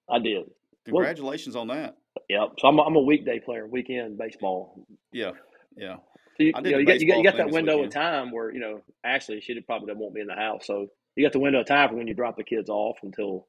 I 0.10 0.20
did. 0.20 0.46
Congratulations 0.86 1.56
well, 1.56 1.64
on 1.64 1.68
that. 1.70 1.98
Yep. 2.30 2.54
So 2.60 2.68
I'm, 2.68 2.80
I'm 2.80 2.96
a 2.96 3.02
weekday 3.02 3.40
player, 3.44 3.68
weekend 3.68 4.18
baseball. 4.18 4.86
Yeah. 5.12 5.32
Yeah. 5.76 5.98
So 6.38 6.44
you, 6.44 6.54
you, 6.56 6.72
know, 6.72 6.78
you, 6.78 6.86
got, 6.86 7.00
you, 7.00 7.08
got, 7.08 7.18
you 7.18 7.24
got 7.24 7.38
that 7.38 7.50
window 7.50 7.84
of 7.84 7.90
time 7.90 8.32
where 8.32 8.54
you 8.54 8.60
know 8.60 8.82
Ashley 9.04 9.42
she 9.42 9.60
probably 9.62 9.92
won't 9.96 10.14
be 10.14 10.22
in 10.22 10.28
the 10.28 10.36
house, 10.36 10.68
so 10.68 10.88
you 11.16 11.26
got 11.26 11.34
the 11.34 11.40
window 11.40 11.62
of 11.62 11.66
time 11.66 11.90
for 11.90 11.96
when 11.96 12.06
you 12.06 12.14
drop 12.14 12.38
the 12.38 12.44
kids 12.44 12.70
off 12.70 13.00
until 13.02 13.48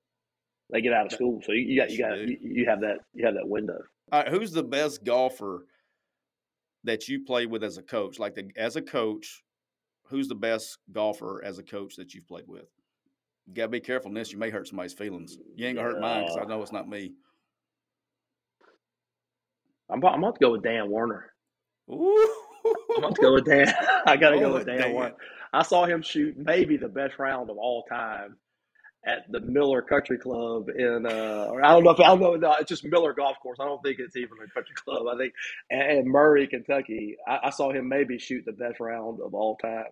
they 0.73 0.81
get 0.81 0.95
out 0.95 1.05
of 1.05 1.13
school. 1.13 1.43
So 1.45 1.53
you, 1.53 1.61
you 1.61 1.81
got 1.81 1.91
you 1.91 1.99
got 1.99 2.19
you, 2.19 2.39
you, 2.41 2.67
have 2.67 2.81
that 2.81 3.01
you 3.13 3.27
have 3.27 3.35
that 3.35 3.47
window. 3.47 3.79
All 4.11 4.21
right, 4.21 4.29
who's 4.29 4.53
the 4.53 4.63
best 4.63 5.05
golfer 5.05 5.67
that 6.85 7.09
you 7.09 7.25
play 7.27 7.45
with 7.45 7.63
as 7.63 7.77
a 7.77 7.83
coach? 7.83 8.19
Like 8.19 8.35
the, 8.35 8.49
as 8.57 8.77
a 8.77 8.83
coach, 8.83 9.43
who's 10.05 10.29
the 10.29 10.35
best 10.35 10.79
golfer 10.91 11.45
as 11.45 11.59
a 11.59 11.63
coach 11.63 11.97
that 11.97 12.15
you've 12.15 12.27
played 12.27 12.49
with? 12.49 12.65
You 13.47 13.55
gotta 13.55 13.69
be 13.69 13.81
careful 13.81 14.09
in 14.09 14.15
this. 14.15 14.33
You 14.33 14.39
may 14.39 14.49
hurt 14.49 14.67
somebody's 14.67 14.95
feelings. 14.95 15.37
You 15.57 15.67
ain't 15.67 15.77
gonna 15.77 15.91
hurt 15.91 16.01
mine 16.01 16.23
because 16.23 16.39
I 16.39 16.45
know 16.47 16.63
it's 16.63 16.73
not 16.73 16.89
me. 16.89 17.13
I'm, 19.91 20.03
I'm 20.07 20.23
about 20.23 20.37
to 20.37 20.41
go 20.41 20.53
with 20.53 20.63
Dan 20.63 20.89
Warner. 20.89 21.33
Ooh. 21.91 22.48
I'm 22.65 23.01
going 23.01 23.15
to 23.15 23.21
go 23.21 23.35
with 23.35 23.45
Dan. 23.47 23.73
I 24.07 24.17
got 24.17 24.31
to 24.31 24.37
oh, 24.37 24.41
go 24.41 24.55
with 24.55 24.67
Dan. 24.67 24.93
Dan. 24.93 25.13
I 25.53 25.63
saw 25.63 25.87
him 25.87 26.03
shoot 26.03 26.37
maybe 26.37 26.77
the 26.77 26.89
best 26.89 27.19
round 27.19 27.51
of 27.51 27.57
all 27.57 27.85
time 27.85 28.37
at 29.07 29.31
the 29.31 29.41
Miller 29.41 29.81
Country 29.81 30.19
Club 30.19 30.69
in, 30.69 31.07
uh, 31.07 31.47
or 31.51 31.65
I 31.65 31.73
don't 31.73 31.85
know 31.85 31.91
if 31.91 32.01
I 32.01 32.09
don't 32.09 32.21
know, 32.21 32.35
no, 32.35 32.55
it's 32.55 32.69
just 32.69 32.85
Miller 32.85 33.15
Golf 33.15 33.39
Course. 33.41 33.59
I 33.61 33.65
don't 33.65 33.83
think 33.83 33.99
it's 33.99 34.17
even 34.17 34.37
a 34.45 34.51
country 34.53 34.75
club. 34.75 35.07
I 35.07 35.17
think 35.17 35.33
in 35.71 36.05
Murray, 36.07 36.47
Kentucky. 36.47 37.17
I, 37.27 37.39
I, 37.45 37.51
saw 37.51 37.73
him 37.73 37.89
maybe 37.89 38.19
shoot 38.19 38.45
the 38.45 38.53
best 38.53 38.81
round 38.81 39.21
of 39.21 39.35
all 39.35 39.57
time. 39.57 39.87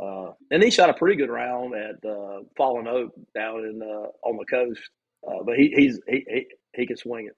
Uh, 0.00 0.32
and 0.50 0.62
he 0.62 0.70
shot 0.70 0.90
a 0.90 0.94
pretty 0.94 1.16
good 1.16 1.30
round 1.30 1.74
at 1.74 2.08
uh, 2.08 2.40
Fallen 2.56 2.88
Oak 2.88 3.12
down 3.34 3.58
in 3.60 3.82
uh, 3.82 4.28
on 4.28 4.36
the 4.38 4.46
coast. 4.46 4.80
Uh, 5.26 5.44
but 5.44 5.56
he 5.56 5.72
he's 5.76 6.00
he, 6.08 6.24
he 6.28 6.46
he 6.74 6.86
can 6.86 6.96
swing 6.96 7.26
it. 7.26 7.36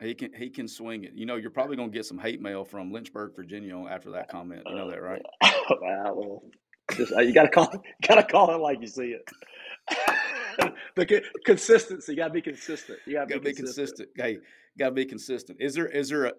He 0.00 0.14
can 0.14 0.32
he 0.34 0.50
can 0.50 0.66
swing 0.66 1.04
it. 1.04 1.12
You 1.14 1.24
know, 1.24 1.36
you're 1.36 1.50
probably 1.50 1.76
going 1.76 1.90
to 1.90 1.96
get 1.96 2.04
some 2.04 2.18
hate 2.18 2.40
mail 2.40 2.64
from 2.64 2.92
Lynchburg, 2.92 3.34
Virginia, 3.36 3.76
after 3.88 4.10
that 4.12 4.28
comment. 4.28 4.62
You 4.66 4.74
know 4.74 4.90
that, 4.90 5.00
right? 5.00 5.22
wow. 5.42 6.14
Well, 6.14 6.42
just 6.96 7.12
uh, 7.12 7.20
you 7.20 7.32
got 7.32 7.44
to 7.44 7.48
call 7.48 7.72
got 8.08 8.16
to 8.16 8.24
call 8.24 8.54
it 8.54 8.58
like 8.58 8.80
you 8.80 8.88
see 8.88 9.14
it. 9.14 9.28
the 10.96 11.22
consistency, 11.44 12.12
you 12.12 12.18
got 12.18 12.28
to 12.28 12.34
be 12.34 12.42
consistent. 12.42 12.98
You 13.06 13.14
got 13.14 13.28
to 13.28 13.38
be, 13.38 13.50
be 13.50 13.54
consistent. 13.54 14.08
Hey, 14.16 14.38
got 14.78 14.88
to 14.88 14.94
be 14.94 15.04
consistent. 15.04 15.58
Is 15.60 15.74
there 15.74 15.86
is 15.86 16.08
there 16.08 16.24
a 16.24 16.32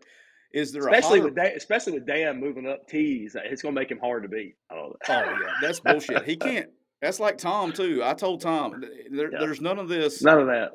is 0.52 0.72
there 0.72 0.88
especially 0.88 1.22
with 1.22 1.36
Dan, 1.36 1.52
especially 1.56 1.94
with 1.94 2.06
Dan 2.06 2.40
moving 2.40 2.68
up 2.68 2.88
tees? 2.88 3.36
It's 3.42 3.62
going 3.62 3.74
to 3.74 3.80
make 3.80 3.90
him 3.90 4.00
hard 4.00 4.24
to 4.24 4.30
beat. 4.30 4.56
Oh, 4.72 4.94
oh 4.94 4.98
yeah, 5.08 5.54
that's 5.62 5.80
bullshit. 5.80 6.24
He 6.26 6.36
can't. 6.36 6.70
That's 7.02 7.20
like 7.20 7.38
Tom 7.38 7.72
too. 7.72 8.02
I 8.04 8.14
told 8.14 8.42
Tom 8.42 8.84
there, 9.12 9.32
yeah. 9.32 9.40
there's 9.40 9.62
none 9.62 9.80
of 9.80 9.90
this. 9.90 10.22
None 10.22 10.40
of 10.40 10.48
that. 10.48 10.72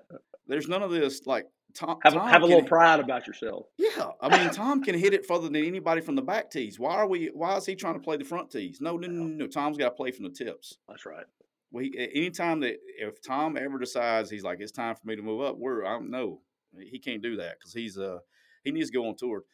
There's 0.46 0.68
none 0.68 0.82
of 0.82 0.90
this 0.90 1.26
like 1.26 1.46
Tom, 1.74 1.98
have, 2.02 2.14
Tom 2.14 2.28
have 2.28 2.42
a 2.42 2.46
little 2.46 2.62
pride 2.62 3.00
about 3.00 3.26
yourself. 3.26 3.66
Yeah, 3.78 4.10
I 4.20 4.36
mean, 4.36 4.50
Tom 4.54 4.82
can 4.82 4.98
hit 4.98 5.14
it 5.14 5.26
further 5.26 5.48
than 5.48 5.56
anybody 5.56 6.00
from 6.00 6.16
the 6.16 6.22
back 6.22 6.50
tees. 6.50 6.78
Why 6.78 6.94
are 6.94 7.08
we? 7.08 7.30
Why 7.32 7.56
is 7.56 7.66
he 7.66 7.74
trying 7.74 7.94
to 7.94 8.00
play 8.00 8.16
the 8.16 8.24
front 8.24 8.50
tees? 8.50 8.80
No, 8.80 8.96
no, 8.96 9.08
no, 9.08 9.24
no. 9.24 9.46
Tom's 9.46 9.76
got 9.76 9.90
to 9.90 9.94
play 9.94 10.10
from 10.10 10.24
the 10.24 10.30
tips. 10.30 10.76
That's 10.88 11.06
right. 11.06 11.24
We 11.72 11.92
anytime 12.14 12.60
that 12.60 12.78
if 12.98 13.22
Tom 13.22 13.56
ever 13.56 13.78
decides 13.78 14.28
he's 14.28 14.42
like 14.42 14.60
it's 14.60 14.72
time 14.72 14.96
for 14.96 15.06
me 15.06 15.16
to 15.16 15.22
move 15.22 15.40
up, 15.40 15.56
we're 15.56 15.84
I 15.84 15.92
don't 15.92 16.10
know 16.10 16.40
he 16.78 16.98
can't 16.98 17.22
do 17.22 17.36
that 17.36 17.58
because 17.58 17.72
he's 17.72 17.98
uh 17.98 18.18
he 18.64 18.70
needs 18.70 18.90
to 18.90 18.96
go 18.96 19.06
on 19.06 19.16
tour. 19.16 19.44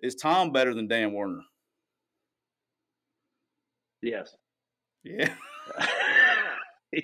Is 0.00 0.14
Tom 0.14 0.52
better 0.52 0.74
than 0.74 0.88
Dan 0.88 1.12
Warner? 1.12 1.42
Yes. 4.02 4.36
Yeah. 5.02 5.32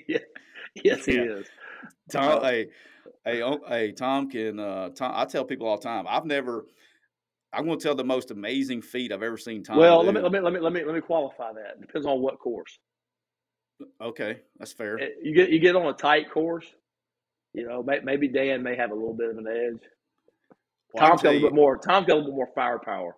yeah. 0.07 0.19
Yes, 0.75 1.05
he 1.05 1.15
yeah. 1.15 1.23
is. 1.23 1.47
Tom, 2.11 2.41
hey, 2.41 2.67
Hey, 3.25 3.41
oh, 3.41 3.59
hey, 3.67 3.91
Tom 3.93 4.29
can. 4.29 4.59
Uh, 4.59 4.89
Tom, 4.89 5.11
I 5.15 5.25
tell 5.25 5.45
people 5.45 5.67
all 5.67 5.77
the 5.77 5.83
time. 5.83 6.05
I've 6.07 6.25
never. 6.25 6.65
I'm 7.53 7.65
going 7.65 7.79
to 7.79 7.83
tell 7.83 7.95
the 7.95 8.03
most 8.03 8.31
amazing 8.31 8.81
feat 8.81 9.11
I've 9.11 9.23
ever 9.23 9.37
seen 9.37 9.63
Tom. 9.63 9.77
Well, 9.77 10.01
do. 10.01 10.07
let 10.07 10.15
me 10.15 10.21
let 10.21 10.31
me 10.31 10.39
let 10.39 10.53
me 10.53 10.59
let 10.59 10.73
me 10.73 10.83
let 10.83 10.95
me 10.95 11.01
qualify 11.01 11.53
that. 11.53 11.79
Depends 11.79 12.05
on 12.05 12.21
what 12.21 12.39
course. 12.39 12.79
Okay, 14.01 14.41
that's 14.57 14.73
fair. 14.73 14.99
Eh, 14.99 15.09
you 15.21 15.33
get 15.33 15.49
you 15.49 15.59
get 15.59 15.75
on 15.75 15.85
a 15.87 15.93
tight 15.93 16.31
course. 16.31 16.65
You 17.53 17.67
know, 17.67 17.85
maybe 18.03 18.27
Dan 18.27 18.63
may 18.63 18.75
have 18.75 18.91
a 18.91 18.95
little 18.95 19.13
bit 19.13 19.29
of 19.29 19.37
an 19.37 19.47
edge. 19.47 19.87
Well, 20.93 21.07
Tom's 21.07 21.21
got 21.21 21.29
a 21.29 21.33
little 21.33 21.49
bit 21.49 21.55
more. 21.55 21.77
Tom's 21.77 22.07
got 22.07 22.15
a 22.15 22.17
little 22.17 22.31
bit 22.31 22.35
more 22.35 22.49
firepower. 22.55 23.15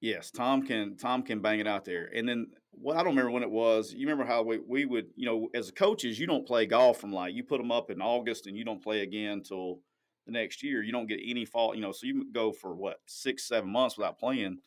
Yes, 0.00 0.30
Tom 0.30 0.64
can. 0.64 0.96
Tom 0.96 1.22
can 1.22 1.40
bang 1.40 1.58
it 1.58 1.66
out 1.66 1.84
there, 1.84 2.10
and 2.14 2.28
then 2.28 2.46
well, 2.72 2.96
I 2.96 3.02
don't 3.02 3.12
remember 3.12 3.30
when 3.30 3.42
it 3.42 3.50
was. 3.50 3.92
You 3.92 4.06
remember 4.08 4.24
how 4.24 4.42
we, 4.42 4.58
we 4.58 4.84
would, 4.84 5.08
you 5.16 5.26
know, 5.26 5.48
as 5.54 5.70
coaches, 5.70 6.18
you 6.18 6.26
don't 6.26 6.46
play 6.46 6.66
golf 6.66 7.00
from 7.00 7.12
like 7.12 7.34
you 7.34 7.42
put 7.42 7.58
them 7.58 7.72
up 7.72 7.90
in 7.90 8.00
August 8.00 8.46
and 8.46 8.56
you 8.56 8.64
don't 8.64 8.82
play 8.82 9.00
again 9.00 9.32
until 9.32 9.80
the 10.26 10.32
next 10.32 10.62
year. 10.62 10.82
You 10.82 10.92
don't 10.92 11.08
get 11.08 11.20
any 11.24 11.44
fall, 11.44 11.74
you 11.74 11.80
know. 11.80 11.92
So 11.92 12.06
you 12.06 12.26
go 12.32 12.52
for 12.52 12.74
what 12.74 13.00
six, 13.06 13.46
seven 13.46 13.70
months 13.70 13.96
without 13.96 14.18
playing, 14.18 14.44
and 14.46 14.60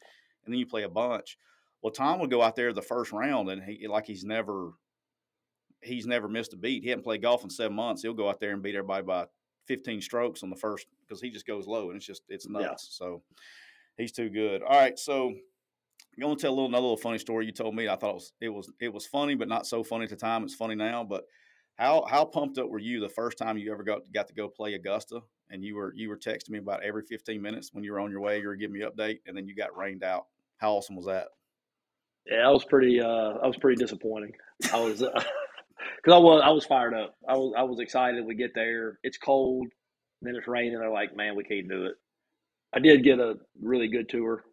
then 0.47 0.55
you 0.55 0.65
play 0.65 0.83
a 0.83 0.89
bunch. 0.89 1.37
Well, 1.81 1.91
Tom 1.91 2.19
would 2.19 2.31
go 2.31 2.41
out 2.41 2.55
there 2.55 2.71
the 2.71 2.81
first 2.81 3.11
round 3.11 3.49
and 3.49 3.61
he 3.61 3.87
like 3.87 4.05
he's 4.05 4.23
never 4.23 4.71
he's 5.81 6.07
never 6.07 6.29
missed 6.29 6.53
a 6.53 6.57
beat. 6.57 6.83
He 6.83 6.89
hadn't 6.89 7.03
played 7.03 7.21
golf 7.21 7.43
in 7.43 7.49
seven 7.49 7.75
months. 7.75 8.01
He'll 8.01 8.13
go 8.13 8.29
out 8.29 8.39
there 8.39 8.51
and 8.51 8.63
beat 8.63 8.75
everybody 8.75 9.03
by 9.03 9.25
15 9.67 10.01
strokes 10.01 10.43
on 10.43 10.49
the 10.49 10.55
first 10.55 10.87
because 11.01 11.21
he 11.21 11.29
just 11.29 11.45
goes 11.45 11.67
low 11.67 11.89
and 11.89 11.97
it's 11.97 12.05
just 12.05 12.23
it's 12.29 12.47
nuts. 12.47 12.63
Yeah. 12.63 12.75
So 13.05 13.23
he's 13.97 14.11
too 14.11 14.29
good. 14.29 14.61
All 14.63 14.79
right, 14.79 14.97
so 14.97 15.33
I'm 16.15 16.21
going 16.21 16.35
to 16.35 16.41
tell 16.41 16.51
a 16.51 16.53
little 16.53 16.67
another 16.67 16.83
little 16.83 16.97
funny 16.97 17.17
story 17.17 17.45
you 17.45 17.51
told 17.51 17.75
me. 17.75 17.87
I 17.87 17.95
thought 17.95 18.11
it 18.11 18.13
was 18.13 18.33
it 18.41 18.49
was 18.49 18.71
it 18.79 18.93
was 18.93 19.05
funny, 19.05 19.35
but 19.35 19.47
not 19.47 19.65
so 19.65 19.83
funny 19.83 20.03
at 20.03 20.09
the 20.09 20.15
time. 20.15 20.43
It's 20.43 20.55
funny 20.55 20.75
now, 20.75 21.03
but 21.03 21.23
how 21.75 22.05
how 22.07 22.25
pumped 22.25 22.57
up 22.59 22.69
were 22.69 22.79
you 22.79 22.99
the 22.99 23.09
first 23.09 23.37
time 23.37 23.57
you 23.57 23.71
ever 23.71 23.83
got 23.83 24.01
got 24.13 24.27
to 24.27 24.33
go 24.33 24.47
play 24.47 24.73
Augusta? 24.75 25.21
And 25.49 25.63
you 25.63 25.75
were 25.75 25.93
you 25.95 26.09
were 26.09 26.17
texting 26.17 26.51
me 26.51 26.59
about 26.59 26.83
every 26.83 27.03
15 27.03 27.41
minutes 27.41 27.69
when 27.73 27.83
you 27.83 27.93
were 27.93 27.99
on 27.99 28.11
your 28.11 28.21
way. 28.21 28.39
You 28.39 28.47
were 28.47 28.55
giving 28.55 28.73
me 28.73 28.85
update, 28.85 29.19
and 29.25 29.35
then 29.35 29.47
you 29.47 29.55
got 29.55 29.75
rained 29.75 30.03
out. 30.03 30.25
How 30.57 30.73
awesome 30.73 30.95
was 30.95 31.05
that? 31.07 31.27
Yeah, 32.25 32.47
I 32.47 32.51
was 32.51 32.63
pretty. 32.63 33.01
Uh, 33.01 33.33
I 33.41 33.47
was 33.47 33.57
pretty 33.57 33.81
disappointing. 33.81 34.33
I 34.71 34.79
was 34.79 34.99
because 34.99 35.25
uh, 36.07 36.15
I 36.15 36.19
was 36.19 36.41
I 36.45 36.49
was 36.49 36.65
fired 36.65 36.93
up. 36.93 37.15
I 37.27 37.35
was 37.35 37.53
I 37.57 37.63
was 37.63 37.79
excited. 37.79 38.25
We 38.25 38.35
get 38.35 38.53
there. 38.53 38.99
It's 39.03 39.17
cold. 39.17 39.67
Then 40.21 40.35
it's 40.35 40.47
raining. 40.47 40.79
They're 40.79 40.89
like, 40.89 41.15
man, 41.15 41.35
we 41.35 41.43
can't 41.43 41.67
do 41.67 41.85
it. 41.85 41.95
I 42.73 42.79
did 42.79 43.03
get 43.03 43.19
a 43.19 43.35
really 43.61 43.87
good 43.87 44.09
tour. 44.09 44.43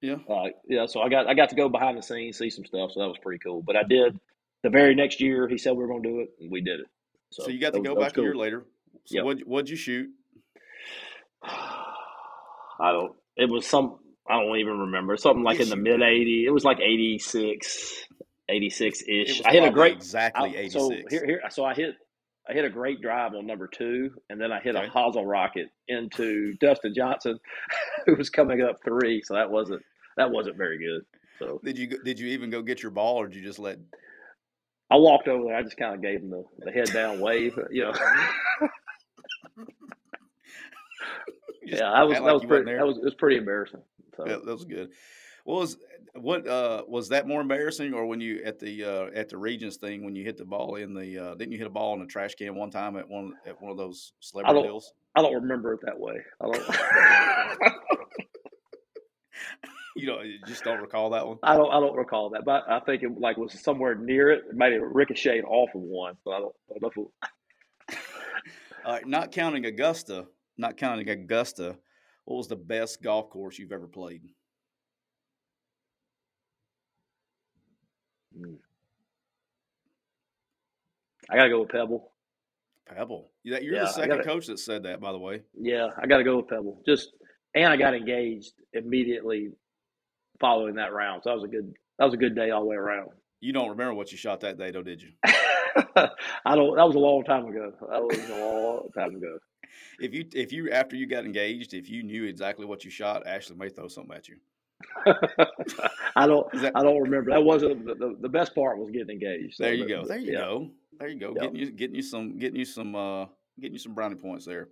Yeah. 0.00 0.16
Uh, 0.28 0.48
yeah. 0.68 0.86
So 0.86 1.00
I 1.00 1.08
got 1.08 1.26
I 1.28 1.34
got 1.34 1.50
to 1.50 1.56
go 1.56 1.68
behind 1.68 1.98
the 1.98 2.02
scenes, 2.02 2.38
see 2.38 2.50
some 2.50 2.64
stuff. 2.64 2.92
So 2.92 3.00
that 3.00 3.08
was 3.08 3.18
pretty 3.22 3.38
cool. 3.38 3.62
But 3.62 3.76
I 3.76 3.82
did 3.82 4.18
the 4.62 4.70
very 4.70 4.94
next 4.94 5.20
year. 5.20 5.48
He 5.48 5.58
said 5.58 5.72
we 5.72 5.78
were 5.78 5.88
going 5.88 6.02
to 6.02 6.08
do 6.08 6.20
it, 6.20 6.30
and 6.40 6.50
we 6.50 6.60
did 6.60 6.80
it. 6.80 6.86
So, 7.32 7.44
so 7.44 7.50
you 7.50 7.60
got 7.60 7.72
to 7.74 7.80
was, 7.80 7.88
go 7.88 8.00
back 8.00 8.14
cool. 8.14 8.24
a 8.24 8.26
year 8.26 8.36
later. 8.36 8.66
So 9.04 9.16
yep. 9.16 9.24
what 9.24 9.38
what'd 9.40 9.68
you 9.68 9.76
shoot? 9.76 10.08
I 11.42 12.92
don't. 12.92 13.12
It 13.36 13.50
was 13.50 13.66
some. 13.66 13.98
I 14.28 14.40
don't 14.40 14.56
even 14.56 14.78
remember. 14.78 15.16
Something 15.16 15.42
like 15.42 15.60
in 15.60 15.68
the 15.68 15.76
mid 15.76 16.02
80. 16.02 16.44
It 16.46 16.52
was 16.52 16.64
like 16.64 16.78
86, 16.78 18.04
86 18.48 19.02
ish. 19.08 19.42
I 19.44 19.52
hit 19.52 19.64
a 19.64 19.70
great 19.70 19.94
exactly 19.94 20.56
86. 20.56 20.72
So 20.72 20.90
here, 21.10 21.26
here, 21.26 21.40
so 21.50 21.64
I 21.64 21.74
hit 21.74 21.94
I 22.48 22.52
hit 22.52 22.64
a 22.64 22.70
great 22.70 23.00
drive 23.00 23.34
on 23.34 23.46
number 23.46 23.68
two, 23.68 24.10
and 24.28 24.40
then 24.40 24.50
I 24.50 24.60
hit 24.60 24.74
okay. 24.74 24.86
a 24.86 24.90
hosel 24.90 25.24
rocket 25.24 25.68
into 25.88 26.54
Dustin 26.60 26.94
Johnson, 26.94 27.38
who 28.06 28.16
was 28.16 28.30
coming 28.30 28.60
up 28.60 28.76
three. 28.84 29.22
So 29.24 29.34
that 29.34 29.50
wasn't 29.50 29.82
that 30.16 30.30
wasn't 30.30 30.56
very 30.56 30.78
good. 30.78 31.02
So 31.38 31.60
did 31.64 31.78
you 31.78 31.88
did 32.04 32.18
you 32.18 32.28
even 32.28 32.50
go 32.50 32.62
get 32.62 32.82
your 32.82 32.90
ball, 32.90 33.16
or 33.16 33.26
did 33.26 33.36
you 33.36 33.42
just 33.42 33.58
let? 33.58 33.78
I 34.90 34.96
walked 34.96 35.28
over 35.28 35.44
there. 35.44 35.56
I 35.56 35.62
just 35.62 35.76
kind 35.76 35.94
of 35.94 36.02
gave 36.02 36.20
him 36.20 36.30
the, 36.30 36.44
the 36.58 36.72
head 36.72 36.92
down 36.92 37.20
wave. 37.20 37.58
You 37.70 37.84
know. 37.84 37.94
yeah, 41.64 41.90
I 41.90 42.02
was 42.02 42.14
that 42.14 42.24
like 42.24 42.34
was 42.34 42.44
pretty 42.44 42.72
that 42.72 42.86
was 42.86 42.98
it 42.98 43.04
was 43.04 43.14
pretty 43.14 43.36
embarrassing. 43.36 43.82
So 44.16 44.26
yeah, 44.26 44.36
that 44.44 44.52
was 44.52 44.64
good. 44.64 44.90
What 45.44 45.60
was 45.60 45.78
what 46.14 46.46
uh, 46.46 46.82
was 46.88 47.08
that 47.08 47.26
more 47.26 47.40
embarrassing, 47.40 47.94
or 47.94 48.06
when 48.06 48.20
you 48.20 48.42
at 48.44 48.58
the 48.58 48.84
uh, 48.84 49.06
at 49.14 49.28
the 49.28 49.38
Regions 49.38 49.76
thing 49.76 50.04
when 50.04 50.14
you 50.14 50.24
hit 50.24 50.36
the 50.36 50.44
ball 50.44 50.74
in 50.74 50.92
the 50.92 51.18
uh, 51.18 51.34
didn't 51.36 51.52
you 51.52 51.58
hit 51.58 51.66
a 51.66 51.70
ball 51.70 51.94
in 51.94 52.02
a 52.02 52.06
trash 52.06 52.34
can 52.34 52.54
one 52.54 52.70
time 52.70 52.96
at 52.96 53.08
one 53.08 53.32
at 53.46 53.60
one 53.62 53.70
of 53.70 53.78
those 53.78 54.12
celebrity 54.20 54.60
I 54.60 54.62
deals? 54.62 54.92
I 55.16 55.22
don't 55.22 55.34
remember 55.34 55.72
it 55.72 55.80
that 55.84 55.98
way. 55.98 56.20
I 56.40 56.50
don't. 56.50 58.20
you 59.96 60.06
don't 60.06 60.24
you 60.26 60.38
just 60.46 60.64
don't 60.64 60.80
recall 60.80 61.10
that 61.10 61.26
one. 61.26 61.38
I 61.42 61.56
don't. 61.56 61.70
I 61.70 61.80
don't 61.80 61.96
recall 61.96 62.30
that, 62.30 62.44
but 62.44 62.68
I 62.68 62.80
think 62.80 63.02
it 63.02 63.18
like 63.18 63.36
was 63.36 63.60
somewhere 63.60 63.94
near 63.94 64.30
it. 64.30 64.44
It 64.48 64.56
might 64.56 64.72
have 64.72 64.82
ricocheted 64.82 65.44
off 65.44 65.70
of 65.74 65.80
one, 65.80 66.16
but 66.24 66.32
I 66.32 66.38
don't, 66.38 66.54
I 66.70 66.78
don't 66.78 66.96
know. 66.96 67.10
All 68.84 68.92
right, 68.92 69.06
not 69.06 69.32
counting 69.32 69.66
Augusta, 69.66 70.26
not 70.56 70.76
counting 70.76 71.08
Augusta. 71.08 71.76
What 72.24 72.36
was 72.36 72.48
the 72.48 72.56
best 72.56 73.02
golf 73.02 73.28
course 73.30 73.58
you've 73.58 73.72
ever 73.72 73.86
played? 73.86 74.22
Mm. 78.38 78.56
I 81.28 81.36
gotta 81.36 81.50
go 81.50 81.60
with 81.60 81.70
Pebble. 81.70 82.12
Pebble. 82.86 83.30
You're 83.42 83.60
yeah, 83.60 83.80
the 83.82 83.92
second 83.92 84.10
gotta, 84.10 84.24
coach 84.24 84.46
that 84.46 84.58
said 84.58 84.82
that, 84.84 85.00
by 85.00 85.12
the 85.12 85.18
way. 85.18 85.42
Yeah, 85.58 85.88
I 86.00 86.06
got 86.06 86.18
to 86.18 86.24
go 86.24 86.38
with 86.38 86.48
Pebble. 86.48 86.82
Just 86.84 87.10
and 87.54 87.66
I 87.66 87.76
got 87.76 87.94
engaged 87.94 88.52
immediately 88.72 89.50
following 90.40 90.74
that 90.76 90.92
round. 90.92 91.22
So 91.22 91.30
that 91.30 91.36
was 91.36 91.44
a 91.44 91.48
good 91.48 91.74
that 91.98 92.04
was 92.04 92.14
a 92.14 92.18
good 92.18 92.34
day 92.34 92.50
all 92.50 92.62
the 92.62 92.66
way 92.66 92.76
around. 92.76 93.10
You 93.40 93.52
don't 93.52 93.70
remember 93.70 93.94
what 93.94 94.12
you 94.12 94.18
shot 94.18 94.40
that 94.40 94.58
day, 94.58 94.70
though, 94.70 94.82
did 94.82 95.00
you? 95.02 95.10
I 95.24 96.54
don't. 96.56 96.76
That 96.76 96.86
was 96.86 96.94
a 96.94 96.98
long 96.98 97.24
time 97.24 97.46
ago. 97.46 97.72
That 97.90 98.02
was 98.02 98.18
a 98.30 98.44
long 98.44 98.88
time 98.94 99.16
ago. 99.16 99.38
If 100.00 100.12
you 100.14 100.24
if 100.32 100.52
you 100.52 100.70
after 100.70 100.96
you 100.96 101.06
got 101.06 101.24
engaged, 101.24 101.74
if 101.74 101.88
you 101.88 102.02
knew 102.02 102.24
exactly 102.24 102.66
what 102.66 102.84
you 102.84 102.90
shot, 102.90 103.24
Ashley 103.24 103.54
may 103.54 103.68
throw 103.68 103.86
something 103.86 104.16
at 104.16 104.26
you. 104.28 104.36
I 106.16 106.26
don't. 106.26 106.50
That, 106.60 106.72
I 106.74 106.82
don't 106.82 107.00
remember. 107.00 107.30
That 107.30 107.44
wasn't 107.44 107.86
the, 107.86 107.94
the, 107.94 108.16
the, 108.20 108.28
best 108.28 108.52
part. 108.54 108.78
Was 108.78 108.90
getting 108.90 109.10
engaged. 109.10 109.56
So 109.56 109.64
there 109.64 109.74
you 109.74 109.86
go. 109.86 110.04
There 110.04 110.18
you 110.18 110.32
yeah. 110.32 110.38
go. 110.38 110.70
There 110.98 111.08
you 111.08 111.20
go. 111.20 111.34
Getting 111.34 111.54
you 111.54 111.70
getting 111.70 111.94
you 111.94 112.02
some 112.02 112.38
getting 112.38 112.58
you 112.58 112.64
some 112.64 112.96
uh 112.96 113.26
getting 113.60 113.74
you 113.74 113.78
some 113.78 113.94
brownie 113.94 114.16
points 114.16 114.44
there. 114.44 114.70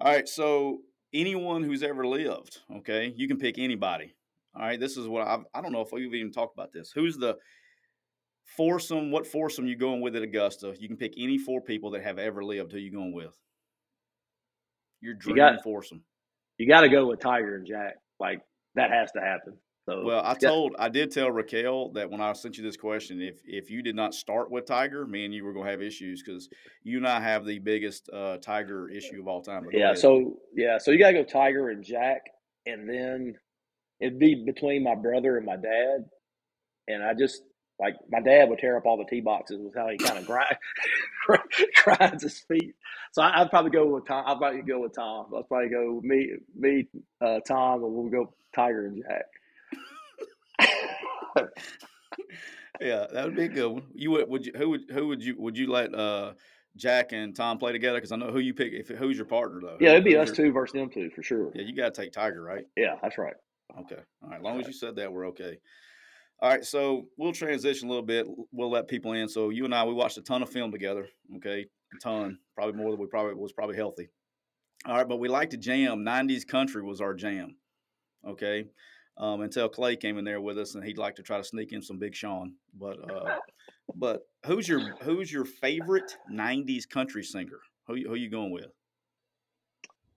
All 0.00 0.12
right. 0.12 0.28
So 0.28 0.80
anyone 1.12 1.62
who's 1.62 1.84
ever 1.84 2.04
lived, 2.04 2.58
okay, 2.78 3.12
you 3.16 3.28
can 3.28 3.38
pick 3.38 3.58
anybody. 3.58 4.14
All 4.54 4.62
right. 4.62 4.78
This 4.78 4.96
is 4.96 5.08
what 5.08 5.26
I've, 5.26 5.44
I 5.54 5.60
don't 5.60 5.72
know 5.72 5.80
if 5.80 5.92
we've 5.92 6.14
even 6.14 6.32
talked 6.32 6.54
about 6.54 6.72
this. 6.72 6.92
Who's 6.94 7.16
the 7.16 7.36
foursome? 8.44 9.10
What 9.10 9.26
foursome 9.26 9.66
you 9.66 9.76
going 9.76 10.00
with 10.00 10.16
at 10.16 10.22
Augusta? 10.22 10.74
You 10.78 10.88
can 10.88 10.96
pick 10.96 11.14
any 11.16 11.38
four 11.38 11.60
people 11.60 11.90
that 11.92 12.02
have 12.02 12.18
ever 12.18 12.44
lived. 12.44 12.72
Who 12.72 12.78
you 12.78 12.92
going 12.92 13.12
with? 13.12 13.34
Your 15.00 15.14
dream 15.14 15.36
you 15.36 15.42
got, 15.42 15.62
foursome. 15.64 16.02
You 16.58 16.68
got 16.68 16.82
to 16.82 16.88
go 16.88 17.06
with 17.06 17.20
Tiger 17.20 17.56
and 17.56 17.66
Jack. 17.66 17.94
Like 18.20 18.40
that 18.74 18.90
has 18.90 19.10
to 19.12 19.20
happen. 19.20 19.54
So, 19.84 20.04
well, 20.04 20.22
I 20.24 20.34
told, 20.34 20.76
I 20.78 20.88
did 20.88 21.10
tell 21.10 21.32
Raquel 21.32 21.90
that 21.94 22.08
when 22.08 22.20
I 22.20 22.32
sent 22.34 22.56
you 22.56 22.62
this 22.62 22.76
question, 22.76 23.20
if 23.20 23.40
if 23.44 23.68
you 23.68 23.82
did 23.82 23.96
not 23.96 24.14
start 24.14 24.48
with 24.48 24.64
Tiger, 24.64 25.08
me 25.08 25.24
and 25.24 25.34
you 25.34 25.44
were 25.44 25.52
going 25.52 25.64
to 25.64 25.72
have 25.72 25.82
issues 25.82 26.22
because 26.22 26.48
you 26.84 26.98
and 26.98 27.08
I 27.08 27.18
have 27.20 27.44
the 27.44 27.58
biggest 27.58 28.08
uh, 28.12 28.36
Tiger 28.36 28.88
issue 28.88 29.18
of 29.18 29.26
all 29.26 29.42
time. 29.42 29.66
Yeah. 29.72 29.92
So 29.92 30.36
yeah. 30.54 30.78
So 30.78 30.92
you 30.92 31.00
got 31.00 31.08
to 31.08 31.14
go 31.14 31.24
Tiger 31.24 31.70
and 31.70 31.82
Jack, 31.82 32.22
and 32.66 32.88
then 32.88 33.34
it'd 34.02 34.18
be 34.18 34.34
between 34.34 34.82
my 34.82 34.96
brother 34.96 35.36
and 35.36 35.46
my 35.46 35.56
dad, 35.56 36.04
and 36.88 37.02
I 37.02 37.14
just 37.14 37.42
like 37.78 37.94
my 38.10 38.20
dad 38.20 38.48
would 38.48 38.58
tear 38.58 38.76
up 38.76 38.84
all 38.84 38.98
the 38.98 39.04
tee 39.04 39.20
boxes 39.20 39.58
with 39.60 39.74
how 39.74 39.88
he 39.88 39.96
kind 39.96 40.18
of 40.18 40.26
grind, 40.26 40.56
grinds 41.84 42.22
his 42.22 42.40
feet. 42.40 42.74
So 43.12 43.22
I, 43.22 43.42
would 43.42 43.50
probably 43.50 43.70
go 43.70 43.86
with 43.86 44.06
Tom. 44.06 44.24
I'd 44.26 44.38
probably 44.38 44.62
go 44.62 44.80
with 44.80 44.94
Tom. 44.94 45.26
I'd 45.36 45.48
probably 45.48 45.68
go 45.68 45.94
with 45.94 46.04
me, 46.04 46.32
me, 46.56 46.88
uh, 47.20 47.40
Tom, 47.46 47.84
and 47.84 47.94
we'll 47.94 48.10
go 48.10 48.34
Tiger 48.54 48.86
and 48.86 49.02
Jack. 49.02 49.24
yeah, 52.80 53.06
that 53.12 53.24
would 53.24 53.36
be 53.36 53.44
a 53.44 53.48
good 53.48 53.68
one. 53.68 53.84
You 53.94 54.10
would, 54.12 54.28
would 54.28 54.46
you, 54.46 54.52
who 54.56 54.70
would, 54.70 54.82
who 54.90 55.08
would 55.08 55.22
you, 55.22 55.34
would 55.38 55.58
you 55.58 55.70
let 55.70 55.94
uh, 55.94 56.32
Jack 56.76 57.12
and 57.12 57.34
Tom 57.34 57.58
play 57.58 57.72
together? 57.72 57.98
Because 57.98 58.12
I 58.12 58.16
know 58.16 58.30
who 58.30 58.38
you 58.38 58.54
pick. 58.54 58.72
If 58.72 58.88
who's 58.88 59.16
your 59.16 59.26
partner 59.26 59.60
though? 59.60 59.76
Yeah, 59.80 59.90
it'd 59.90 60.04
be 60.04 60.16
us 60.16 60.30
two 60.30 60.52
versus 60.52 60.74
them 60.74 60.90
two 60.90 61.10
for 61.10 61.22
sure. 61.22 61.52
Yeah, 61.54 61.62
you 61.62 61.74
got 61.74 61.94
to 61.94 62.02
take 62.02 62.12
Tiger, 62.12 62.42
right? 62.42 62.64
Yeah, 62.76 62.96
that's 63.02 63.18
right. 63.18 63.34
Okay, 63.80 64.00
all 64.22 64.30
right. 64.30 64.38
As 64.38 64.42
long 64.42 64.60
as 64.60 64.66
you 64.66 64.72
said 64.72 64.96
that, 64.96 65.12
we're 65.12 65.28
okay. 65.28 65.58
All 66.40 66.50
right, 66.50 66.64
so 66.64 67.06
we'll 67.16 67.32
transition 67.32 67.88
a 67.88 67.90
little 67.90 68.04
bit. 68.04 68.26
We'll 68.50 68.70
let 68.70 68.88
people 68.88 69.12
in. 69.12 69.28
So 69.28 69.50
you 69.50 69.64
and 69.64 69.74
I, 69.74 69.84
we 69.84 69.94
watched 69.94 70.18
a 70.18 70.22
ton 70.22 70.42
of 70.42 70.50
film 70.50 70.72
together. 70.72 71.06
Okay, 71.36 71.60
a 71.94 71.98
ton, 72.02 72.38
probably 72.54 72.74
more 72.74 72.90
than 72.90 73.00
we 73.00 73.06
probably 73.06 73.34
was 73.34 73.52
probably 73.52 73.76
healthy. 73.76 74.10
All 74.84 74.96
right, 74.96 75.08
but 75.08 75.20
we 75.20 75.28
like 75.28 75.50
to 75.50 75.56
jam. 75.56 76.04
'90s 76.04 76.46
country 76.46 76.82
was 76.82 77.00
our 77.00 77.14
jam. 77.14 77.56
Okay, 78.26 78.64
um, 79.18 79.40
until 79.42 79.68
Clay 79.68 79.96
came 79.96 80.18
in 80.18 80.24
there 80.24 80.40
with 80.40 80.58
us, 80.58 80.74
and 80.74 80.84
he'd 80.84 80.98
like 80.98 81.14
to 81.16 81.22
try 81.22 81.38
to 81.38 81.44
sneak 81.44 81.72
in 81.72 81.82
some 81.82 81.98
Big 81.98 82.14
Sean. 82.14 82.54
But 82.78 82.98
uh, 83.10 83.36
but 83.94 84.22
who's 84.46 84.68
your 84.68 84.96
who's 85.02 85.32
your 85.32 85.44
favorite 85.44 86.16
'90s 86.32 86.88
country 86.88 87.22
singer? 87.22 87.60
Who 87.86 87.94
who 87.94 88.14
you 88.14 88.30
going 88.30 88.50
with? 88.50 88.66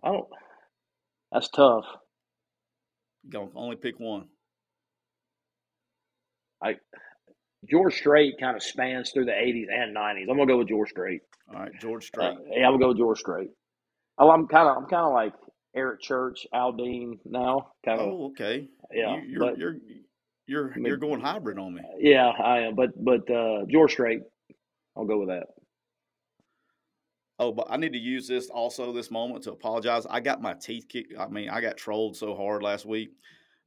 I 0.03 0.11
don't. 0.11 0.27
That's 1.31 1.49
tough. 1.49 1.85
Can 3.31 3.49
only 3.55 3.75
pick 3.75 3.99
one. 3.99 4.25
I 6.63 6.75
George 7.69 7.95
Strait 7.95 8.35
kind 8.39 8.55
of 8.55 8.63
spans 8.63 9.11
through 9.11 9.25
the 9.25 9.31
'80s 9.31 9.67
and 9.71 9.95
'90s. 9.95 10.29
I'm 10.29 10.37
gonna 10.37 10.45
go 10.45 10.57
with 10.57 10.69
George 10.69 10.89
Strait. 10.89 11.21
All 11.53 11.59
right, 11.59 11.71
George 11.79 12.05
Strait. 12.05 12.25
Uh, 12.25 12.35
yeah, 12.51 12.65
I'm 12.67 12.73
gonna 12.73 12.79
go 12.79 12.87
with 12.89 12.97
George 12.97 13.19
Strait. 13.19 13.49
Oh, 14.17 14.29
I'm 14.29 14.47
kind 14.47 14.69
of 14.69 14.77
I'm 14.77 14.85
kind 14.87 15.05
of 15.05 15.13
like 15.13 15.33
Eric 15.75 16.01
Church, 16.01 16.47
Aldean 16.53 17.19
now. 17.25 17.71
Kind 17.85 17.99
of. 17.99 18.07
Oh, 18.07 18.25
okay. 18.27 18.67
Yeah, 18.93 19.21
you, 19.27 19.43
are 19.43 19.55
you're 19.55 19.75
you're 20.47 20.71
I 20.73 20.77
mean, 20.77 20.85
you're 20.85 20.97
going 20.97 21.21
hybrid 21.21 21.57
on 21.59 21.73
me. 21.73 21.81
Yeah, 21.99 22.29
I 22.29 22.59
am. 22.59 22.75
But 22.75 22.91
but 23.03 23.29
uh, 23.29 23.65
George 23.69 23.91
Strait, 23.91 24.21
I'll 24.95 25.05
go 25.05 25.19
with 25.19 25.29
that. 25.29 25.47
Oh, 27.37 27.51
but 27.51 27.67
I 27.69 27.75
need 27.77 27.93
to 27.93 27.99
use 27.99 28.27
this 28.27 28.49
also 28.49 28.93
this 28.93 29.11
moment 29.11 29.43
to 29.43 29.51
apologize. 29.51 30.05
I 30.09 30.21
got 30.21 30.41
my 30.41 30.53
teeth 30.53 30.87
kicked. 30.87 31.13
I 31.19 31.27
mean, 31.27 31.49
I 31.49 31.59
got 31.59 31.77
trolled 31.77 32.15
so 32.15 32.33
hard 32.33 32.63
last 32.63 32.85
week 32.85 33.09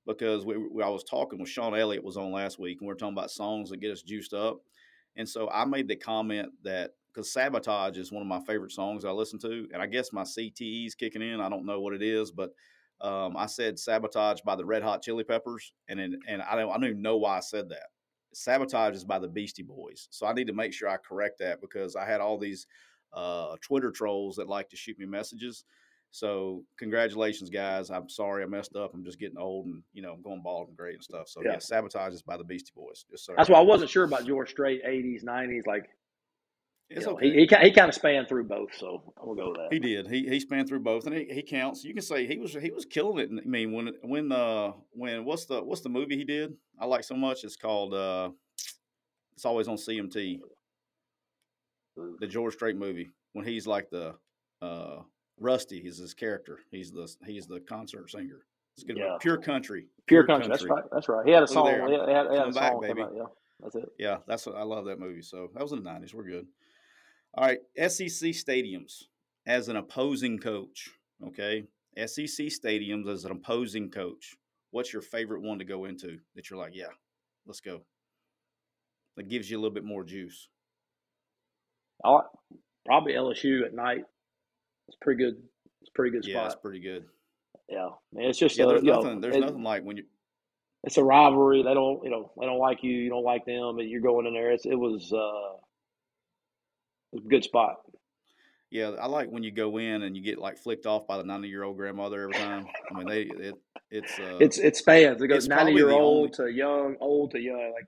because 0.07 0.47
we, 0.47 0.57
we, 0.57 0.83
I 0.83 0.89
was 0.89 1.05
talking 1.05 1.39
with 1.39 1.51
Shawn 1.51 1.79
Elliott 1.79 2.03
was 2.03 2.17
on 2.17 2.33
last 2.33 2.59
week, 2.59 2.79
and 2.81 2.89
we 2.89 2.93
are 2.93 2.97
talking 2.97 3.17
about 3.17 3.31
songs 3.31 3.69
that 3.69 3.81
get 3.81 3.93
us 3.93 4.03
juiced 4.03 4.33
up. 4.33 4.61
And 5.17 5.29
so 5.29 5.51
I 5.51 5.67
made 5.67 5.87
the 5.87 5.97
comment 5.97 6.49
that 6.65 6.93
because 7.13 7.33
Sabotage 7.33 7.99
is 7.99 8.13
one 8.13 8.23
of 8.23 8.29
my 8.29 8.41
favorite 8.41 8.73
songs 8.73 9.05
I 9.05 9.11
listen 9.11 9.39
to, 9.41 9.69
and 9.73 9.83
I 9.83 9.87
guess 9.87 10.13
my 10.13 10.23
CTE 10.23 10.87
is 10.87 10.95
kicking 10.95 11.23
in. 11.23 11.41
I 11.41 11.51
don't 11.51 11.67
know 11.67 11.81
what 11.81 11.93
it 11.93 12.03
is, 12.03 12.31
but 12.31 12.53
um, 13.03 13.37
I 13.37 13.47
said 13.47 13.79
Sabotage 13.79 14.41
by 14.43 14.57
the 14.57 14.65
Red 14.65 14.83
Hot 14.83 15.03
Chili 15.03 15.25
Peppers, 15.25 15.73
and 15.89 16.01
and, 16.01 16.17
and 16.27 16.41
I 16.41 16.57
don't 16.57 16.71
I 16.71 16.75
don't 16.75 16.85
even 16.85 17.03
know 17.03 17.19
why 17.19 17.37
I 17.37 17.41
said 17.41 17.69
that. 17.69 17.89
Sabotage 18.33 18.95
is 18.95 19.05
by 19.05 19.19
the 19.19 19.29
Beastie 19.29 19.63
Boys, 19.63 20.09
so 20.11 20.27
I 20.27 20.33
need 20.33 20.47
to 20.47 20.53
make 20.55 20.73
sure 20.73 20.89
I 20.89 20.97
correct 20.97 21.39
that 21.41 21.61
because 21.61 21.97
I 21.97 22.07
had 22.07 22.21
all 22.21 22.39
these 22.39 22.67
uh, 23.13 23.57
Twitter 23.61 23.91
trolls 23.91 24.37
that 24.37 24.49
like 24.49 24.69
to 24.71 24.77
shoot 24.77 24.99
me 24.99 25.07
messages. 25.07 25.65
So 26.11 26.65
congratulations, 26.79 27.51
guys. 27.51 27.91
I'm 27.91 28.09
sorry 28.09 28.43
I 28.43 28.47
messed 28.47 28.77
up. 28.77 28.95
I'm 28.95 29.05
just 29.05 29.19
getting 29.19 29.39
old 29.39 29.67
and 29.67 29.83
you 29.93 30.03
know 30.03 30.13
I'm 30.13 30.23
going 30.23 30.43
bald 30.43 30.69
and 30.69 30.77
gray 30.77 30.95
and 30.95 31.05
stuff. 31.05 31.29
So 31.29 31.43
yeah, 31.45 31.53
yeah 31.53 31.59
sabotage 31.59 32.15
is 32.15 32.23
by 32.23 32.37
the 32.37 32.45
Beastie 32.45 32.73
Boys. 32.75 33.05
Yes, 33.11 33.23
sir. 33.23 33.35
That's 33.37 33.51
why 33.51 33.59
I 33.59 33.63
wasn't 33.63 33.91
sure 33.91 34.05
about 34.05 34.27
George 34.27 34.51
Strait, 34.51 34.83
80s, 34.85 35.23
90s. 35.25 35.67
Like 35.67 35.85
it's 36.91 37.05
know, 37.05 37.13
okay. 37.13 37.31
He, 37.31 37.33
he, 37.33 37.41
he 37.41 37.71
kind 37.71 37.89
of 37.89 37.95
spanned 37.95 38.29
through 38.29 38.45
both, 38.45 38.71
so 38.75 39.03
we'll 39.23 39.35
go 39.35 39.51
with 39.51 39.59
that. 39.59 39.69
He 39.71 39.79
did. 39.79 40.09
He 40.09 40.27
he 40.27 40.41
spanned 40.41 40.69
through 40.69 40.81
both, 40.81 41.07
and 41.07 41.15
he, 41.15 41.27
he 41.31 41.43
counts. 41.43 41.85
You 41.85 41.93
can 41.93 42.03
say 42.03 42.27
he 42.27 42.39
was 42.39 42.55
he 42.55 42.71
was 42.71 42.87
killing 42.87 43.19
it. 43.19 43.29
I 43.31 43.47
mean, 43.47 43.73
when 43.73 43.91
when 44.03 44.33
uh 44.33 44.73
when 44.93 45.27
what's 45.27 45.45
the 45.45 45.63
what's 45.63 45.83
the 45.83 45.91
movie 45.91 46.17
he 46.17 46.25
did? 46.25 46.55
I 46.81 46.87
like 46.87 47.05
so 47.05 47.15
much. 47.15 47.45
It's 47.45 47.57
called 47.57 47.93
uh, 47.93 48.31
it's 49.35 49.45
always 49.45 49.69
on 49.69 49.77
CMT. 49.77 50.41
The 52.21 52.27
George 52.27 52.55
Strait 52.55 52.77
movie 52.77 53.11
when 53.33 53.45
he's 53.45 53.67
like 53.67 53.91
the 53.91 54.15
uh 54.63 55.03
Rusty 55.41 55.79
is 55.79 55.99
his 55.99 56.15
character. 56.15 56.59
He's 56.71 56.91
the 56.91 57.09
he's 57.27 57.47
the 57.47 57.61
concert 57.61 58.11
singer. 58.11 58.41
It's 58.75 58.85
good. 58.85 58.97
Yeah. 58.97 59.17
Pure 59.21 59.39
country. 59.39 59.87
Pure, 60.07 60.25
Pure 60.25 60.27
country. 60.27 60.49
country. 60.49 60.69
That's 60.69 60.69
right. 60.69 60.85
That's 60.93 61.09
right. 61.09 61.27
He 61.27 61.33
had 61.33 61.43
a 61.43 61.49
song. 61.49 61.67
He 61.67 61.73
had, 61.73 62.09
he 62.09 62.15
had, 62.15 62.31
he 62.31 62.37
had 62.37 62.49
a 62.49 62.53
back, 62.53 62.73
song. 62.73 62.81
Baby. 62.81 63.03
Out, 63.03 63.13
yeah. 63.17 63.25
That's 63.61 63.75
it. 63.75 63.89
Yeah, 63.99 64.19
that's 64.27 64.47
what 64.47 64.57
I 64.57 64.63
love 64.63 64.85
that 64.85 65.01
movie. 65.01 65.23
So 65.23 65.49
that 65.55 65.63
was 65.63 65.73
in 65.73 65.83
the 65.83 65.91
nineties. 65.91 66.15
We're 66.15 66.25
good. 66.25 66.47
All 67.35 67.45
right, 67.45 67.59
SEC 67.77 68.31
stadiums 68.31 69.05
as 69.47 69.69
an 69.69 69.77
opposing 69.77 70.39
coach. 70.39 70.91
Okay, 71.27 71.65
SEC 71.97 72.47
stadiums 72.47 73.09
as 73.09 73.25
an 73.25 73.33
opposing 73.33 73.91
coach. 73.91 74.37
What's 74.71 74.93
your 74.93 75.03
favorite 75.03 75.43
one 75.43 75.59
to 75.59 75.65
go 75.65 75.87
into 75.87 76.19
that 76.35 76.51
you're 76.51 76.59
like, 76.59 76.75
yeah, 76.75 76.93
let's 77.47 77.61
go. 77.61 77.81
That 79.17 79.29
gives 79.29 79.51
you 79.51 79.59
a 79.59 79.61
little 79.61 79.75
bit 79.75 79.85
more 79.85 80.05
juice. 80.05 80.49
I, 82.05 82.21
probably 82.87 83.15
LSU 83.15 83.65
at 83.65 83.75
night. 83.75 84.05
It's 84.89 84.97
pretty 85.01 85.23
good. 85.23 85.37
It's 85.83 85.91
pretty 85.95 86.13
good 86.13 86.25
spot. 86.25 86.35
Yeah, 86.35 86.47
it's 86.47 86.55
pretty 86.57 86.81
good. 86.81 87.05
Yeah, 87.69 87.89
man, 88.13 88.27
it's 88.27 88.39
just 88.39 88.59
yeah. 88.59 88.67
There's 88.67 88.83
nothing. 88.83 89.17
Know, 89.17 89.21
there's 89.21 89.37
it, 89.37 89.41
nothing 89.41 89.63
like 89.63 89.83
when 89.83 89.99
you. 89.99 90.05
It's 90.85 90.97
a 90.97 91.05
rivalry. 91.05 91.63
They 91.63 91.75
don't, 91.75 92.03
you 92.05 92.11
know, 92.11 92.31
they 92.39 92.47
don't 92.47 92.59
like 92.59 92.83
you. 92.83 92.93
You 92.93 93.11
don't 93.11 93.25
like 93.25 93.45
them, 93.45 93.79
and 93.79 93.91
you're 93.91 94.01
going 94.01 94.27
in 94.27 94.35
there. 94.35 94.53
It's, 94.53 94.65
it 94.65 94.77
was. 94.77 95.13
uh 95.13 95.59
a 97.15 97.21
good 97.21 97.45
spot. 97.45 97.77
Yeah, 98.71 98.91
I 99.01 99.07
like 99.07 99.31
when 99.31 99.43
you 99.43 99.51
go 99.51 99.79
in 99.79 100.03
and 100.03 100.15
you 100.15 100.23
get 100.23 100.39
like 100.39 100.59
flicked 100.59 100.85
off 100.85 101.07
by 101.07 101.17
the 101.17 101.25
ninety 101.25 101.49
year 101.49 101.63
old 101.63 101.77
grandmother 101.77 102.23
every 102.23 102.35
time. 102.35 102.67
I 102.91 102.99
mean, 102.99 103.09
they 103.09 103.23
it 103.23 103.55
it's 103.91 104.19
uh, 104.19 104.37
it's 104.41 104.59
it 104.59 104.77
spans. 104.77 105.23
It 105.23 105.29
goes 105.29 105.49
ninety 105.49 105.73
year 105.73 105.91
old 105.91 106.39
only... 106.39 106.53
to 106.53 106.57
young, 106.57 106.97
old 107.01 107.31
to 107.31 107.41
young, 107.41 107.73
like 107.75 107.87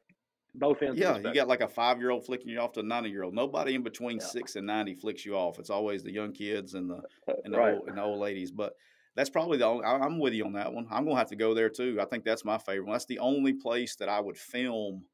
both 0.54 0.82
ends. 0.82 0.98
Yeah, 0.98 1.18
you 1.18 1.34
got 1.34 1.48
like 1.48 1.60
a 1.60 1.68
five 1.68 1.98
year 1.98 2.10
old 2.10 2.24
flicking 2.24 2.48
you 2.48 2.58
off 2.58 2.72
to 2.72 2.80
a 2.80 2.82
ninety 2.82 3.10
year 3.10 3.22
old. 3.22 3.34
Nobody 3.34 3.74
in 3.74 3.82
between 3.82 4.18
yeah. 4.18 4.26
six 4.26 4.56
and 4.56 4.66
ninety 4.66 4.94
flicks 4.94 5.24
you 5.24 5.34
off. 5.34 5.58
It's 5.58 5.70
always 5.70 6.02
the 6.02 6.12
young 6.12 6.32
kids 6.32 6.74
and 6.74 6.90
the 6.90 7.00
and 7.44 7.52
the, 7.54 7.58
right. 7.58 7.74
old, 7.74 7.88
and 7.88 7.98
the 7.98 8.02
old 8.02 8.18
ladies. 8.18 8.50
But 8.50 8.74
that's 9.16 9.30
probably 9.30 9.58
the 9.58 9.66
only. 9.66 9.84
I'm 9.84 10.18
with 10.18 10.34
you 10.34 10.44
on 10.44 10.52
that 10.54 10.72
one. 10.72 10.86
I'm 10.90 11.04
gonna 11.04 11.16
have 11.16 11.28
to 11.28 11.36
go 11.36 11.54
there 11.54 11.68
too. 11.68 11.98
I 12.00 12.04
think 12.04 12.24
that's 12.24 12.44
my 12.44 12.58
favorite. 12.58 12.86
One. 12.86 12.94
That's 12.94 13.06
the 13.06 13.18
only 13.18 13.52
place 13.52 13.96
that 13.96 14.08
I 14.08 14.20
would 14.20 14.36
film. 14.36 15.04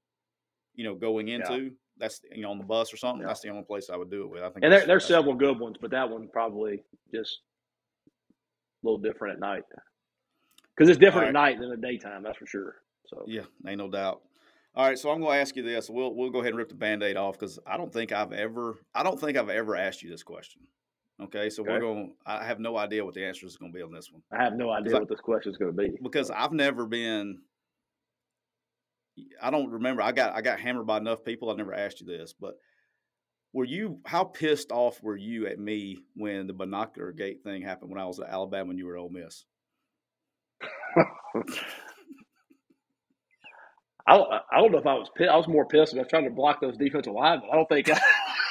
You 0.75 0.85
know, 0.85 0.94
going 0.94 1.29
into. 1.29 1.62
Yeah 1.62 1.68
that's 1.99 2.20
you 2.33 2.42
know 2.42 2.51
on 2.51 2.59
the 2.59 2.64
bus 2.64 2.92
or 2.92 2.96
something. 2.96 3.22
Yeah. 3.22 3.29
That's 3.29 3.40
the 3.40 3.49
only 3.49 3.64
place 3.64 3.88
I 3.90 3.96
would 3.96 4.11
do 4.11 4.25
it 4.25 4.31
with. 4.31 4.42
I 4.42 4.51
think. 4.51 4.64
And 4.64 4.72
there, 4.72 4.87
there's 4.87 5.07
several 5.07 5.35
good 5.35 5.59
ones, 5.59 5.77
but 5.81 5.90
that 5.90 6.09
one 6.09 6.29
probably 6.33 6.83
just 7.12 7.40
a 8.83 8.87
little 8.87 8.99
different 8.99 9.35
at 9.35 9.40
night 9.40 9.62
because 10.75 10.88
it's 10.88 10.99
different 10.99 11.35
right. 11.35 11.53
at 11.53 11.57
night 11.57 11.61
than 11.61 11.70
the 11.70 11.77
daytime. 11.77 12.22
That's 12.22 12.38
for 12.38 12.46
sure. 12.46 12.77
So 13.07 13.25
yeah, 13.27 13.42
ain't 13.66 13.79
no 13.79 13.90
doubt. 13.90 14.22
All 14.77 14.85
right, 14.85 14.99
so 14.99 15.11
I'm 15.11 15.21
going 15.21 15.33
to 15.33 15.41
ask 15.41 15.57
you 15.57 15.62
this. 15.62 15.89
We'll 15.89 16.15
we'll 16.15 16.31
go 16.31 16.41
ahead 16.41 16.51
and 16.51 16.59
rip 16.59 16.69
the 16.69 16.75
band-aid 16.75 17.17
off 17.17 17.39
because 17.39 17.59
I 17.67 17.77
don't 17.77 17.93
think 17.93 18.12
I've 18.12 18.33
ever 18.33 18.79
I 18.95 19.03
don't 19.03 19.19
think 19.19 19.39
I've 19.39 19.49
ever 19.49 19.75
asked 19.75 20.03
you 20.03 20.11
this 20.11 20.23
question. 20.23 20.62
Okay, 21.23 21.49
so 21.49 21.62
okay. 21.62 21.73
we're 21.73 21.81
going. 21.81 22.15
I 22.27 22.45
have 22.45 22.61
no 22.61 22.77
idea 22.77 23.03
what 23.03 23.15
the 23.15 23.25
answer 23.25 23.47
is 23.47 23.57
going 23.57 23.73
to 23.73 23.77
be 23.77 23.83
on 23.83 23.91
this 23.91 24.12
one. 24.12 24.21
I 24.31 24.45
have 24.45 24.53
no 24.53 24.71
idea 24.71 24.93
what 24.93 25.03
I, 25.03 25.07
this 25.09 25.21
question 25.21 25.51
is 25.51 25.57
going 25.57 25.75
to 25.75 25.77
be 25.77 25.97
because 26.03 26.31
I've 26.31 26.53
never 26.53 26.87
been 26.87 27.39
I 29.41 29.51
don't 29.51 29.71
remember. 29.71 30.03
I 30.03 30.12
got 30.12 30.35
I 30.35 30.43
got 30.43 30.61
hammered 30.61 30.87
by 30.87 30.99
enough 30.99 31.25
people. 31.25 31.51
I 31.51 31.55
never 31.55 31.75
asked 31.75 32.01
you 32.01 32.07
this, 32.07 32.35
but 32.39 32.55
were 33.53 33.65
you 33.65 34.01
how 34.05 34.25
pissed 34.25 34.73
off 34.73 35.03
were 35.03 35.17
you 35.17 35.47
at 35.47 35.59
me 35.59 35.97
when 36.15 36.47
the 36.47 36.53
binocular 36.53 37.12
gate 37.12 37.43
thing 37.43 37.62
happened 37.62 37.91
when 37.91 38.01
I 38.01 38.05
was 38.07 38.21
at 38.21 38.29
Alabama 38.29 38.71
and 38.71 38.79
you 38.79 38.87
were 38.87 38.97
at 38.97 39.01
Ole 39.01 39.11
Miss? 39.11 39.45
I, 44.09 44.40
I 44.53 44.61
don't 44.61 44.73
know 44.73 44.79
if 44.79 44.87
I 44.87 44.95
was 44.95 45.11
pissed. 45.16 45.31
I 45.31 45.37
was 45.37 45.49
more 45.49 45.66
pissed. 45.66 45.95
I 45.95 45.99
was 45.99 46.09
trying 46.09 46.25
to 46.25 46.31
block 46.31 46.61
those 46.61 46.77
defensive 46.77 47.12
linemen. 47.12 47.49
I 47.53 47.57
don't 47.57 47.69
think 47.69 47.90
I 47.90 47.99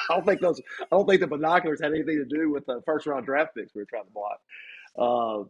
don't 0.10 0.26
think 0.26 0.42
those 0.42 0.62
I 0.82 0.86
don't 0.92 1.08
think 1.08 1.22
the 1.22 1.28
binoculars 1.28 1.82
had 1.82 1.94
anything 1.94 2.18
to 2.18 2.26
do 2.26 2.52
with 2.52 2.66
the 2.66 2.82
first 2.86 3.08
round 3.08 3.26
draft 3.26 3.56
picks 3.56 3.74
we 3.74 3.82
were 3.82 3.86
trying 3.86 4.06
to 4.06 4.12
block. 4.12 4.40
Uh, 4.98 5.44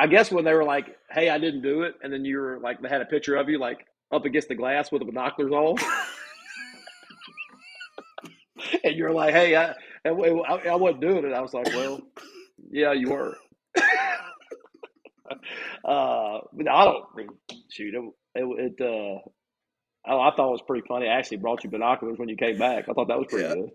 I 0.00 0.06
guess 0.06 0.30
when 0.30 0.44
they 0.44 0.52
were 0.52 0.64
like, 0.64 0.96
"Hey, 1.10 1.28
I 1.28 1.38
didn't 1.38 1.62
do 1.62 1.82
it," 1.82 1.94
and 2.02 2.12
then 2.12 2.24
you 2.24 2.38
were 2.38 2.58
like, 2.60 2.80
they 2.80 2.88
had 2.88 3.02
a 3.02 3.06
picture 3.06 3.36
of 3.36 3.48
you, 3.48 3.58
like 3.58 3.84
up 4.12 4.24
against 4.24 4.48
the 4.48 4.54
glass 4.54 4.90
with 4.90 5.00
the 5.00 5.06
binoculars 5.06 5.52
on. 5.52 5.76
and 8.84 8.96
you're 8.96 9.12
like, 9.12 9.34
hey, 9.34 9.56
I, 9.56 9.70
I, 10.04 10.10
I 10.10 10.74
wasn't 10.74 11.00
doing 11.00 11.24
it. 11.24 11.32
I 11.32 11.40
was 11.40 11.54
like, 11.54 11.66
well, 11.68 12.00
yeah, 12.70 12.92
you 12.92 13.10
were. 13.10 13.36
uh, 15.84 15.84
I 15.84 16.40
don't 16.84 17.04
shoot, 17.70 17.94
it, 18.34 18.74
it, 18.78 18.80
uh, 18.80 19.20
I, 20.08 20.28
I, 20.28 20.34
thought 20.34 20.48
it 20.48 20.52
was 20.52 20.62
pretty 20.66 20.86
funny. 20.86 21.08
I 21.08 21.18
actually 21.18 21.38
brought 21.38 21.64
you 21.64 21.70
binoculars 21.70 22.18
when 22.18 22.28
you 22.28 22.36
came 22.36 22.58
back. 22.58 22.88
I 22.88 22.92
thought 22.92 23.08
that 23.08 23.18
was 23.18 23.26
pretty 23.28 23.48
yeah. 23.48 23.54
good. 23.54 23.70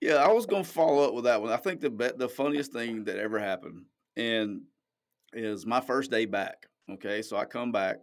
Yeah, 0.00 0.14
I 0.16 0.32
was 0.32 0.46
going 0.46 0.64
to 0.64 0.68
follow 0.68 1.06
up 1.06 1.14
with 1.14 1.24
that 1.24 1.40
one. 1.40 1.52
I 1.52 1.56
think 1.56 1.80
the 1.80 2.14
the 2.16 2.28
funniest 2.28 2.72
thing 2.72 3.04
that 3.04 3.18
ever 3.18 3.38
happened 3.38 3.84
and 4.16 4.62
is 5.32 5.66
my 5.66 5.80
first 5.80 6.10
day 6.10 6.26
back. 6.26 6.66
Okay, 6.90 7.22
so 7.22 7.36
I 7.36 7.44
come 7.46 7.72
back 7.72 7.96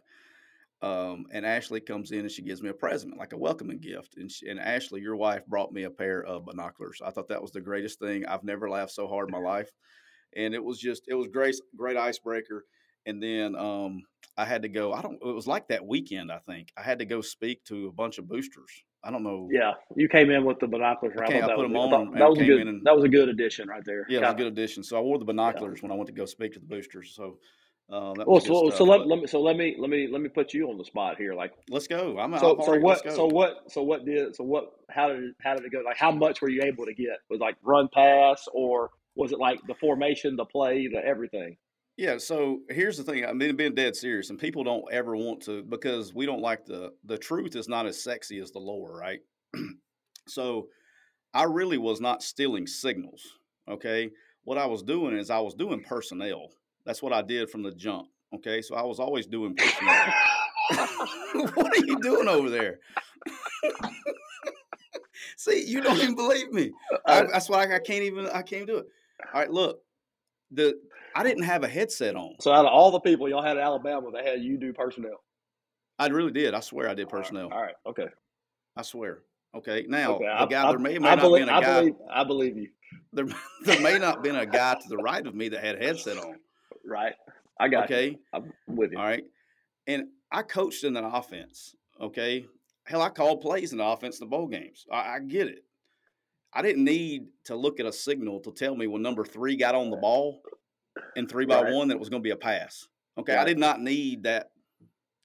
um, 0.82 1.28
and 1.32 1.46
Ashley 1.46 1.80
comes 1.80 2.12
in 2.12 2.22
and 2.22 2.32
she 2.32 2.42
gives 2.42 2.64
me 2.64 2.70
a 2.70 2.74
present, 2.74 3.18
like 3.18 3.34
a 3.34 3.38
welcoming 3.38 3.80
gift. 3.80 4.18
And, 4.18 4.32
she, 4.32 4.50
and 4.50 4.60
Ashley, 4.60 5.02
your 5.02 5.16
wife, 5.16 5.46
brought 5.46 5.72
me 5.72 5.84
a 5.84 5.92
pair 5.92 6.24
of 6.24 6.46
binoculars. 6.46 7.02
I 7.06 7.12
thought 7.12 7.28
that 7.28 7.42
was 7.42 7.52
the 7.52 7.62
greatest 7.62 8.00
thing. 8.00 8.26
I've 8.26 8.44
never 8.44 8.70
laughed 8.70 8.94
so 8.94 9.08
hard 9.08 9.30
in 9.30 9.32
my 9.32 9.48
life. 9.48 9.70
And 10.36 10.56
it 10.56 10.64
was 10.64 10.80
just, 10.80 11.04
it 11.08 11.14
was 11.14 11.28
great, 11.28 11.56
great 11.76 11.98
icebreaker. 11.98 12.66
And 13.06 13.22
then 13.22 13.56
um, 13.56 14.04
I 14.38 14.46
had 14.46 14.62
to 14.64 14.70
go. 14.70 14.94
I 14.94 15.02
don't. 15.02 15.16
It 15.16 15.34
was 15.34 15.48
like 15.48 15.68
that 15.70 15.86
weekend. 15.86 16.32
I 16.32 16.40
think 16.40 16.70
I 16.78 16.82
had 16.82 17.00
to 17.00 17.06
go 17.06 17.22
speak 17.22 17.64
to 17.66 17.88
a 17.88 17.92
bunch 17.92 18.18
of 18.18 18.28
boosters. 18.28 18.72
I 19.04 19.10
don't 19.10 19.24
know. 19.24 19.50
Yeah, 19.52 19.72
you 19.96 20.08
came 20.08 20.30
in 20.30 20.46
with 20.46 20.60
the 20.60 20.68
binoculars. 20.68 21.18
I, 21.20 21.24
I, 21.24 21.52
I 21.52 21.56
put 21.56 21.64
them 21.64 21.76
on. 21.76 22.14
That 22.14 22.30
was 22.30 22.40
a 22.40 22.46
good. 22.46 22.68
And, 22.68 22.86
that 22.86 22.96
was 22.96 23.04
a 23.04 23.10
good 23.10 23.30
addition 23.30 23.68
right 23.68 23.84
there. 23.84 24.06
Yeah, 24.08 24.20
it 24.20 24.22
was 24.22 24.34
a 24.34 24.38
good 24.38 24.48
addition. 24.48 24.84
So 24.84 24.98
I 24.98 25.02
wore 25.02 25.18
the 25.18 25.26
binoculars 25.26 25.80
yeah. 25.80 25.88
when 25.88 25.92
I 25.92 25.96
went 25.96 26.08
to 26.08 26.14
go 26.14 26.26
speak 26.26 26.54
to 26.54 26.60
the 26.60 26.66
boosters. 26.68 27.14
So 27.16 27.38
uh, 27.92 28.14
well, 28.26 28.40
so, 28.40 28.70
stuff, 28.70 28.78
so 28.78 28.84
let, 28.86 29.06
let, 29.06 29.20
me 29.20 29.28
so 29.28 29.42
let 29.42 29.58
me 29.58 29.76
let 29.78 29.90
me 29.90 30.08
let 30.10 30.22
me 30.22 30.30
put 30.30 30.54
you 30.54 30.70
on 30.70 30.78
the 30.78 30.86
spot 30.86 31.18
here. 31.18 31.34
Like, 31.34 31.52
let's 31.70 31.88
go. 31.88 32.18
I'm 32.18 32.38
so 32.40 32.58
so 32.64 32.80
what 32.80 33.12
so 33.12 33.26
what 33.26 33.70
so 33.70 33.84
what 33.84 34.06
did 34.06 34.34
so 34.34 34.46
what 34.46 34.72
how 34.90 35.10
did 35.10 35.34
how 35.42 35.56
did 35.56 35.66
it 35.66 35.74
go? 35.74 35.82
Like, 35.84 35.98
how 35.98 36.12
much 36.12 36.42
were 36.42 36.50
you 36.50 36.62
able 36.64 36.86
to 36.86 36.94
get? 36.94 37.18
Was 37.30 37.42
like 37.42 37.58
run 37.64 37.90
pass 37.94 38.48
or 38.54 38.92
was 39.16 39.34
it 39.34 39.40
like 39.40 39.60
the 39.68 39.76
formation, 39.76 40.38
the 40.38 40.46
play, 40.46 40.88
the 40.88 41.06
everything? 41.06 41.58
Yeah. 41.98 42.18
So 42.18 42.60
here's 42.70 42.98
the 42.98 43.04
thing. 43.04 43.26
I 43.26 43.34
mean, 43.34 43.56
being 43.56 43.76
dead 43.76 43.96
serious, 43.96 44.30
and 44.30 44.40
people 44.40 44.64
don't 44.64 44.86
ever 44.92 45.16
want 45.16 45.42
to 45.44 45.64
because 45.64 46.14
we 46.14 46.26
don't 46.26 46.42
like 46.42 46.66
the 46.66 46.94
the 47.06 47.18
truth 47.18 47.56
is 47.56 47.68
not 47.68 47.86
as 47.86 48.04
sexy 48.04 48.40
as 48.40 48.52
the 48.52 48.60
lore, 48.60 48.98
right? 48.98 49.20
so 50.28 50.68
I 51.34 51.44
really 51.44 51.78
was 51.78 52.02
not 52.02 52.24
stealing 52.24 52.68
signals. 52.68 53.24
Okay. 53.70 54.10
What 54.44 54.58
I 54.58 54.66
was 54.66 54.82
doing 54.82 55.16
is 55.16 55.30
I 55.30 55.40
was 55.40 55.54
doing 55.54 55.84
personnel 55.84 56.50
that's 56.86 57.02
what 57.02 57.14
I 57.14 57.22
did 57.22 57.50
from 57.50 57.64
the 57.64 57.72
jump. 57.72 58.08
Okay, 58.34 58.62
so 58.62 58.76
I 58.76 58.84
was 58.84 59.00
always 59.00 59.28
doing 59.28 59.56
personnel. 59.56 60.14
what 61.54 61.78
are 61.78 61.86
you 61.86 62.00
doing 62.00 62.28
over 62.28 62.50
there? 62.50 62.80
See, 65.38 65.66
you 65.66 65.82
don't 65.82 65.98
even 65.98 66.16
believe 66.16 66.52
me. 66.52 66.72
I, 67.06 67.24
that's 67.24 67.50
why 67.50 67.66
I, 67.66 67.76
I 67.76 67.80
can't 67.80 68.04
even. 68.04 68.28
I 68.28 68.42
can't 68.42 68.68
do 68.68 68.78
it. 68.78 68.86
All 69.34 69.42
right, 69.42 69.52
look, 69.52 69.82
the 70.52 70.80
I 71.16 71.24
didn't 71.24 71.44
have 71.44 71.64
a 71.64 71.68
headset 71.68 72.16
on. 72.16 72.36
So 72.40 72.52
out 72.52 72.66
of 72.66 72.72
all 72.72 72.92
the 72.92 73.00
people 73.00 73.30
y'all 73.30 73.42
had 73.42 73.58
in 73.58 73.64
Alabama, 73.64 74.12
that 74.14 74.26
had 74.26 74.42
you 74.42 74.58
do 74.58 74.74
personnel. 74.74 75.24
I 76.00 76.08
really 76.08 76.32
did. 76.32 76.54
I 76.54 76.60
swear 76.60 76.90
I 76.90 76.94
did 76.94 77.10
personnel. 77.10 77.50
All 77.52 77.62
right. 77.62 77.76
Okay. 77.86 78.08
I 78.76 78.82
swear. 78.82 79.20
Okay. 79.56 79.86
Now 79.88 80.16
okay, 80.16 80.36
the 80.40 80.46
guy 80.46 80.68
I, 80.68 80.72
there 80.72 80.80
may, 80.80 80.98
may 80.98 81.10
not 81.10 81.20
believe, 81.20 81.46
been 81.46 81.56
a 81.56 81.62
guy. 81.62 81.80
Believe, 81.80 81.96
I 82.12 82.24
believe 82.24 82.58
you. 82.58 82.70
There, 83.14 83.28
there 83.66 83.82
may 83.82 84.00
not 84.00 84.24
been 84.24 84.38
a 84.38 84.46
guy 84.46 84.74
to 84.76 84.90
the 84.90 84.98
right 84.98 85.26
of 85.26 85.36
me 85.36 85.50
that 85.50 85.64
had 85.64 85.76
a 85.76 85.80
headset 85.80 86.18
on. 86.18 86.36
Right. 86.84 87.14
I 87.60 87.68
got 87.68 87.84
okay. 87.84 88.10
You. 88.10 88.18
I'm 88.34 88.54
with 88.68 88.92
you. 88.92 88.98
All 88.98 89.04
right. 89.04 89.24
and 89.86 90.06
I 90.32 90.42
coached 90.42 90.84
in 90.84 90.98
an 90.98 91.06
offense. 91.06 91.76
Okay, 92.02 92.48
hell, 92.86 93.04
I 93.04 93.10
called 93.10 93.42
plays 93.42 93.72
in 93.72 93.78
the 93.78 93.86
offense 93.86 94.20
in 94.20 94.26
the 94.26 94.30
bowl 94.30 94.48
games. 94.48 94.88
I, 94.92 95.16
I 95.16 95.20
get 95.20 95.48
it. 95.48 95.64
I 96.54 96.64
didn't 96.64 96.84
need 96.84 97.28
to 97.46 97.56
look 97.56 97.80
at 97.80 97.86
a 97.86 97.94
signal 97.94 98.40
to 98.42 98.52
tell 98.52 98.76
me 98.76 98.88
when 98.88 99.04
number 99.04 99.24
three 99.24 99.56
got 99.56 99.76
on 99.76 99.92
the 99.92 99.98
ball 99.98 100.42
and 101.16 101.30
three 101.30 101.46
by 101.46 101.62
Right. 101.64 101.74
one 101.74 101.88
that 101.88 101.96
it 101.96 102.00
was 102.00 102.10
going 102.10 102.22
to 102.22 102.28
be 102.28 102.32
a 102.32 102.36
pass. 102.38 102.88
Okay, 103.18 103.36
I 103.36 103.44
did 103.46 103.58
not 103.60 103.82
need 103.82 104.24
that. 104.24 104.48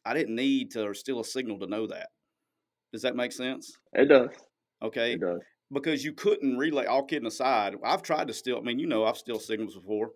I 0.05 0.14
didn't 0.14 0.35
need 0.37 0.70
to 0.72 0.92
steal 0.94 1.20
a 1.20 1.24
signal 1.24 1.59
to 1.61 1.66
know 1.66 1.87
that. 1.88 2.09
Does 2.92 3.02
that 3.02 3.16
make 3.16 3.33
sense? 3.33 3.76
It 3.92 4.07
does. 4.07 4.31
Okay, 4.83 5.14
It 5.14 5.20
does. 5.20 5.40
because 5.72 6.05
you 6.05 6.12
couldn't 6.12 6.57
relay. 6.59 6.85
All 6.87 7.05
kidding 7.05 7.26
aside, 7.26 7.74
I've 7.85 8.02
tried 8.02 8.29
to 8.29 8.35
steal. 8.35 8.59
I 8.59 8.61
mean, 8.61 8.79
you 8.79 8.87
know, 8.87 9.05
I've 9.05 9.16
steal 9.16 9.38
signals 9.40 9.74
before, 9.74 10.11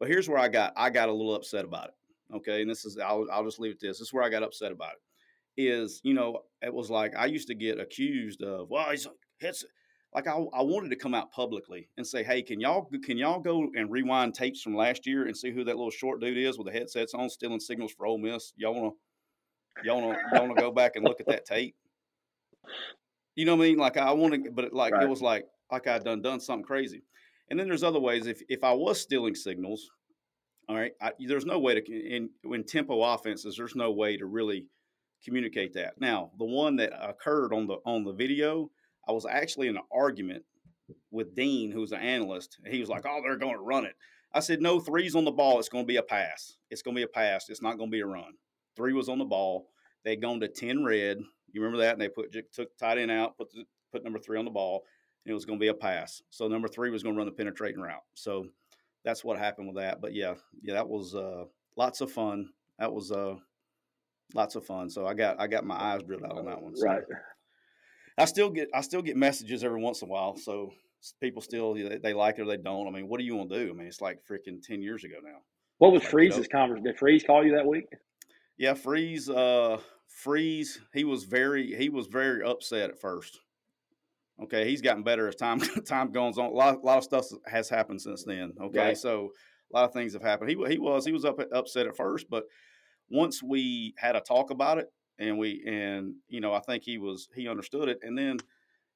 but 0.00 0.08
here's 0.08 0.28
where 0.28 0.38
I 0.38 0.48
got. 0.48 0.72
I 0.76 0.90
got 0.90 1.08
a 1.08 1.12
little 1.12 1.34
upset 1.34 1.64
about 1.64 1.88
it. 1.88 2.36
Okay, 2.36 2.60
and 2.62 2.70
this 2.70 2.84
is. 2.84 2.98
I'll. 2.98 3.26
I'll 3.32 3.44
just 3.44 3.58
leave 3.60 3.72
it 3.72 3.78
this. 3.80 3.98
This 3.98 4.08
is 4.08 4.12
where 4.12 4.22
I 4.24 4.28
got 4.28 4.42
upset 4.42 4.72
about 4.72 4.92
it. 4.92 5.62
Is 5.62 6.00
you 6.04 6.14
know, 6.14 6.40
it 6.62 6.72
was 6.72 6.90
like 6.90 7.14
I 7.16 7.26
used 7.26 7.48
to 7.48 7.54
get 7.54 7.80
accused 7.80 8.42
of. 8.42 8.68
Well, 8.70 8.90
he's 8.90 9.06
a 9.06 9.10
hits. 9.38 9.64
Like 10.14 10.26
I, 10.26 10.32
I 10.32 10.62
wanted 10.62 10.88
to 10.88 10.96
come 10.96 11.14
out 11.14 11.30
publicly 11.32 11.88
and 11.96 12.06
say, 12.06 12.22
hey, 12.22 12.42
can 12.42 12.60
y'all 12.60 12.88
can 13.04 13.18
y'all 13.18 13.40
go 13.40 13.68
and 13.74 13.90
rewind 13.90 14.34
tapes 14.34 14.62
from 14.62 14.74
last 14.74 15.06
year 15.06 15.26
and 15.26 15.36
see 15.36 15.50
who 15.50 15.64
that 15.64 15.76
little 15.76 15.90
short 15.90 16.20
dude 16.20 16.38
is 16.38 16.56
with 16.56 16.66
the 16.66 16.72
headsets 16.72 17.14
on, 17.14 17.28
stealing 17.28 17.60
signals 17.60 17.92
for 17.92 18.06
Ole 18.06 18.18
Miss? 18.18 18.52
Y'all 18.56 18.74
wanna 18.74 18.94
y'all 19.84 20.00
wanna 20.00 20.18
y'all 20.32 20.48
wanna 20.48 20.60
go 20.60 20.70
back 20.70 20.96
and 20.96 21.04
look 21.04 21.20
at 21.20 21.26
that 21.26 21.44
tape? 21.44 21.76
You 23.36 23.44
know 23.44 23.54
what 23.54 23.66
I 23.66 23.68
mean? 23.68 23.78
Like 23.78 23.96
I 23.96 24.10
want 24.12 24.44
to, 24.44 24.50
but 24.50 24.64
it, 24.66 24.72
like 24.72 24.94
Right. 24.94 25.02
it 25.02 25.08
was 25.08 25.22
like 25.22 25.46
like 25.70 25.86
I'd 25.86 26.04
done 26.04 26.22
done 26.22 26.40
something 26.40 26.64
crazy. 26.64 27.02
And 27.50 27.58
then 27.58 27.68
there's 27.68 27.84
other 27.84 28.00
ways. 28.00 28.26
If 28.26 28.42
if 28.48 28.64
I 28.64 28.72
was 28.72 29.00
stealing 29.00 29.34
signals, 29.34 29.90
all 30.68 30.76
right, 30.76 30.92
I, 31.00 31.12
there's 31.20 31.46
no 31.46 31.58
way 31.58 31.80
to 31.80 31.92
in 31.92 32.30
in 32.44 32.64
tempo 32.64 33.02
offenses. 33.02 33.56
There's 33.56 33.76
no 33.76 33.92
way 33.92 34.16
to 34.16 34.26
really 34.26 34.66
communicate 35.24 35.74
that. 35.74 36.00
Now, 36.00 36.30
the 36.38 36.44
one 36.44 36.76
that 36.76 36.92
occurred 37.00 37.52
on 37.52 37.66
the 37.66 37.76
on 37.84 38.04
the 38.04 38.12
video, 38.12 38.70
I 39.08 39.12
was 39.12 39.26
actually 39.26 39.68
in 39.68 39.76
an 39.76 39.82
argument 39.92 40.44
with 41.10 41.34
Dean, 41.34 41.70
who's 41.70 41.92
an 41.92 42.00
analyst. 42.00 42.58
He 42.66 42.80
was 42.80 42.88
like, 42.88 43.04
"Oh, 43.06 43.20
they're 43.22 43.36
going 43.36 43.54
to 43.56 43.62
run 43.62 43.84
it." 43.84 43.94
I 44.32 44.40
said, 44.40 44.60
"No, 44.60 44.78
three's 44.80 45.16
on 45.16 45.24
the 45.24 45.30
ball. 45.30 45.58
It's 45.58 45.68
going 45.68 45.84
to 45.84 45.88
be 45.88 45.96
a 45.96 46.02
pass. 46.02 46.56
It's 46.70 46.82
going 46.82 46.94
to 46.94 47.00
be 47.00 47.04
a 47.04 47.08
pass. 47.08 47.48
It's 47.48 47.62
not 47.62 47.78
going 47.78 47.90
to 47.90 47.94
be 47.94 48.00
a 48.00 48.06
run." 48.06 48.34
Three 48.76 48.92
was 48.92 49.08
on 49.08 49.18
the 49.18 49.24
ball. 49.24 49.68
They'd 50.04 50.20
gone 50.20 50.40
to 50.40 50.48
ten 50.48 50.84
red. 50.84 51.18
You 51.52 51.62
remember 51.62 51.78
that? 51.78 51.94
And 51.94 52.00
they 52.00 52.08
put 52.08 52.34
took 52.52 52.76
tight 52.76 52.98
end 52.98 53.10
out, 53.10 53.36
put 53.36 53.50
the, 53.50 53.64
put 53.92 54.04
number 54.04 54.18
three 54.18 54.38
on 54.38 54.44
the 54.44 54.50
ball, 54.50 54.84
and 55.24 55.30
it 55.30 55.34
was 55.34 55.44
going 55.44 55.58
to 55.58 55.62
be 55.62 55.68
a 55.68 55.74
pass. 55.74 56.22
So 56.30 56.46
number 56.48 56.68
three 56.68 56.90
was 56.90 57.02
going 57.02 57.14
to 57.14 57.18
run 57.18 57.26
the 57.26 57.32
penetrating 57.32 57.80
route. 57.80 58.04
So 58.14 58.46
that's 59.04 59.24
what 59.24 59.38
happened 59.38 59.68
with 59.68 59.76
that. 59.76 60.00
But 60.00 60.14
yeah, 60.14 60.34
yeah, 60.62 60.74
that 60.74 60.88
was 60.88 61.14
uh, 61.14 61.44
lots 61.76 62.00
of 62.00 62.12
fun. 62.12 62.50
That 62.78 62.92
was 62.92 63.10
uh, 63.10 63.36
lots 64.34 64.56
of 64.56 64.64
fun. 64.66 64.90
So 64.90 65.06
I 65.06 65.14
got 65.14 65.40
I 65.40 65.46
got 65.46 65.64
my 65.64 65.76
eyes 65.76 66.02
drilled 66.02 66.24
out 66.24 66.38
on 66.38 66.46
that 66.46 66.62
one. 66.62 66.76
So 66.76 66.86
Right. 66.86 67.02
I 68.18 68.24
still 68.24 68.50
get 68.50 68.68
I 68.74 68.80
still 68.80 69.02
get 69.02 69.16
messages 69.16 69.62
every 69.64 69.80
once 69.80 70.02
in 70.02 70.08
a 70.08 70.10
while. 70.10 70.36
So 70.36 70.72
people 71.20 71.40
still 71.42 71.74
they, 71.74 71.98
they 71.98 72.12
like 72.14 72.38
it 72.38 72.42
or 72.42 72.46
they 72.46 72.56
don't. 72.56 72.86
I 72.86 72.90
mean, 72.90 73.08
what 73.08 73.18
do 73.18 73.24
you 73.24 73.36
want 73.36 73.50
to 73.50 73.64
do? 73.66 73.70
I 73.70 73.74
mean, 73.74 73.86
it's 73.86 74.00
like 74.00 74.20
freaking 74.28 74.62
ten 74.62 74.82
years 74.82 75.04
ago 75.04 75.16
now. 75.22 75.38
What 75.78 75.92
was 75.92 76.00
Like, 76.02 76.06
you 76.06 76.10
Freeze's 76.10 76.38
know- 76.52 76.58
conversation? 76.58 76.84
Did 76.84 76.98
Freeze 76.98 77.22
call 77.24 77.44
you 77.44 77.54
that 77.54 77.66
week? 77.66 77.84
Yeah, 78.56 78.74
Freeze. 78.74 79.30
Uh, 79.30 79.78
Freeze. 80.08 80.80
He 80.92 81.04
was 81.04 81.24
very 81.24 81.74
he 81.76 81.88
was 81.88 82.06
very 82.08 82.42
upset 82.44 82.90
at 82.90 83.00
first. 83.00 83.38
Okay, 84.42 84.68
he's 84.68 84.80
gotten 84.82 85.02
better 85.02 85.26
as 85.28 85.34
time 85.36 85.60
time 85.86 86.10
goes 86.12 86.38
on. 86.38 86.46
A 86.46 86.50
lot, 86.50 86.76
a 86.82 86.86
lot 86.86 86.98
of 86.98 87.04
stuff 87.04 87.26
has 87.46 87.68
happened 87.68 88.00
since 88.00 88.24
then. 88.24 88.52
Okay, 88.60 88.78
Right. 88.78 88.98
so 88.98 89.30
a 89.72 89.76
lot 89.76 89.84
of 89.84 89.92
things 89.92 90.12
have 90.14 90.22
happened. 90.22 90.50
He 90.50 90.56
he 90.68 90.78
was 90.78 91.04
he 91.04 91.12
was 91.12 91.24
up 91.24 91.38
upset 91.52 91.86
at 91.86 91.96
first, 91.96 92.26
but 92.30 92.44
once 93.10 93.42
we 93.42 93.94
had 93.96 94.16
a 94.16 94.20
talk 94.20 94.50
about 94.50 94.78
it, 94.78 94.86
and 95.18 95.38
we 95.38 95.62
and 95.66 96.14
you 96.28 96.40
know 96.40 96.52
I 96.52 96.60
think 96.60 96.82
he 96.82 96.98
was 96.98 97.28
he 97.34 97.48
understood 97.48 97.88
it, 97.88 98.00
and 98.02 98.16
then 98.16 98.38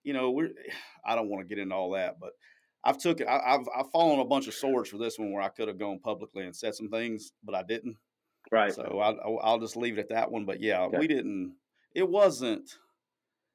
you 0.05 0.13
know 0.13 0.31
we're 0.31 0.51
I 1.05 1.15
don't 1.15 1.29
want 1.29 1.47
to 1.47 1.55
get 1.55 1.61
into 1.63 1.75
all 1.75 1.91
that, 1.93 2.19
but 2.21 2.33
I've 2.85 2.99
took 2.99 3.21
it. 3.21 3.27
I, 3.27 3.55
I've 3.55 3.67
I've 3.77 3.91
fallen 3.91 4.21
a 4.21 4.25
bunch 4.25 4.49
of 4.49 4.55
swords 4.55 4.89
for 4.91 4.99
this 4.99 5.19
one 5.19 5.33
where 5.33 5.43
I 5.43 5.49
could 5.49 5.69
have 5.69 5.79
gone 5.79 5.99
publicly 6.01 6.45
and 6.45 6.55
said 6.57 6.75
some 6.75 6.89
things, 6.91 7.33
but 7.45 7.55
I 7.55 7.63
didn't. 7.63 7.97
Right. 8.51 8.73
So 8.73 8.83
I'll, 8.83 9.19
I'll- 9.25 9.41
I'll 9.43 9.61
just 9.61 9.77
leave 9.77 9.99
it 9.99 10.01
at 10.01 10.09
that 10.11 10.31
one. 10.31 10.45
But 10.45 10.61
yeah, 10.61 10.83
Okay. 10.83 10.99
we 10.99 11.07
didn't. 11.07 11.55
It 11.95 12.09
wasn't. 12.09 12.69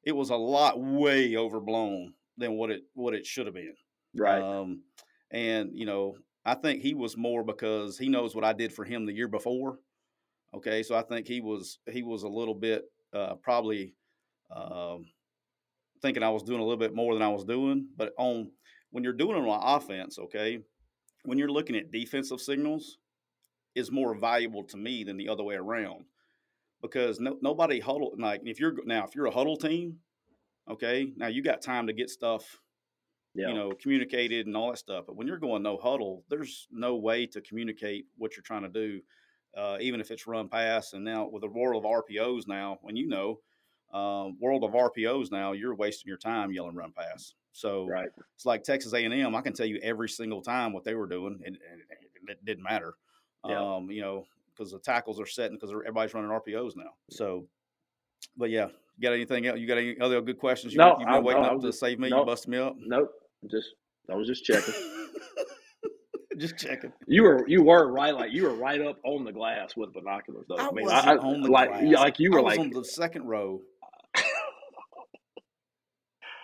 It 0.03 0.13
was 0.15 0.30
a 0.30 0.36
lot 0.38 0.80
way 0.80 1.36
overblown 1.36 2.13
than 2.38 2.53
what 2.53 2.71
it 2.71 2.84
what 2.93 3.13
it 3.13 3.25
should 3.25 3.47
have 3.47 3.56
been. 3.56 3.73
right. 4.15 4.41
Um, 4.41 4.84
and 5.32 5.71
you 5.73 5.86
know, 5.86 6.15
I 6.45 6.56
think 6.56 6.82
he 6.82 6.93
was 6.93 7.17
more 7.17 7.43
because 7.43 7.97
he 7.97 8.08
knows 8.08 8.34
what 8.34 8.45
I 8.45 8.53
did 8.53 8.71
for 8.71 8.86
him 8.86 9.06
the 9.06 9.13
year 9.13 9.27
before. 9.27 9.80
Okay, 10.55 10.83
so 10.83 10.95
I 10.95 11.01
think 11.03 11.27
he 11.27 11.41
was 11.41 11.79
he 11.89 12.03
was 12.03 12.23
a 12.23 12.29
little 12.29 12.55
bit 12.55 12.86
uh, 13.13 13.36
probably 13.36 13.93
um, 14.55 15.05
thinking 16.01 16.23
I 16.23 16.29
was 16.29 16.43
doing 16.43 16.60
a 16.60 16.63
little 16.63 16.77
bit 16.77 16.95
more 16.95 17.13
than 17.13 17.23
I 17.23 17.29
was 17.29 17.43
doing. 17.43 17.88
But 17.95 18.13
on 18.17 18.51
when 18.91 19.03
you're 19.03 19.13
doing 19.13 19.38
it 19.38 19.47
on 19.47 19.75
offense, 19.81 20.17
okay, 20.19 20.60
when 21.23 21.38
you're 21.38 21.51
looking 21.51 21.75
at 21.75 21.91
defensive 21.91 22.41
signals, 22.41 22.97
is 23.75 23.91
more 23.91 24.15
valuable 24.15 24.63
to 24.63 24.77
me 24.77 25.03
than 25.03 25.17
the 25.17 25.29
other 25.29 25.43
way 25.43 25.55
around 25.55 26.05
because 26.81 27.19
no, 27.19 27.38
nobody 27.41 27.79
huddle 27.79 28.13
like 28.17 28.41
if 28.45 28.60
you're 28.60 28.75
now 28.86 29.05
if 29.05 29.15
you're 29.15 29.25
a 29.25 29.31
huddle 29.31 29.57
team, 29.57 29.97
okay, 30.69 31.12
now 31.15 31.27
you 31.27 31.43
got 31.43 31.62
time 31.62 31.88
to 31.88 31.93
get 31.93 32.10
stuff 32.10 32.60
yeah. 33.38 33.49
you 33.49 33.53
know, 33.53 33.71
communicated 33.79 34.47
and 34.47 34.57
all 34.57 34.71
that 34.71 34.79
stuff. 34.79 35.05
But 35.05 35.15
when 35.15 35.27
you're 35.27 35.38
going 35.38 35.62
no 35.62 35.77
huddle, 35.77 36.23
there's 36.29 36.67
no 36.71 36.95
way 36.95 37.27
to 37.27 37.41
communicate 37.41 38.05
what 38.17 38.36
you're 38.36 38.43
trying 38.43 38.63
to 38.63 38.69
do, 38.69 38.99
uh, 39.58 39.78
even 39.82 40.00
if 40.00 40.12
it's 40.12 40.28
run 40.28 40.48
pass. 40.48 40.93
And 40.93 41.04
now 41.04 41.28
with 41.28 41.41
the 41.41 41.50
world 41.50 41.84
of 41.84 41.91
RPOs 41.91 42.48
now, 42.48 42.78
when 42.82 42.96
you 42.96 43.08
know, 43.08 43.39
um, 43.93 44.38
world 44.39 44.63
of 44.63 44.72
RPOs 44.72 45.32
now, 45.32 45.54
you're 45.54 45.76
wasting 45.76 46.08
your 46.08 46.17
time 46.17 46.52
yelling 46.52 46.76
run 46.76 46.91
pass. 46.91 47.34
So 47.54 47.88
right. 47.88 48.10
it's 48.36 48.46
like 48.46 48.63
Texas 48.63 48.93
A&M. 48.93 49.36
I 49.36 49.41
can 49.41 49.54
tell 49.54 49.65
you 49.65 49.80
every 49.82 50.10
single 50.10 50.41
time 50.41 50.74
what 50.74 50.84
they 50.84 50.93
were 50.93 51.08
doing, 51.08 51.39
and, 51.43 51.58
and 51.72 51.82
it 52.30 52.46
didn't 52.46 52.63
matter. 52.63 52.93
Yeah. 53.48 53.76
Um, 53.76 53.89
you 53.89 54.02
know, 54.02 54.26
because 54.56 54.72
the 54.72 54.80
tackles 54.80 55.20
are 55.20 55.26
setting 55.26 55.58
because 55.58 55.72
everybody's 55.72 56.13
running 56.13 56.30
RPOs 56.30 56.76
now. 56.76 56.91
So, 57.10 57.46
but 58.36 58.50
yeah, 58.50 58.67
you 58.98 59.02
got 59.02 59.13
anything 59.13 59.48
else? 59.48 59.60
You 59.60 59.67
got 59.67 59.78
any 59.78 60.00
other 60.00 60.22
good 60.22 60.38
questions? 60.38 60.74
You, 60.74 60.80
No, 60.80 60.98
you've 61.00 61.08
been 61.08 61.10
I- 61.10 61.20
waiting 61.20 61.43
no, 61.43 61.50
up 61.50 61.62
to 61.62 61.67
just- 61.67 61.80
save 61.80 62.00
me. 62.00 62.10
no. 62.10 62.20
You 62.20 62.26
busted 62.26 62.50
me 62.50 62.58
up. 62.60 62.76
Nope. 62.80 63.12
Just 63.50 63.70
I 64.12 64.15
was 64.15 64.28
just 64.28 64.43
checking. 64.43 64.74
Just 66.38 66.58
checking. 66.58 66.93
You 67.08 67.23
were 67.23 67.47
you 67.47 67.63
were 67.63 67.91
right 67.91 68.13
like 68.13 68.32
you 68.32 68.43
were 68.43 68.54
right 68.54 68.80
up 68.82 68.97
on 69.04 69.23
the 69.23 69.32
glass 69.32 69.76
with 69.76 69.93
binoculars 69.93 70.45
though. 70.47 70.58
I 70.58 70.71
mean, 70.71 70.86
wasn't 70.86 71.19
on 71.21 71.41
the 71.41 71.50
like 71.50 71.69
glass. 71.69 71.84
yeah, 71.84 72.00
like 72.00 72.19
you 72.19 72.32
were 72.32 72.39
I 72.39 72.43
was 72.43 72.58
like 72.58 72.60
on 72.60 72.69
the 72.69 72.84
second 72.84 73.23
row. 73.26 73.62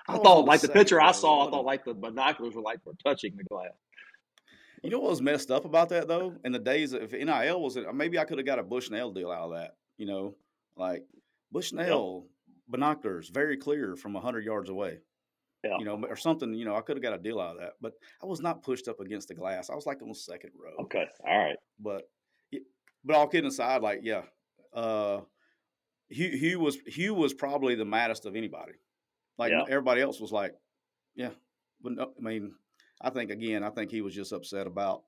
I 0.07 0.13
was 0.13 0.21
thought 0.21 0.45
like 0.45 0.61
the 0.61 0.67
second 0.67 0.79
picture 0.79 1.01
I 1.01 1.11
saw, 1.11 1.47
I 1.47 1.51
thought 1.51 1.65
like 1.65 1.85
the 1.85 1.93
binoculars 1.93 2.55
were 2.55 2.61
like 2.61 2.79
were 2.85 2.93
touching 3.03 3.35
the 3.37 3.43
glass. 3.43 3.71
You 4.83 4.89
know 4.89 4.99
what 4.99 5.11
was 5.11 5.21
messed 5.21 5.51
up 5.51 5.65
about 5.65 5.89
that 5.89 6.07
though? 6.07 6.33
In 6.43 6.51
the 6.51 6.59
days 6.59 6.93
of 6.93 7.01
if 7.03 7.11
NIL 7.11 7.61
was 7.61 7.77
it, 7.77 7.85
maybe 7.93 8.17
I 8.17 8.25
could 8.25 8.39
have 8.39 8.47
got 8.47 8.59
a 8.59 8.63
Bushnell 8.63 9.11
deal 9.11 9.31
out 9.31 9.51
of 9.51 9.53
that. 9.53 9.75
You 9.97 10.07
know, 10.07 10.35
like 10.75 11.03
Bushnell 11.51 12.25
binoculars, 12.67 13.29
very 13.29 13.57
clear 13.57 13.95
from 13.95 14.15
hundred 14.15 14.43
yards 14.43 14.69
away. 14.69 14.99
Yeah. 15.63 15.77
You 15.79 15.85
know, 15.85 16.03
or 16.09 16.15
something. 16.17 16.53
You 16.53 16.65
know, 16.65 16.75
I 16.75 16.81
could 16.81 16.97
have 16.97 17.03
got 17.03 17.13
a 17.13 17.17
deal 17.21 17.39
out 17.39 17.55
of 17.55 17.61
that, 17.61 17.73
but 17.79 17.93
I 18.21 18.25
was 18.25 18.41
not 18.41 18.63
pushed 18.63 18.87
up 18.87 18.99
against 18.99 19.29
the 19.29 19.33
glass. 19.35 19.69
I 19.69 19.75
was 19.75 19.85
like 19.85 20.01
on 20.01 20.09
the 20.09 20.15
second 20.15 20.51
row. 20.61 20.83
Okay. 20.85 21.05
All 21.25 21.37
right. 21.37 21.55
But, 21.79 22.03
but 23.05 23.15
all 23.15 23.27
kidding 23.27 23.47
aside, 23.47 23.81
like 23.81 23.99
yeah, 24.03 24.23
uh, 24.73 25.21
Hugh, 26.09 26.37
Hugh 26.37 26.59
was 26.59 26.77
Hugh 26.85 27.13
was 27.13 27.33
probably 27.33 27.75
the 27.75 27.85
maddest 27.85 28.25
of 28.25 28.35
anybody. 28.35 28.73
Like 29.37 29.51
Yeah. 29.51 29.63
everybody 29.69 30.01
else 30.01 30.19
was 30.19 30.31
like, 30.31 30.53
yeah. 31.15 31.31
But 31.81 31.93
no, 31.93 32.11
I 32.17 32.21
mean, 32.21 32.53
I 33.01 33.09
think 33.09 33.31
again, 33.31 33.63
I 33.63 33.69
think 33.69 33.89
he 33.91 34.01
was 34.01 34.13
just 34.13 34.31
upset 34.33 34.67
about. 34.67 35.03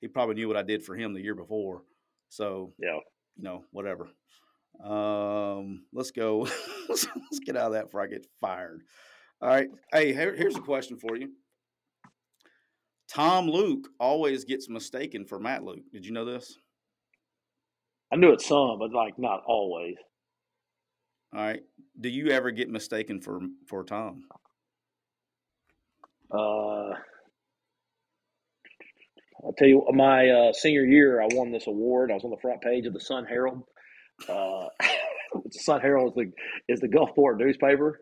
He 0.00 0.08
probably 0.08 0.36
knew 0.36 0.48
what 0.48 0.56
I 0.56 0.62
did 0.62 0.84
for 0.84 0.94
him 0.94 1.12
the 1.12 1.20
year 1.22 1.34
before, 1.34 1.82
so 2.28 2.72
Yeah. 2.78 2.98
you 3.36 3.42
know 3.42 3.64
whatever. 3.72 4.08
Um, 4.82 5.84
let's 5.92 6.10
go. 6.12 6.46
let's, 6.88 7.06
let's 7.16 7.40
get 7.44 7.56
out 7.56 7.66
of 7.68 7.72
that 7.72 7.86
before 7.86 8.02
I 8.02 8.06
get 8.06 8.26
fired. 8.40 8.82
All 9.40 9.48
right. 9.48 9.68
Hey, 9.92 10.12
here, 10.12 10.34
here's 10.34 10.56
a 10.56 10.60
question 10.60 10.98
for 10.98 11.16
you. 11.16 11.30
Tom 13.08 13.48
Luke 13.48 13.88
always 14.00 14.44
gets 14.44 14.68
mistaken 14.68 15.24
for 15.24 15.38
Matt 15.38 15.64
Luke. 15.64 15.84
Did 15.92 16.04
you 16.04 16.12
know 16.12 16.24
this? 16.24 16.56
I 18.12 18.16
knew 18.16 18.32
it 18.32 18.40
some, 18.40 18.78
but 18.78 18.92
like 18.92 19.18
not 19.18 19.42
always. 19.46 19.94
All 21.34 21.40
right. 21.40 21.60
Do 22.00 22.08
you 22.08 22.28
ever 22.30 22.50
get 22.50 22.68
mistaken 22.70 23.20
for 23.20 23.40
for 23.68 23.84
Tom? 23.84 24.22
Uh, 26.32 26.94
I'll 29.44 29.54
tell 29.56 29.68
you, 29.68 29.86
my 29.92 30.28
uh, 30.28 30.52
senior 30.52 30.84
year, 30.84 31.22
I 31.22 31.28
won 31.32 31.52
this 31.52 31.66
award. 31.66 32.10
I 32.10 32.14
was 32.14 32.24
on 32.24 32.30
the 32.30 32.36
front 32.42 32.60
page 32.60 32.86
of 32.86 32.92
the 32.92 33.00
Sun 33.00 33.24
Herald. 33.26 33.62
Uh, 34.28 34.66
the 34.80 35.50
Sun 35.52 35.80
Herald 35.80 36.08
is 36.08 36.14
the 36.16 36.72
is 36.74 36.80
the 36.80 36.88
Gulfport 36.88 37.38
newspaper, 37.38 38.00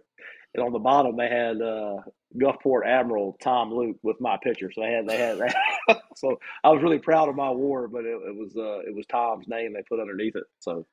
and 0.57 0.65
on 0.65 0.73
the 0.73 0.79
bottom 0.79 1.17
they 1.17 1.29
had 1.29 1.61
uh, 1.61 1.99
Gulfport 2.37 2.87
Admiral 2.87 3.37
Tom 3.43 3.73
Luke 3.73 3.97
with 4.03 4.21
my 4.21 4.39
picture. 4.43 4.71
So 4.73 4.81
they 4.81 4.93
had 4.93 5.07
they 5.07 5.19
had 5.19 5.39
that. 5.39 6.03
so 6.17 6.39
I 6.65 6.71
was 6.71 6.83
really 6.83 6.99
proud 6.99 7.29
of 7.29 7.37
my 7.37 7.49
award, 7.49 7.93
but 7.93 8.05
it, 8.05 8.19
it 8.27 8.37
was 8.37 8.57
uh, 8.57 8.81
it 8.81 8.95
was 8.95 9.07
Tom's 9.07 9.47
name 9.49 9.75
they 9.75 9.83
put 9.89 10.01
underneath 10.01 10.37
it. 10.37 10.45
So 10.61 10.87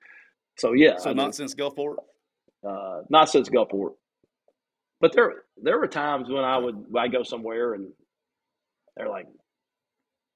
so 0.57 0.73
yeah. 0.73 0.97
So 0.97 1.11
I 1.11 1.13
not 1.13 1.23
mean, 1.23 1.31
since 1.33 1.55
Gulfport. 1.55 1.95
Uh, 2.67 3.01
not 3.09 3.29
since 3.29 3.49
Gulfport. 3.49 3.93
But 5.01 5.13
there 5.13 5.43
there 5.61 5.79
were 5.79 5.87
times 5.87 6.29
when 6.29 6.43
I 6.43 6.57
would 6.57 6.85
I 6.97 7.07
go 7.07 7.23
somewhere 7.23 7.73
and 7.73 7.87
they're 8.97 9.09
like, 9.09 9.27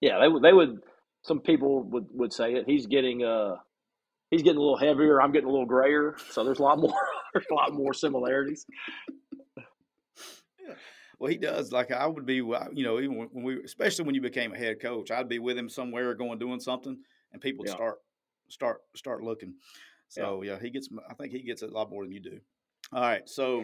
yeah, 0.01 0.19
they 0.19 0.27
would 0.27 0.43
they 0.43 0.53
would 0.53 0.79
some 1.23 1.41
people 1.41 1.83
would 1.83 2.07
would 2.11 2.33
say 2.33 2.53
it. 2.53 2.65
He's 2.67 2.87
getting 2.87 3.23
uh 3.23 3.55
he's 4.31 4.41
getting 4.43 4.57
a 4.57 4.61
little 4.61 4.77
heavier. 4.77 5.21
I'm 5.21 5.31
getting 5.31 5.49
a 5.49 5.51
little 5.51 5.65
grayer. 5.65 6.15
So 6.31 6.43
there's 6.43 6.59
a 6.59 6.63
lot 6.63 6.79
more 6.79 6.93
there's 7.39 7.51
a 7.51 7.55
lot 7.55 7.73
more 7.73 7.93
similarities. 7.93 8.65
Well, 11.19 11.31
he 11.31 11.37
does. 11.37 11.71
Like 11.71 11.91
I 11.91 12.05
would 12.05 12.25
be, 12.25 12.35
you 12.35 12.83
know, 12.83 12.99
even 12.99 13.27
when 13.31 13.43
we, 13.43 13.63
especially 13.63 14.05
when 14.05 14.15
you 14.15 14.21
became 14.21 14.53
a 14.53 14.57
head 14.57 14.79
coach, 14.79 15.09
I'd 15.09 15.27
be 15.27 15.39
with 15.39 15.57
him 15.57 15.69
somewhere 15.69 16.13
going 16.13 16.37
doing 16.37 16.59
something, 16.59 16.95
and 17.33 17.41
people 17.41 17.63
would 17.63 17.69
yeah. 17.69 17.75
start 17.75 17.97
start 18.49 18.81
start 18.95 19.23
looking. 19.23 19.55
So 20.09 20.43
yeah. 20.43 20.53
yeah, 20.53 20.59
he 20.59 20.69
gets. 20.69 20.89
I 21.09 21.13
think 21.15 21.31
he 21.31 21.41
gets 21.41 21.63
a 21.63 21.67
lot 21.67 21.89
more 21.89 22.03
than 22.03 22.13
you 22.13 22.19
do. 22.19 22.39
All 22.93 23.01
right, 23.01 23.27
so 23.27 23.63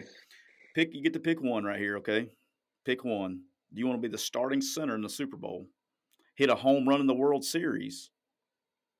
pick. 0.74 0.90
You 0.92 1.02
get 1.02 1.12
to 1.12 1.20
pick 1.20 1.40
one 1.40 1.64
right 1.64 1.78
here. 1.78 1.98
Okay, 1.98 2.28
pick 2.84 3.04
one. 3.04 3.40
Do 3.72 3.80
you 3.80 3.86
want 3.86 4.02
to 4.02 4.08
be 4.08 4.10
the 4.10 4.18
starting 4.18 4.60
center 4.60 4.94
in 4.96 5.02
the 5.02 5.08
Super 5.08 5.36
Bowl, 5.36 5.68
hit 6.34 6.50
a 6.50 6.54
home 6.54 6.88
run 6.88 7.00
in 7.00 7.06
the 7.06 7.14
World 7.14 7.44
Series, 7.44 8.10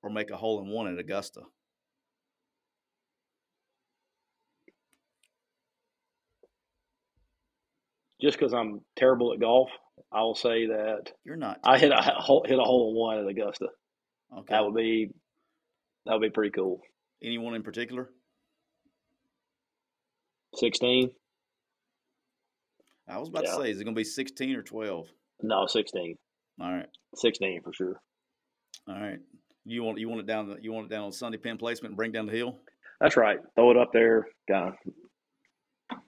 or 0.01 0.09
make 0.09 0.31
a 0.31 0.37
hole 0.37 0.61
in 0.61 0.69
one 0.69 0.87
at 0.87 0.97
Augusta? 0.97 1.41
Just 8.25 8.39
because 8.39 8.55
I'm 8.55 8.81
terrible 8.95 9.33
at 9.33 9.39
golf, 9.39 9.69
I 10.11 10.21
will 10.21 10.33
say 10.33 10.65
that 10.65 11.11
you're 11.23 11.35
not. 11.35 11.59
I 11.63 11.77
hit 11.77 11.91
a 11.91 12.01
hole, 12.01 12.43
hit 12.43 12.57
a 12.57 12.63
hole 12.63 12.89
in 12.89 12.95
one 12.97 13.19
at 13.19 13.29
Augusta. 13.29 13.67
Okay, 14.35 14.45
that 14.49 14.65
would 14.65 14.73
be 14.73 15.11
that 16.07 16.13
would 16.13 16.23
be 16.23 16.31
pretty 16.31 16.49
cool. 16.49 16.81
Anyone 17.23 17.53
in 17.53 17.61
particular? 17.61 18.09
Sixteen. 20.55 21.11
I 23.07 23.19
was 23.19 23.29
about 23.29 23.43
yeah. 23.43 23.51
to 23.51 23.61
say, 23.61 23.69
is 23.69 23.79
it 23.79 23.83
going 23.83 23.93
to 23.93 23.99
be 23.99 24.03
sixteen 24.03 24.55
or 24.55 24.63
twelve? 24.63 25.05
No, 25.43 25.67
sixteen. 25.67 26.15
All 26.59 26.73
right, 26.73 26.87
sixteen 27.13 27.61
for 27.63 27.73
sure. 27.73 28.01
All 28.89 28.99
right. 28.99 29.19
You 29.65 29.83
want 29.83 29.99
you 29.99 30.09
want 30.09 30.21
it 30.21 30.25
down 30.25 30.57
you 30.63 30.73
want 30.73 30.87
it 30.87 30.89
down 30.89 31.03
on 31.03 31.11
Sunday 31.11 31.37
pin 31.37 31.59
placement 31.59 31.91
and 31.91 31.97
bring 31.97 32.11
down 32.11 32.25
the 32.25 32.31
hill. 32.31 32.57
That's 32.99 33.17
right. 33.17 33.37
Throw 33.53 33.69
it 33.69 33.77
up 33.77 33.91
there, 33.93 34.25
kind 34.49 34.69
of. 34.69 34.93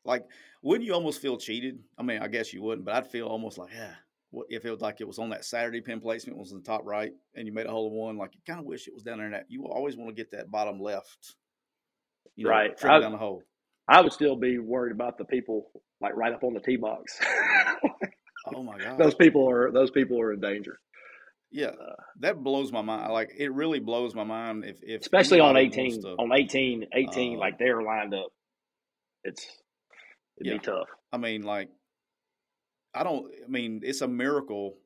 Like, 0.07 0.25
wouldn't 0.63 0.85
you 0.85 0.93
almost 0.93 1.21
feel 1.21 1.37
cheated? 1.37 1.79
I 1.97 2.03
mean, 2.03 2.21
I 2.21 2.27
guess 2.27 2.53
you 2.53 2.63
wouldn't, 2.63 2.85
but 2.85 2.95
I'd 2.95 3.11
feel 3.11 3.27
almost 3.27 3.57
like, 3.57 3.69
yeah, 3.73 3.93
what 4.31 4.47
if 4.49 4.65
it 4.65 4.71
was 4.71 4.81
like 4.81 5.01
it 5.01 5.07
was 5.07 5.19
on 5.19 5.29
that 5.29 5.45
Saturday 5.45 5.81
pin 5.81 5.99
placement 5.99 6.37
was 6.37 6.51
in 6.51 6.57
the 6.57 6.63
top 6.63 6.81
right 6.83 7.11
and 7.35 7.45
you 7.45 7.53
made 7.53 7.65
a 7.65 7.71
hole 7.71 7.89
in 7.89 7.93
one? 7.93 8.17
Like, 8.17 8.33
you 8.33 8.41
kind 8.47 8.59
of 8.59 8.65
wish 8.65 8.87
it 8.87 8.93
was 8.93 9.03
down 9.03 9.19
there. 9.19 9.29
that 9.31 9.45
you 9.49 9.65
always 9.65 9.95
want 9.97 10.09
to 10.09 10.15
get 10.15 10.31
that 10.31 10.49
bottom 10.49 10.79
left, 10.79 11.35
you 12.35 12.45
know, 12.45 12.51
right, 12.51 12.71
I, 12.83 12.99
down 12.99 13.11
the 13.11 13.17
hole. 13.17 13.43
I 13.87 14.01
would 14.01 14.13
still 14.13 14.35
be 14.35 14.57
worried 14.57 14.93
about 14.93 15.17
the 15.17 15.25
people 15.25 15.69
like 16.01 16.15
right 16.15 16.33
up 16.33 16.43
on 16.43 16.53
the 16.53 16.59
tee 16.59 16.77
box. 16.77 17.17
oh 18.55 18.63
my 18.63 18.77
god, 18.77 18.97
those 18.97 19.15
people 19.15 19.49
are 19.49 19.71
those 19.71 19.91
people 19.91 20.19
are 20.21 20.33
in 20.33 20.39
danger. 20.39 20.79
Yeah, 21.49 21.67
uh, 21.67 21.95
that 22.19 22.43
blows 22.43 22.71
my 22.71 22.81
mind. 22.81 23.11
Like 23.13 23.31
it 23.37 23.53
really 23.53 23.79
blows 23.79 24.13
my 24.13 24.25
mind 24.25 24.65
if, 24.65 24.77
if 24.83 25.01
especially 25.01 25.39
on 25.39 25.55
18, 25.55 26.01
to, 26.01 26.07
on 26.09 26.31
18, 26.37 26.87
18, 26.93 27.35
uh, 27.35 27.39
like 27.39 27.57
they're 27.57 27.81
lined 27.81 28.13
up. 28.13 28.27
It's 29.23 29.45
it'd 30.39 30.51
yeah. 30.51 30.53
be 30.53 30.59
tough. 30.59 30.87
I 31.11 31.17
mean, 31.17 31.43
like 31.43 31.69
I 32.93 33.03
don't. 33.03 33.31
I 33.43 33.47
mean, 33.47 33.81
it's 33.83 34.01
a 34.01 34.07
miracle 34.07 34.77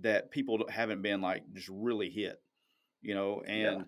that 0.00 0.30
people 0.30 0.64
haven't 0.68 1.02
been 1.02 1.20
like 1.20 1.42
just 1.54 1.68
really 1.70 2.10
hit, 2.10 2.40
you 3.02 3.14
know. 3.14 3.42
And 3.46 3.84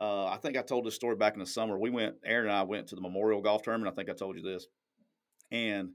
yeah. 0.00 0.06
uh, 0.06 0.26
I 0.26 0.38
think 0.38 0.56
I 0.56 0.62
told 0.62 0.86
this 0.86 0.94
story 0.94 1.16
back 1.16 1.34
in 1.34 1.40
the 1.40 1.46
summer. 1.46 1.78
We 1.78 1.90
went, 1.90 2.16
Aaron 2.24 2.46
and 2.48 2.56
I 2.56 2.62
went 2.62 2.88
to 2.88 2.94
the 2.94 3.00
Memorial 3.00 3.42
Golf 3.42 3.62
Tournament. 3.62 3.92
I 3.92 3.96
think 3.96 4.10
I 4.10 4.14
told 4.14 4.36
you 4.36 4.42
this, 4.42 4.66
and 5.50 5.90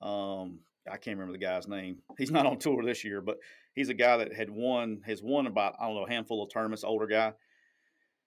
um, 0.00 0.60
I 0.90 0.96
can't 0.96 1.16
remember 1.16 1.32
the 1.32 1.44
guy's 1.44 1.68
name. 1.68 1.98
He's 2.18 2.30
not 2.30 2.46
on 2.46 2.58
tour 2.58 2.82
this 2.84 3.04
year, 3.04 3.20
but 3.20 3.38
he's 3.74 3.88
a 3.88 3.94
guy 3.94 4.18
that 4.18 4.32
had 4.32 4.50
won 4.50 5.02
has 5.06 5.22
won 5.22 5.46
about 5.46 5.76
I 5.80 5.86
don't 5.86 5.96
know 5.96 6.06
a 6.06 6.10
handful 6.10 6.42
of 6.42 6.52
tournaments. 6.52 6.84
Older 6.84 7.06
guy. 7.06 7.32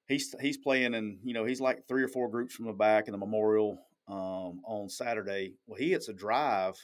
He's 0.07 0.33
he's 0.39 0.57
playing 0.57 0.93
and 0.93 1.19
you 1.23 1.33
know 1.33 1.43
he's 1.43 1.59
like 1.59 1.87
three 1.87 2.03
or 2.03 2.07
four 2.07 2.29
groups 2.29 2.55
from 2.55 2.65
the 2.65 2.73
back 2.73 3.07
in 3.07 3.11
the 3.11 3.17
Memorial 3.17 3.77
um, 4.07 4.61
on 4.65 4.89
Saturday. 4.89 5.53
Well, 5.65 5.79
he 5.79 5.91
hits 5.91 6.09
a 6.09 6.13
drive 6.13 6.75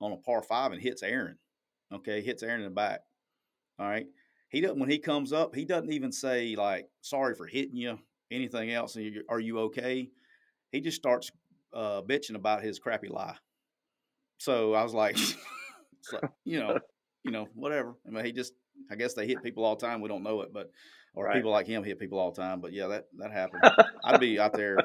on 0.00 0.12
a 0.12 0.16
par 0.16 0.42
five 0.42 0.72
and 0.72 0.80
hits 0.80 1.02
Aaron. 1.02 1.38
Okay, 1.92 2.22
hits 2.22 2.42
Aaron 2.42 2.60
in 2.60 2.68
the 2.68 2.74
back. 2.74 3.00
All 3.78 3.88
right. 3.88 4.06
He 4.48 4.60
doesn't 4.60 4.78
when 4.78 4.90
he 4.90 4.98
comes 4.98 5.32
up, 5.32 5.54
he 5.54 5.64
doesn't 5.64 5.92
even 5.92 6.12
say 6.12 6.56
like 6.56 6.86
sorry 7.00 7.34
for 7.34 7.46
hitting 7.46 7.76
you, 7.76 7.98
anything 8.30 8.70
else. 8.70 8.96
Are 9.28 9.40
you 9.40 9.58
okay? 9.60 10.10
He 10.70 10.80
just 10.80 10.96
starts 10.96 11.30
uh, 11.72 12.02
bitching 12.02 12.34
about 12.34 12.62
his 12.62 12.78
crappy 12.78 13.08
lie. 13.08 13.36
So 14.38 14.74
I 14.74 14.82
was 14.82 14.94
like, 14.94 15.16
like 16.12 16.30
you 16.44 16.58
know, 16.60 16.78
you 17.24 17.30
know, 17.30 17.48
whatever. 17.54 17.94
I 18.06 18.10
mean, 18.10 18.24
he 18.24 18.32
just, 18.32 18.52
I 18.90 18.96
guess 18.96 19.14
they 19.14 19.26
hit 19.26 19.42
people 19.42 19.64
all 19.64 19.76
the 19.76 19.86
time. 19.86 20.00
We 20.00 20.08
don't 20.08 20.22
know 20.22 20.42
it, 20.42 20.52
but 20.52 20.70
or 21.14 21.26
right. 21.26 21.36
people 21.36 21.50
like 21.50 21.66
him 21.66 21.84
hit 21.84 21.98
people 21.98 22.18
all 22.18 22.32
the 22.32 22.40
time. 22.40 22.60
But 22.60 22.72
yeah, 22.72 22.88
that 22.88 23.04
that 23.18 23.32
happened. 23.32 23.62
I'd 24.04 24.20
be 24.20 24.38
out 24.38 24.54
there. 24.54 24.76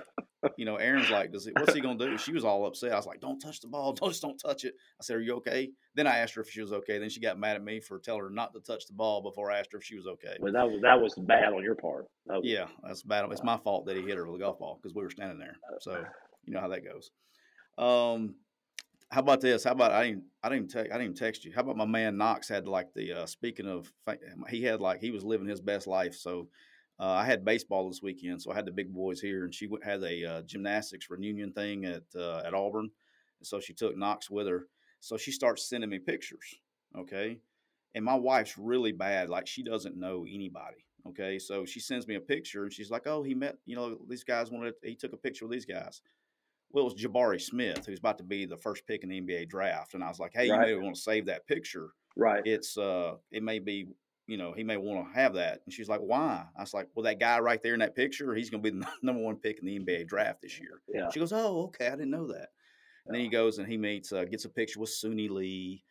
You 0.57 0.65
know, 0.65 0.75
Aaron's 0.75 1.09
like, 1.09 1.31
"Does 1.31 1.45
he? 1.45 1.51
What's 1.51 1.73
he 1.73 1.81
gonna 1.81 1.97
do?" 1.97 2.17
She 2.17 2.31
was 2.31 2.43
all 2.43 2.65
upset. 2.65 2.91
I 2.91 2.95
was 2.95 3.05
like, 3.05 3.19
"Don't 3.19 3.39
touch 3.39 3.59
the 3.59 3.67
ball. 3.67 3.93
Don't 3.99 4.09
just 4.09 4.21
don't 4.21 4.37
touch 4.37 4.63
it." 4.63 4.75
I 4.99 5.03
said, 5.03 5.17
"Are 5.17 5.21
you 5.21 5.35
okay?" 5.35 5.69
Then 5.95 6.07
I 6.07 6.17
asked 6.17 6.35
her 6.35 6.41
if 6.41 6.49
she 6.49 6.61
was 6.61 6.73
okay. 6.73 6.99
Then 6.99 7.09
she 7.09 7.19
got 7.19 7.39
mad 7.39 7.55
at 7.55 7.63
me 7.63 7.79
for 7.79 7.99
telling 7.99 8.21
her 8.21 8.29
not 8.29 8.53
to 8.53 8.59
touch 8.59 8.87
the 8.87 8.93
ball 8.93 9.21
before 9.21 9.51
I 9.51 9.59
asked 9.59 9.71
her 9.73 9.79
if 9.79 9.83
she 9.83 9.95
was 9.95 10.07
okay. 10.07 10.37
Well, 10.39 10.53
that 10.53 10.69
was 10.69 10.81
that 10.81 11.01
was 11.01 11.15
bad 11.15 11.53
on 11.53 11.63
your 11.63 11.75
part. 11.75 12.05
That 12.27 12.37
was, 12.37 12.45
yeah, 12.45 12.67
that's 12.83 13.03
bad. 13.03 13.25
It's 13.31 13.43
my 13.43 13.57
fault 13.57 13.85
that 13.85 13.97
he 13.97 14.03
hit 14.03 14.17
her 14.17 14.25
with 14.25 14.41
a 14.41 14.43
golf 14.43 14.59
ball 14.59 14.79
because 14.81 14.95
we 14.95 15.03
were 15.03 15.09
standing 15.09 15.39
there. 15.39 15.55
So 15.79 16.03
you 16.45 16.53
know 16.53 16.61
how 16.61 16.69
that 16.69 16.83
goes. 16.83 17.11
Um, 17.77 18.35
how 19.09 19.21
about 19.21 19.41
this? 19.41 19.63
How 19.63 19.71
about 19.71 19.91
I 19.91 20.05
didn't 20.05 20.23
I 20.43 20.49
didn't 20.49 20.69
te- 20.69 20.91
I 20.91 20.97
didn't 20.97 21.15
text 21.15 21.45
you. 21.45 21.53
How 21.53 21.61
about 21.61 21.77
my 21.77 21.85
man 21.85 22.17
Knox 22.17 22.49
had 22.49 22.67
like 22.67 22.93
the 22.93 23.21
uh, 23.21 23.25
speaking 23.25 23.67
of 23.67 23.91
he 24.49 24.63
had 24.63 24.81
like 24.81 24.99
he 24.99 25.11
was 25.11 25.23
living 25.23 25.47
his 25.47 25.61
best 25.61 25.87
life. 25.87 26.15
So 26.15 26.49
uh, 26.99 27.05
I 27.05 27.25
had 27.25 27.45
baseball 27.45 27.87
this 27.87 28.01
weekend, 28.01 28.41
so 28.41 28.51
I 28.51 28.55
had 28.55 28.65
the 28.65 28.71
big 28.71 28.93
boys 28.93 29.19
here, 29.21 29.43
and 29.43 29.53
she 29.53 29.69
had 29.83 30.03
a 30.03 30.25
uh, 30.25 30.41
gymnastics 30.43 31.09
reunion 31.09 31.51
thing 31.51 31.85
at 31.85 32.03
uh, 32.15 32.41
at 32.45 32.53
Auburn, 32.53 32.89
and 33.39 33.47
so 33.47 33.59
she 33.59 33.73
took 33.73 33.97
Knox 33.97 34.29
with 34.29 34.47
her. 34.47 34.67
So 34.99 35.17
she 35.17 35.31
starts 35.31 35.69
sending 35.69 35.89
me 35.89 35.99
pictures. 35.99 36.55
Okay, 36.97 37.39
and 37.93 38.03
my 38.03 38.15
wife's 38.15 38.57
really 38.57 38.91
bad. 38.91 39.29
Like 39.29 39.47
she 39.47 39.63
doesn't 39.63 39.97
know 39.97 40.25
anybody. 40.27 40.85
Okay, 41.07 41.39
so 41.39 41.65
she 41.65 41.79
sends 41.79 42.07
me 42.07 42.15
a 42.15 42.19
picture, 42.19 42.63
and 42.63 42.73
she's 42.73 42.89
like, 42.89 43.05
"Oh, 43.05 43.21
he 43.21 43.35
met 43.35 43.57
you 43.65 43.75
know 43.75 43.97
these 44.09 44.23
guys 44.23 44.51
wanted 44.51 44.73
he 44.83 44.95
took 44.95 45.13
a 45.13 45.17
picture 45.17 45.45
with 45.45 45.53
these 45.53 45.65
guys." 45.65 46.01
well, 46.71 46.85
it 46.85 46.93
was 46.93 47.01
Jabari 47.01 47.41
Smith, 47.41 47.85
who's 47.85 47.99
about 47.99 48.17
to 48.17 48.23
be 48.23 48.45
the 48.45 48.57
first 48.57 48.85
pick 48.87 49.03
in 49.03 49.09
the 49.09 49.21
NBA 49.21 49.49
draft. 49.49 49.93
And 49.93 50.03
I 50.03 50.09
was 50.09 50.19
like, 50.19 50.31
hey, 50.33 50.49
right. 50.49 50.67
you 50.69 50.75
may 50.77 50.83
want 50.83 50.95
to 50.95 51.01
save 51.01 51.25
that 51.27 51.47
picture. 51.47 51.89
Right. 52.15 52.41
It's 52.45 52.77
uh 52.77 53.15
it 53.31 53.43
may 53.43 53.59
be, 53.59 53.87
you 54.27 54.37
know, 54.37 54.53
he 54.53 54.63
may 54.63 54.77
want 54.77 55.07
to 55.07 55.19
have 55.19 55.33
that. 55.35 55.61
And 55.65 55.73
she's 55.73 55.89
like, 55.89 56.01
why? 56.01 56.45
I 56.55 56.61
was 56.61 56.73
like, 56.73 56.87
well, 56.93 57.03
that 57.03 57.19
guy 57.19 57.39
right 57.39 57.61
there 57.63 57.73
in 57.73 57.79
that 57.79 57.95
picture, 57.95 58.35
he's 58.35 58.49
gonna 58.49 58.63
be 58.63 58.69
the 58.71 58.85
number 59.01 59.21
one 59.21 59.37
pick 59.37 59.59
in 59.59 59.65
the 59.65 59.79
NBA 59.79 60.07
draft 60.07 60.41
this 60.41 60.59
year. 60.59 60.81
Yeah. 60.93 61.09
She 61.11 61.19
goes, 61.19 61.33
Oh, 61.33 61.63
okay, 61.65 61.87
I 61.87 61.91
didn't 61.91 62.11
know 62.11 62.27
that. 62.27 62.49
And 63.05 63.15
then 63.15 63.21
he 63.21 63.29
goes 63.29 63.57
and 63.57 63.67
he 63.67 63.77
meets 63.77 64.11
uh, 64.11 64.25
gets 64.25 64.45
a 64.45 64.49
picture 64.49 64.79
with 64.79 64.89
Suni 64.89 65.29
Lee 65.29 65.83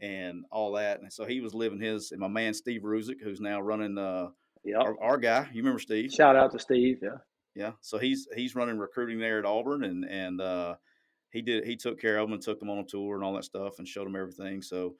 and 0.00 0.44
all 0.50 0.72
that. 0.72 1.00
And 1.00 1.12
so 1.12 1.24
he 1.24 1.40
was 1.40 1.54
living 1.54 1.80
his 1.80 2.10
and 2.10 2.20
my 2.20 2.28
man 2.28 2.52
Steve 2.52 2.82
Ruzick, 2.82 3.22
who's 3.22 3.40
now 3.40 3.60
running 3.60 3.96
uh 3.96 4.28
yep. 4.64 4.80
our, 4.80 5.00
our 5.00 5.16
guy. 5.16 5.48
You 5.52 5.62
remember 5.62 5.78
Steve? 5.78 6.10
Shout 6.12 6.36
out 6.36 6.50
to 6.52 6.58
Steve, 6.58 6.98
yeah 7.00 7.18
yeah. 7.54 7.72
So 7.80 7.98
he's 7.98 8.28
he's 8.34 8.54
running 8.54 8.78
recruiting 8.78 9.18
there 9.18 9.38
at 9.38 9.44
Auburn, 9.44 9.84
and 9.84 10.04
and 10.04 10.40
uh, 10.40 10.74
he 11.30 11.42
did 11.42 11.64
he 11.64 11.76
took 11.76 12.00
care 12.00 12.18
of 12.18 12.26
them 12.26 12.34
and 12.34 12.42
took 12.42 12.58
them 12.58 12.70
on 12.70 12.78
a 12.78 12.84
tour 12.84 13.14
and 13.14 13.24
all 13.24 13.34
that 13.34 13.44
stuff 13.44 13.78
and 13.78 13.86
showed 13.86 14.06
them 14.06 14.16
everything. 14.16 14.60
So 14.62 14.96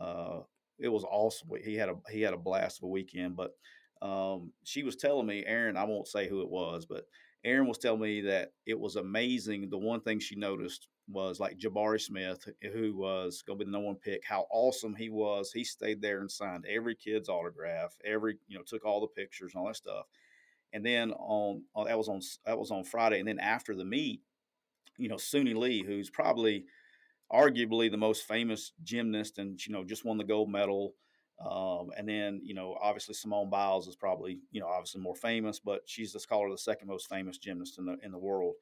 uh, 0.00 0.40
it 0.78 0.88
was 0.88 1.04
awesome. 1.04 1.48
He 1.64 1.74
had 1.74 1.88
a 1.88 1.94
he 2.10 2.20
had 2.22 2.34
a 2.34 2.38
blast 2.38 2.78
of 2.78 2.84
a 2.84 2.88
weekend. 2.88 3.36
But 3.36 3.52
um, 4.00 4.52
she 4.64 4.82
was 4.82 4.96
telling 4.96 5.26
me, 5.26 5.44
Aaron, 5.46 5.76
I 5.76 5.84
won't 5.84 6.08
say 6.08 6.28
who 6.28 6.42
it 6.42 6.50
was, 6.50 6.86
but 6.86 7.04
Aaron 7.44 7.66
was 7.66 7.78
telling 7.78 8.00
me 8.00 8.20
that 8.22 8.52
it 8.66 8.78
was 8.78 8.96
amazing. 8.96 9.70
The 9.70 9.78
one 9.78 10.00
thing 10.00 10.18
she 10.18 10.36
noticed 10.36 10.88
was 11.08 11.40
like 11.40 11.58
Jabari 11.58 12.00
Smith, 12.00 12.46
who 12.72 12.96
was 12.96 13.42
going 13.42 13.58
to 13.58 13.64
be 13.64 13.68
the 13.68 13.72
number 13.72 13.86
one 13.86 13.96
pick, 13.96 14.22
how 14.24 14.46
awesome 14.50 14.94
he 14.94 15.08
was. 15.08 15.52
He 15.52 15.64
stayed 15.64 16.02
there 16.02 16.20
and 16.20 16.30
signed 16.30 16.66
every 16.68 16.94
kid's 16.94 17.28
autograph, 17.28 17.96
every, 18.04 18.36
you 18.46 18.58
know, 18.58 18.64
took 18.66 18.84
all 18.84 19.00
the 19.00 19.06
pictures 19.06 19.52
and 19.54 19.60
all 19.60 19.68
that 19.68 19.76
stuff. 19.76 20.06
And 20.72 20.84
then 20.84 21.12
on 21.12 21.62
oh, 21.74 21.86
that 21.86 21.96
was 21.96 22.08
on 22.08 22.20
that 22.44 22.58
was 22.58 22.70
on 22.70 22.84
Friday, 22.84 23.20
and 23.20 23.28
then 23.28 23.38
after 23.38 23.74
the 23.74 23.86
meet, 23.86 24.20
you 24.98 25.08
know, 25.08 25.16
Suni 25.16 25.56
Lee, 25.56 25.82
who's 25.82 26.10
probably 26.10 26.66
arguably 27.32 27.90
the 27.90 27.96
most 27.96 28.26
famous 28.26 28.72
gymnast, 28.82 29.38
and 29.38 29.64
you 29.66 29.72
know, 29.72 29.84
just 29.84 30.04
won 30.04 30.18
the 30.18 30.24
gold 30.24 30.50
medal. 30.50 30.94
Um, 31.44 31.90
and 31.96 32.08
then 32.08 32.40
you 32.42 32.54
know, 32.54 32.76
obviously 32.82 33.14
Simone 33.14 33.50
Biles 33.50 33.86
is 33.86 33.96
probably 33.96 34.40
you 34.50 34.60
know 34.60 34.68
obviously 34.68 35.00
more 35.00 35.14
famous, 35.14 35.60
but 35.60 35.82
she's 35.86 36.12
the 36.12 36.20
scholar 36.20 36.46
of 36.46 36.52
the 36.52 36.58
second 36.58 36.88
most 36.88 37.08
famous 37.08 37.38
gymnast 37.38 37.78
in 37.78 37.86
the 37.86 37.96
in 38.02 38.12
the 38.12 38.18
world. 38.18 38.54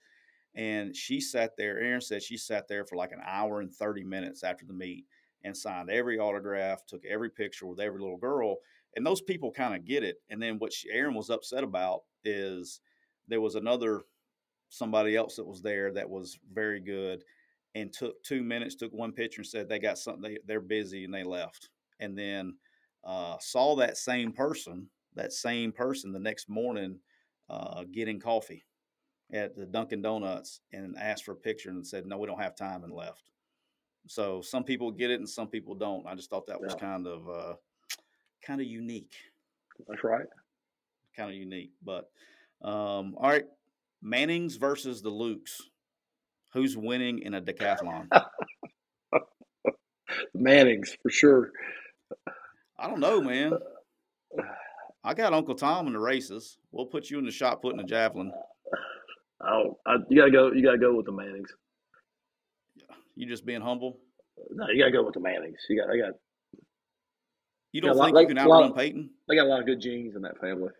And 0.54 0.96
she 0.96 1.20
sat 1.20 1.56
there. 1.56 1.78
Aaron 1.78 2.00
said 2.00 2.22
she 2.22 2.36
sat 2.38 2.66
there 2.68 2.84
for 2.84 2.96
like 2.96 3.12
an 3.12 3.20
hour 3.24 3.60
and 3.60 3.72
thirty 3.72 4.04
minutes 4.04 4.42
after 4.42 4.64
the 4.66 4.72
meet 4.72 5.04
and 5.44 5.56
signed 5.56 5.90
every 5.90 6.18
autograph, 6.18 6.84
took 6.86 7.04
every 7.04 7.30
picture 7.30 7.66
with 7.66 7.80
every 7.80 8.00
little 8.00 8.16
girl. 8.16 8.56
And 8.96 9.06
those 9.06 9.20
people 9.20 9.52
kind 9.52 9.74
of 9.74 9.84
get 9.84 10.02
it. 10.02 10.16
And 10.30 10.42
then 10.42 10.58
what 10.58 10.72
she, 10.72 10.90
Aaron 10.90 11.14
was 11.14 11.28
upset 11.28 11.62
about 11.62 12.00
is 12.24 12.80
there 13.28 13.40
was 13.42 13.54
another 13.54 14.02
somebody 14.70 15.14
else 15.14 15.36
that 15.36 15.46
was 15.46 15.62
there 15.62 15.92
that 15.92 16.08
was 16.08 16.38
very 16.52 16.80
good 16.80 17.22
and 17.76 17.92
took 17.92 18.22
two 18.22 18.42
minutes, 18.42 18.74
took 18.74 18.92
one 18.94 19.12
picture 19.12 19.42
and 19.42 19.46
said 19.46 19.68
they 19.68 19.78
got 19.78 19.98
something, 19.98 20.22
they, 20.22 20.38
they're 20.46 20.60
busy 20.60 21.04
and 21.04 21.12
they 21.12 21.22
left. 21.22 21.68
And 22.00 22.16
then 22.16 22.56
uh, 23.04 23.36
saw 23.38 23.76
that 23.76 23.98
same 23.98 24.32
person, 24.32 24.88
that 25.14 25.32
same 25.32 25.72
person 25.72 26.10
the 26.10 26.18
next 26.18 26.48
morning 26.48 26.98
uh, 27.50 27.84
getting 27.92 28.18
coffee 28.18 28.64
at 29.30 29.54
the 29.54 29.66
Dunkin' 29.66 30.00
Donuts 30.00 30.62
and 30.72 30.96
asked 30.98 31.24
for 31.24 31.32
a 31.32 31.36
picture 31.36 31.68
and 31.68 31.86
said, 31.86 32.06
no, 32.06 32.16
we 32.16 32.26
don't 32.26 32.40
have 32.40 32.56
time 32.56 32.82
and 32.82 32.92
left. 32.94 33.30
So 34.06 34.40
some 34.40 34.64
people 34.64 34.90
get 34.90 35.10
it 35.10 35.20
and 35.20 35.28
some 35.28 35.48
people 35.48 35.74
don't. 35.74 36.06
I 36.06 36.14
just 36.14 36.30
thought 36.30 36.46
that 36.46 36.60
was 36.60 36.72
Yeah. 36.72 36.80
kind 36.80 37.06
of 37.06 37.28
uh, 37.28 37.54
kind 38.42 38.60
of 38.62 38.66
unique, 38.66 39.16
That's 39.86 40.02
right. 40.02 40.26
kind 41.14 41.28
of 41.28 41.36
unique. 41.36 41.72
But 41.84 42.08
um, 42.62 43.16
all 43.18 43.28
right, 43.28 43.44
Manning's 44.00 44.56
versus 44.56 45.02
the 45.02 45.10
Lukes. 45.10 45.60
Who's 46.52 46.76
winning 46.76 47.20
in 47.20 47.34
a 47.34 47.40
decathlon? 47.40 48.08
Manning's 50.34 50.96
for 51.02 51.10
sure. 51.10 51.50
I 52.78 52.88
don't 52.88 53.00
know, 53.00 53.20
man. 53.20 53.52
I 55.04 55.14
got 55.14 55.32
Uncle 55.32 55.54
Tom 55.54 55.86
in 55.86 55.92
the 55.92 55.98
races. 55.98 56.58
We'll 56.72 56.86
put 56.86 57.10
you 57.10 57.18
in 57.18 57.24
the 57.24 57.30
shot 57.30 57.62
put 57.62 57.72
in 57.72 57.78
the 57.78 57.84
javelin. 57.84 58.32
Oh, 59.40 59.78
I, 59.86 59.96
you 60.08 60.18
gotta 60.18 60.30
go. 60.30 60.52
You 60.52 60.64
gotta 60.64 60.78
go 60.78 60.94
with 60.94 61.06
the 61.06 61.12
Mannings. 61.12 61.50
You 63.14 63.26
just 63.26 63.46
being 63.46 63.60
humble. 63.60 63.98
No, 64.50 64.66
you 64.68 64.80
gotta 64.80 64.92
go 64.92 65.04
with 65.04 65.14
the 65.14 65.20
Mannings. 65.20 65.58
You 65.68 65.80
got. 65.80 65.92
They 65.92 65.98
got. 65.98 66.12
You 67.72 67.80
don't 67.82 67.96
like- 67.96 68.08
think 68.08 68.14
like 68.16 68.28
you 68.28 68.34
can 68.34 68.48
lot 68.48 68.64
outrun 68.64 68.74
Peyton? 68.74 69.10
They 69.28 69.36
got 69.36 69.46
a 69.46 69.50
lot 69.50 69.60
of 69.60 69.66
good 69.66 69.80
genes 69.80 70.16
in 70.16 70.22
that 70.22 70.38
family. 70.40 70.70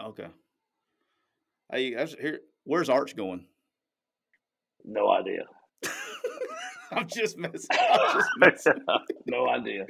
Okay. 0.00 0.26
Hey, 1.72 1.90
here. 2.20 2.40
Where's 2.64 2.88
Arch 2.88 3.16
going? 3.16 3.46
No 4.84 5.10
idea. 5.10 5.44
I'm 6.92 7.06
just 7.08 7.38
messing. 7.38 7.68
Up. 7.72 8.00
I'm 8.00 8.14
just 8.20 8.30
messing. 8.38 8.82
Up. 8.88 9.02
No 9.26 9.48
idea. 9.48 9.86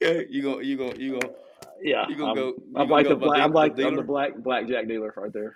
Yeah, 0.00 0.20
you 0.28 0.42
go. 0.42 0.60
You 0.60 0.76
go. 0.76 0.92
You 0.96 1.20
go. 1.20 1.34
Yeah, 1.82 2.06
You 2.08 2.16
gonna 2.16 2.30
I'm, 2.30 2.36
go- 2.36 2.46
you 2.46 2.72
I'm 2.76 2.88
gonna 2.88 2.92
like 2.92 3.04
go 3.04 3.10
the 3.10 3.16
black. 3.16 3.40
I'm 3.40 3.50
the 3.50 3.56
like 3.56 3.78
I'm 3.80 3.96
the 3.96 4.02
black 4.02 4.36
blackjack 4.38 4.88
dealer 4.88 5.12
right 5.16 5.32
there. 5.32 5.54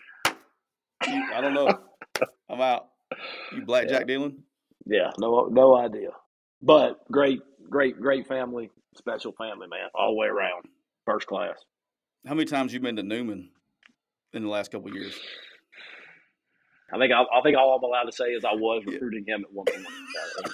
You, 1.06 1.22
I 1.34 1.40
don't 1.40 1.54
know. 1.54 1.68
I'm 2.50 2.60
out. 2.60 2.88
You 3.54 3.62
blackjack 3.64 4.06
dealing? 4.06 4.42
Yeah, 4.84 5.10
no 5.18 5.48
no 5.50 5.76
idea. 5.76 6.10
But 6.60 6.98
great, 7.10 7.40
great, 7.70 8.00
great 8.00 8.26
family, 8.26 8.70
special 8.96 9.32
family, 9.32 9.68
man, 9.68 9.88
all 9.94 10.10
the 10.10 10.16
way 10.16 10.26
around, 10.26 10.66
first 11.06 11.26
class. 11.26 11.56
How 12.26 12.34
many 12.34 12.46
times 12.46 12.72
you 12.74 12.80
been 12.80 12.96
to 12.96 13.02
Newman 13.02 13.50
in 14.32 14.42
the 14.42 14.48
last 14.48 14.70
couple 14.70 14.88
of 14.88 14.94
years? 14.94 15.18
I 16.92 16.98
think 16.98 17.12
I, 17.12 17.22
I 17.22 17.40
think 17.42 17.56
all 17.56 17.76
I'm 17.76 17.82
allowed 17.82 18.04
to 18.04 18.12
say 18.12 18.26
is 18.26 18.44
I 18.44 18.54
was 18.54 18.82
recruiting 18.86 19.24
him 19.26 19.44
at 19.44 19.52
one 19.52 19.66
point. 19.66 19.84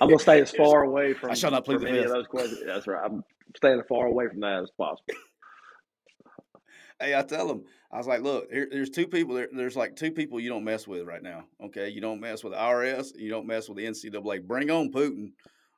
I'm 0.00 0.08
gonna 0.08 0.18
stay 0.18 0.40
as 0.40 0.50
far 0.50 0.82
away 0.84 1.12
from. 1.14 1.30
I 1.30 1.34
shall 1.34 1.50
not 1.50 1.64
the 1.64 1.74
any 1.74 1.98
of 1.98 2.08
those 2.08 2.26
questions. 2.26 2.62
That's 2.66 2.86
right. 2.86 3.02
I'm 3.04 3.22
staying 3.56 3.80
as 3.80 3.86
far 3.88 4.06
away 4.06 4.28
from 4.28 4.40
that 4.40 4.62
as 4.62 4.70
possible. 4.76 5.14
Hey, 7.00 7.16
I 7.16 7.22
tell 7.22 7.48
them, 7.48 7.64
I 7.92 7.98
was 7.98 8.06
like, 8.06 8.22
look, 8.22 8.50
here, 8.50 8.68
there's 8.70 8.90
two 8.90 9.06
people. 9.06 9.34
There, 9.34 9.48
there's 9.52 9.76
like 9.76 9.96
two 9.96 10.12
people 10.12 10.40
you 10.40 10.48
don't 10.48 10.64
mess 10.64 10.86
with 10.86 11.06
right 11.06 11.22
now. 11.22 11.44
Okay, 11.62 11.88
you 11.88 12.00
don't 12.00 12.20
mess 12.20 12.42
with 12.42 12.52
the 12.52 12.58
IRS. 12.58 13.08
You 13.16 13.30
don't 13.30 13.46
mess 13.46 13.68
with 13.68 13.78
the 13.78 13.84
NCAA. 13.84 14.46
Bring 14.46 14.70
on 14.70 14.90
Putin. 14.90 15.32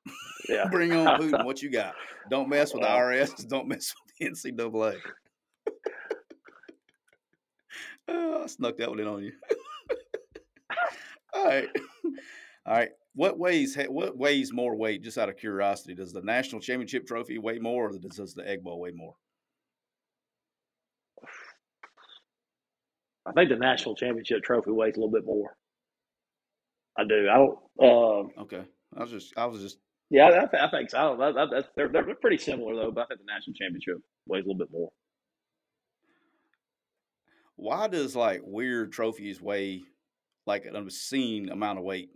Yeah. 0.49 0.67
Bring 0.71 0.93
on 0.93 1.07
Putin. 1.21 1.45
What 1.45 1.61
you 1.61 1.73
got? 1.73 1.95
Don't 2.31 2.49
mess 2.49 2.73
with 2.73 2.85
uh, 2.85 2.87
the 2.87 2.93
IRS. 2.93 3.49
Don't 3.49 3.67
mess 3.67 3.93
with 4.21 4.43
the 4.45 4.53
NCAA. 4.53 4.97
Oh, 8.09 8.43
I 8.45 8.47
snuck 8.47 8.77
that 8.79 8.89
one 8.89 9.01
in 9.01 9.09
on 9.09 9.23
you. 9.25 9.33
All 11.35 11.45
right, 11.45 11.69
all 12.67 12.75
right. 12.75 12.91
What 13.15 13.39
weighs 13.39 13.77
what 13.89 14.17
weighs 14.17 14.53
more 14.55 14.75
weight? 14.77 15.03
Just 15.03 15.19
out 15.19 15.29
of 15.29 15.37
curiosity, 15.37 15.95
does 15.95 16.13
the 16.13 16.23
national 16.23 16.61
championship 16.63 17.07
trophy 17.07 17.37
weigh 17.39 17.59
more, 17.59 17.89
or 17.91 17.99
does 17.99 18.35
the 18.35 18.49
Egg 18.49 18.63
Bowl 18.65 18.81
weigh 18.81 18.93
more? 18.93 19.15
I 23.27 23.33
think 23.33 23.51
the 23.51 23.57
national 23.57 23.97
championship 23.97 24.43
trophy 24.45 24.71
weighs 24.71 24.97
a 24.97 25.01
little 25.01 25.11
bit 25.13 25.27
more. 25.27 25.57
I 26.99 27.05
do. 27.05 27.29
I 27.29 27.35
don't. 27.37 27.59
Um, 27.83 28.31
Okay, 28.45 28.65
I 28.97 29.01
was 29.03 29.11
just 29.11 29.35
I 29.37 29.47
was 29.47 29.61
just 29.61 29.79
yeah, 30.11 30.27
I, 30.29 30.45
I 30.45 30.71
think- 30.71 30.85
I 30.85 30.87
so. 30.87 30.99
I 30.99 31.03
don't, 31.03 31.35
that, 31.35 31.49
that's, 31.51 31.69
they're, 31.77 31.89
they're 31.89 32.15
pretty 32.15 32.39
similar 32.39 32.75
though, 32.77 32.93
but 32.93 33.03
I 33.03 33.07
think 33.09 33.21
the 33.21 33.27
national 33.33 33.55
championship 33.55 33.97
weighs 34.27 34.45
a 34.45 34.49
little 34.49 34.59
bit 34.59 34.71
more. 34.71 34.91
Why 37.57 37.89
does 37.89 38.15
like 38.15 38.43
weird 38.45 38.93
trophies 38.93 39.41
weigh 39.41 39.83
like 40.47 40.65
an 40.67 40.77
obscene 40.77 41.49
amount 41.51 41.79
of 41.79 41.85
weight? 41.85 42.11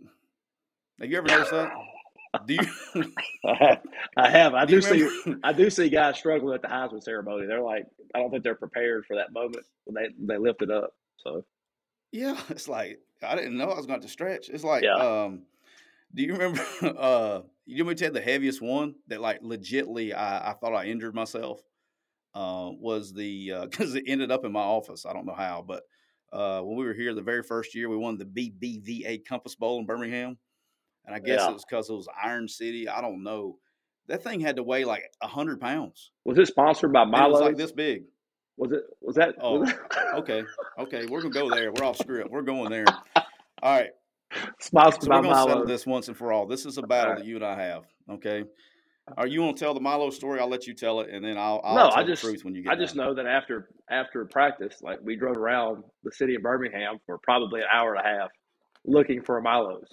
Have 0.99 1.09
you 1.09 1.17
ever 1.17 1.27
noticed 1.27 1.51
that? 1.51 1.71
Do 2.45 2.53
you? 2.53 3.13
I 3.45 3.55
have. 3.59 3.81
I 4.17 4.29
have. 4.29 4.53
I 4.55 4.65
do 4.65 4.79
do 4.79 5.09
see. 5.09 5.35
I 5.43 5.51
do 5.51 5.69
see 5.69 5.89
guys 5.89 6.17
struggling 6.17 6.55
at 6.55 6.61
the 6.61 6.67
Heisman 6.69 7.03
ceremony. 7.03 7.45
They're 7.45 7.61
like, 7.61 7.85
I 8.15 8.19
don't 8.19 8.31
think 8.31 8.43
they're 8.43 8.55
prepared 8.55 9.05
for 9.05 9.17
that 9.17 9.33
moment 9.33 9.65
when 9.85 9.95
they 9.95 10.33
they 10.33 10.37
lift 10.39 10.61
it 10.61 10.71
up. 10.71 10.93
So 11.17 11.43
Yeah, 12.11 12.39
it's 12.49 12.67
like 12.67 12.99
I 13.21 13.35
didn't 13.35 13.57
know 13.57 13.69
I 13.69 13.75
was 13.75 13.85
going 13.85 14.01
to 14.01 14.07
stretch. 14.07 14.49
It's 14.49 14.63
like, 14.63 14.83
Yeah. 14.83 14.95
um, 14.95 15.41
do 16.15 16.23
you 16.23 16.33
remember? 16.33 16.61
Uh, 16.81 17.41
you 17.65 17.83
me 17.85 17.95
to 17.95 18.03
tell 18.03 18.13
the 18.13 18.21
heaviest 18.21 18.61
one 18.61 18.95
that 19.07 19.21
like 19.21 19.41
legitly 19.41 20.13
I, 20.15 20.51
I 20.51 20.53
thought 20.53 20.73
I 20.73 20.85
injured 20.85 21.15
myself? 21.15 21.61
Uh, 22.33 22.69
was 22.79 23.13
the 23.13 23.51
because 23.69 23.93
it 23.95 24.05
ended 24.07 24.31
up 24.31 24.45
in 24.45 24.51
my 24.51 24.61
office. 24.61 25.05
I 25.05 25.13
don't 25.13 25.25
know 25.25 25.35
how, 25.35 25.63
but 25.67 25.83
uh, 26.31 26.61
when 26.61 26.77
we 26.77 26.85
were 26.85 26.93
here 26.93 27.13
the 27.13 27.21
very 27.21 27.43
first 27.43 27.75
year, 27.75 27.89
we 27.89 27.97
won 27.97 28.17
the 28.17 28.23
BBVA 28.25 29.25
Compass 29.27 29.55
Bowl 29.55 29.79
in 29.79 29.85
Birmingham, 29.85 30.37
and 31.05 31.13
I 31.15 31.19
guess 31.19 31.41
Yeah. 31.41 31.49
it 31.49 31.53
was 31.53 31.65
because 31.69 31.89
it 31.89 31.93
was 31.93 32.07
Iron 32.23 32.47
City. 32.47 32.87
I 32.87 33.01
don't 33.01 33.23
know. 33.23 33.57
That 34.07 34.23
thing 34.23 34.39
had 34.39 34.55
to 34.55 34.63
weigh 34.63 34.85
like 34.85 35.03
hundred 35.21 35.59
pounds. 35.59 36.11
was 36.25 36.37
it 36.37 36.47
sponsored 36.47 36.93
by 36.93 37.03
Milo? 37.05 37.31
was 37.31 37.41
like 37.41 37.57
this 37.57 37.71
big. 37.73 38.03
Was 38.57 38.71
it? 38.71 38.83
Was 39.01 39.15
that? 39.17 39.35
Oh, 39.41 39.59
was 39.59 39.69
it- 39.71 39.77
Okay, 40.15 40.43
okay, 40.79 41.05
we're 41.07 41.21
gonna 41.21 41.33
go 41.33 41.49
there. 41.49 41.71
We're 41.73 41.85
off 41.85 41.97
script. 41.97 42.29
We're 42.31 42.41
going 42.43 42.69
there. 42.69 42.85
All 43.61 43.77
right. 43.77 43.89
sponsored 44.59 45.03
So 45.03 45.09
by 45.09 45.17
we're 45.17 45.23
gonna 45.23 45.49
settle 45.49 45.65
this 45.65 45.85
once 45.85 46.07
and 46.07 46.15
for 46.17 46.31
all. 46.31 46.45
This 46.47 46.65
is 46.65 46.77
a 46.77 46.81
battle 46.81 47.15
that 47.15 47.25
you 47.25 47.35
and 47.35 47.45
I 47.45 47.61
have. 47.61 47.83
Okay. 48.09 48.43
Are 49.17 49.27
you 49.27 49.41
want 49.41 49.57
to 49.57 49.63
tell 49.63 49.73
the 49.73 49.79
Milo 49.81 50.09
story? 50.09 50.39
I'll 50.39 50.47
let 50.49 50.67
you 50.67 50.73
tell 50.73 51.01
it, 51.01 51.09
and 51.09 51.25
then 51.25 51.37
I'll, 51.37 51.59
I'll 51.63 51.75
No, 51.75 51.89
tell 51.89 51.99
I 51.99 52.03
the 52.03 52.09
just- 52.11 52.21
truth 52.23 52.43
when 52.45 52.55
you 52.55 52.63
get. 52.63 52.71
I 52.71 52.75
just 52.75 52.95
know 52.95 53.13
that 53.15 53.25
after 53.25 53.69
after 53.89 54.25
practice, 54.25 54.75
like 54.81 54.99
we 55.01 55.15
drove 55.15 55.37
around 55.37 55.83
the 56.03 56.11
city 56.11 56.35
of 56.35 56.41
Birmingham 56.43 56.97
for 57.05 57.17
probably 57.23 57.61
an 57.61 57.67
hour 57.73 57.95
and 57.95 58.05
a 58.05 58.07
half 58.07 58.29
looking 58.85 59.21
for 59.23 59.41
Milo's. 59.41 59.87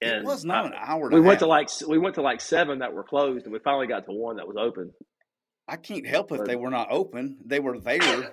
it 0.00 0.24
was 0.24 0.44
not 0.44 0.66
an 0.66 0.72
hour. 0.76 1.06
And 1.06 1.14
we 1.14 1.20
a 1.20 1.22
went 1.22 1.38
to 1.40 1.46
like 1.46 1.68
we 1.86 1.98
went 1.98 2.14
to 2.16 2.22
like 2.22 2.40
seven 2.40 2.78
that 2.80 2.92
were 2.92 3.04
closed, 3.04 3.44
and 3.44 3.52
we 3.52 3.58
finally 3.60 3.86
got 3.86 4.06
to 4.06 4.12
one 4.12 4.36
that 4.36 4.48
was 4.48 4.56
open. 4.58 4.90
I 5.68 5.76
can't 5.76 6.06
help 6.06 6.32
if 6.32 6.38
but- 6.38 6.46
they 6.46 6.56
were 6.56 6.70
not 6.70 6.88
open. 6.90 7.38
They 7.44 7.60
were 7.60 7.78
there. 7.78 8.32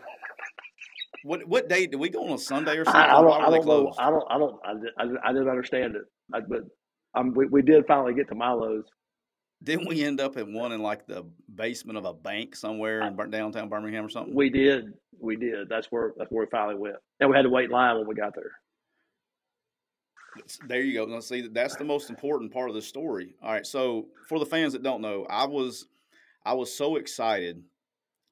what 1.24 1.46
what 1.48 1.68
day 1.70 1.88
did 1.88 2.00
we 2.00 2.10
go 2.10 2.26
on 2.26 2.34
a 2.34 2.38
Sunday 2.38 2.78
or 2.78 2.86
something? 2.86 3.02
I, 3.02 3.06
I 3.18 3.22
don't, 3.22 3.26
Why 3.26 3.38
were 3.40 3.46
I 3.46 3.50
they 3.52 3.58
don't 3.58 3.68
know. 3.68 3.94
I 4.00 4.10
don't. 4.10 4.24
I 4.32 4.38
don't. 4.38 4.56
I, 4.66 5.04
I, 5.04 5.30
I 5.30 5.34
didn't 5.34 5.50
understand 5.50 5.96
it, 5.96 6.04
I, 6.34 6.40
but 6.48 6.62
um, 7.16 7.34
we, 7.36 7.46
we 7.48 7.62
did 7.62 7.84
finally 7.88 8.14
get 8.14 8.28
to 8.30 8.36
Milo's. 8.36 8.86
Didn't 9.64 9.88
we 9.88 10.04
end 10.04 10.20
up 10.20 10.36
in 10.38 10.54
one 10.54 10.72
in 10.74 10.82
like 10.82 11.08
the 11.08 11.26
basement 11.54 11.98
of 11.98 12.06
a 12.06 12.14
bank 12.14 12.56
somewhere 12.56 13.02
in 13.02 13.16
downtown 13.30 13.70
Birmingham 13.70 14.06
or 14.06 14.10
something? 14.10 14.36
We 14.36 14.50
did. 14.50 14.94
We 15.20 15.38
did. 15.38 15.70
That's 15.70 15.88
where 15.88 16.14
that's 16.18 16.30
where 16.32 16.46
we 16.46 16.50
finally 16.50 16.76
went, 16.76 16.96
and 17.20 17.30
we 17.30 17.36
had 17.36 17.44
to 17.44 17.50
wait 17.50 17.66
in 17.66 17.72
line 17.72 17.98
when 17.98 18.08
we 18.08 18.16
got 18.16 18.36
there. 18.36 18.52
There 20.68 20.82
you 20.82 20.94
go. 20.94 21.06
Now, 21.06 21.20
see, 21.20 21.48
that's 21.48 21.76
the 21.76 21.84
most 21.84 22.10
important 22.10 22.52
part 22.52 22.70
of 22.70 22.76
the 22.76 22.82
story. 22.82 23.36
All 23.42 23.52
right. 23.52 23.66
So, 23.66 24.08
for 24.28 24.40
the 24.40 24.46
fans 24.46 24.74
that 24.74 24.84
don't 24.84 25.02
know, 25.02 25.26
I 25.30 25.46
was, 25.46 25.86
I 26.46 26.54
was 26.54 26.76
so 26.76 26.96
excited 26.96 27.62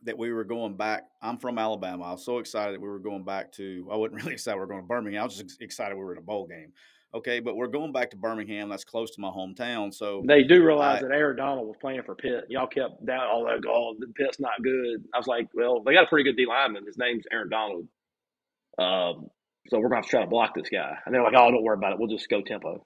that 0.04 0.18
we 0.18 0.34
were 0.34 0.44
going 0.44 0.76
back. 0.76 1.04
I'm 1.22 1.38
from 1.38 1.60
Alabama. 1.60 2.06
I 2.06 2.12
was 2.14 2.26
so 2.26 2.40
excited 2.40 2.74
that 2.74 2.82
we 2.82 2.88
were 2.88 3.00
going 3.00 3.24
back 3.24 3.52
to. 3.54 3.88
I 3.92 3.96
wasn't 3.96 4.16
really 4.22 4.34
excited 4.34 4.56
we 4.56 4.62
were 4.62 4.68
going 4.68 4.82
to 4.82 4.88
Birmingham. 4.88 5.22
I 5.22 5.26
was 5.26 5.38
just 5.38 5.62
excited 5.62 5.96
we 5.96 6.04
were 6.04 6.14
in 6.14 6.18
a 6.18 6.24
bowl 6.24 6.48
game. 6.48 6.74
Okay, 7.14 7.42
but 7.42 7.58
we're 7.58 7.68
going 7.68 7.92
back 7.92 8.10
to 8.12 8.18
Birmingham. 8.18 8.70
That's 8.70 8.86
close 8.86 9.12
to 9.12 9.22
my 9.22 9.28
hometown. 9.30 9.94
So, 9.94 10.24
They 10.26 10.44
do 10.44 10.64
realize 10.66 11.04
I- 11.04 11.08
that 11.08 11.14
Aaron 11.14 11.36
Donald 11.36 11.68
was 11.68 11.76
playing 11.82 12.04
for 12.04 12.16
Pitt. 12.16 12.46
Y'all 12.50 12.68
kept 12.68 13.06
down 13.06 13.28
all 13.28 13.44
that. 13.46 13.60
Oh, 13.68 13.96
the 14.00 14.08
Pitt's 14.16 14.40
not 14.40 14.54
good. 14.64 15.04
I 15.14 15.18
was 15.18 15.28
like, 15.28 15.48
well, 15.54 15.82
they 15.84 15.94
got 15.94 16.06
a 16.06 16.08
pretty 16.08 16.24
good 16.30 16.38
D 16.38 16.46
lineman. 16.46 16.86
His 16.86 16.98
name's 16.98 17.26
Aaron 17.32 17.50
Donald. 17.50 17.88
Um, 18.80 19.28
so 19.68 19.78
we're 19.80 19.90
going 19.90 20.04
to 20.04 20.08
try 20.10 20.22
to 20.22 20.28
block 20.28 20.56
this 20.56 20.70
guy. 20.70 20.96
And 21.06 21.14
they're 21.14 21.22
like, 21.24 21.34
oh, 21.36 21.52
don't 21.52 21.64
worry 21.64 21.78
about 21.78 21.92
it. 21.94 22.00
We'll 22.00 22.08
just 22.08 22.30
go 22.30 22.42
tempo. 22.42 22.86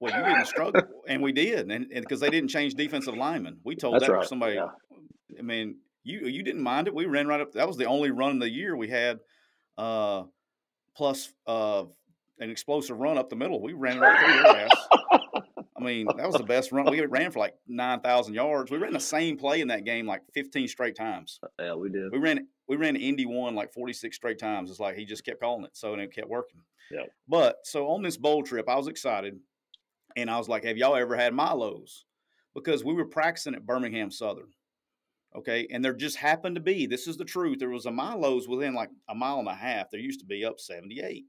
well, 0.00 0.18
you 0.18 0.24
didn't 0.24 0.46
struggle, 0.46 0.82
and 1.08 1.22
we 1.22 1.32
did, 1.32 1.70
and 1.70 1.88
because 1.90 2.20
they 2.20 2.28
didn't 2.30 2.48
change 2.50 2.74
defensive 2.74 3.14
linemen, 3.14 3.58
we 3.64 3.76
told 3.76 3.94
That's 3.94 4.06
that 4.06 4.12
right. 4.12 4.26
somebody. 4.26 4.54
Yeah. 4.56 4.68
I 5.38 5.42
mean, 5.42 5.76
You 6.02 6.26
you 6.26 6.42
didn't 6.42 6.62
mind 6.62 6.86
it. 6.88 6.94
We 6.94 7.06
ran 7.06 7.26
right 7.26 7.40
up. 7.40 7.52
That 7.52 7.66
was 7.66 7.76
the 7.76 7.86
only 7.86 8.10
run 8.10 8.32
of 8.32 8.40
the 8.40 8.50
year 8.50 8.76
we 8.76 8.88
had, 8.88 9.18
uh, 9.78 10.24
plus 10.96 11.32
uh, 11.46 11.84
an 12.38 12.50
explosive 12.50 12.98
run 12.98 13.18
up 13.18 13.30
the 13.30 13.36
middle. 13.36 13.60
We 13.62 13.72
ran 13.72 13.98
right 13.98 14.18
through 14.18 14.42
their 14.42 14.66
ass. 14.66 14.86
I 15.78 15.82
mean, 15.82 16.06
that 16.16 16.26
was 16.26 16.36
the 16.36 16.44
best 16.44 16.72
run. 16.72 16.90
We 16.90 17.04
ran 17.04 17.30
for 17.30 17.38
like 17.38 17.54
nine 17.68 18.00
thousand 18.00 18.34
yards. 18.34 18.70
We 18.70 18.78
ran 18.78 18.92
the 18.92 19.00
same 19.00 19.36
play 19.36 19.60
in 19.60 19.68
that 19.68 19.84
game 19.84 20.06
like 20.06 20.22
fifteen 20.32 20.68
straight 20.68 20.96
times. 20.96 21.38
Uh, 21.42 21.48
yeah, 21.60 21.74
we 21.74 21.90
did. 21.90 22.10
We 22.12 22.18
ran 22.18 22.48
we 22.66 22.76
ran 22.76 22.96
Indy 22.96 23.26
one 23.26 23.54
like 23.54 23.72
forty 23.72 23.92
six 23.92 24.16
straight 24.16 24.38
times. 24.38 24.70
It's 24.70 24.80
like 24.80 24.96
he 24.96 25.04
just 25.04 25.24
kept 25.24 25.40
calling 25.40 25.64
it, 25.64 25.76
so 25.76 25.92
and 25.92 26.02
it 26.02 26.14
kept 26.14 26.28
working. 26.28 26.60
Yeah. 26.90 27.04
But 27.28 27.56
so 27.64 27.88
on 27.88 28.02
this 28.02 28.16
bowl 28.16 28.42
trip, 28.42 28.68
I 28.68 28.76
was 28.76 28.88
excited, 28.88 29.38
and 30.16 30.30
I 30.30 30.38
was 30.38 30.48
like, 30.48 30.64
"Have 30.64 30.76
y'all 30.76 30.96
ever 30.96 31.16
had 31.16 31.34
Milos?" 31.34 32.04
Because 32.54 32.82
we 32.82 32.94
were 32.94 33.06
practicing 33.06 33.54
at 33.54 33.66
Birmingham 33.66 34.10
Southern. 34.10 34.48
Okay, 35.36 35.66
and 35.70 35.84
there 35.84 35.92
just 35.92 36.16
happened 36.16 36.54
to 36.56 36.62
be. 36.62 36.86
This 36.86 37.06
is 37.06 37.18
the 37.18 37.24
truth. 37.24 37.58
There 37.58 37.68
was 37.68 37.84
a 37.84 37.92
Milos 37.92 38.48
within 38.48 38.74
like 38.74 38.88
a 39.08 39.14
mile 39.14 39.40
and 39.40 39.48
a 39.48 39.54
half. 39.54 39.90
There 39.90 40.00
used 40.00 40.20
to 40.20 40.26
be 40.26 40.44
up 40.44 40.58
seventy 40.58 41.00
eight. 41.00 41.26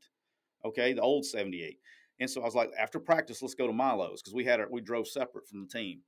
Okay, 0.68 0.94
the 0.94 1.02
old 1.02 1.26
seventy 1.26 1.64
eight. 1.64 1.80
And 2.20 2.30
so 2.30 2.42
I 2.42 2.46
was 2.46 2.56
like, 2.56 2.72
after 2.80 3.00
practice, 3.00 3.42
let's 3.42 3.54
go 3.54 3.68
to 3.68 3.74
Milo's 3.74 4.22
because 4.22 4.34
we 4.34 4.44
had 4.44 4.60
our, 4.60 4.68
we 4.70 4.82
drove 4.82 5.08
separate 5.08 5.48
from 5.48 5.62
the 5.62 5.68
team. 5.68 6.00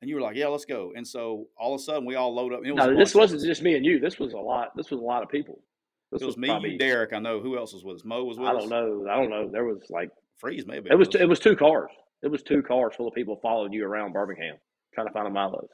And 0.00 0.08
you 0.08 0.14
were 0.14 0.22
like, 0.22 0.36
yeah, 0.36 0.46
let's 0.46 0.64
go. 0.64 0.92
And 0.96 1.06
so 1.06 1.46
all 1.58 1.74
of 1.74 1.80
a 1.80 1.84
sudden 1.84 2.06
we 2.06 2.14
all 2.14 2.34
load 2.34 2.54
up. 2.54 2.60
Was 2.60 2.74
no, 2.74 2.96
this 2.96 3.14
wasn't 3.14 3.42
just 3.42 3.62
me 3.62 3.74
and 3.74 3.84
you. 3.84 4.00
This 4.00 4.18
was 4.18 4.32
a 4.32 4.38
lot. 4.38 4.68
This 4.74 4.90
was 4.90 5.00
a 5.00 5.04
lot 5.04 5.22
of 5.22 5.28
people. 5.28 5.62
This 6.10 6.22
it 6.22 6.24
was, 6.24 6.36
was 6.36 6.40
me, 6.40 6.48
probably, 6.48 6.78
Derek. 6.78 7.12
I 7.12 7.18
know 7.18 7.40
who 7.40 7.58
else 7.58 7.74
was 7.74 7.84
with 7.84 7.96
us. 7.96 8.04
Mo 8.04 8.24
was 8.24 8.38
with 8.38 8.48
I 8.48 8.54
us. 8.54 8.62
don't 8.62 8.70
know. 8.70 9.06
I 9.10 9.16
don't 9.16 9.30
know. 9.30 9.48
There 9.52 9.64
was 9.64 9.82
like 9.90 10.08
freeze 10.38 10.66
maybe. 10.66 10.88
It 10.90 10.98
was 10.98 11.08
it 11.14 11.28
was 11.28 11.38
two 11.38 11.54
cars. 11.54 11.90
It 12.22 12.28
was 12.28 12.42
two 12.42 12.62
cars 12.62 12.94
full 12.96 13.08
of 13.08 13.14
people 13.14 13.38
following 13.42 13.72
you 13.72 13.84
around 13.84 14.12
Birmingham 14.12 14.56
trying 14.94 15.06
to 15.06 15.12
find 15.12 15.26
a 15.26 15.30
Milo's. 15.30 15.68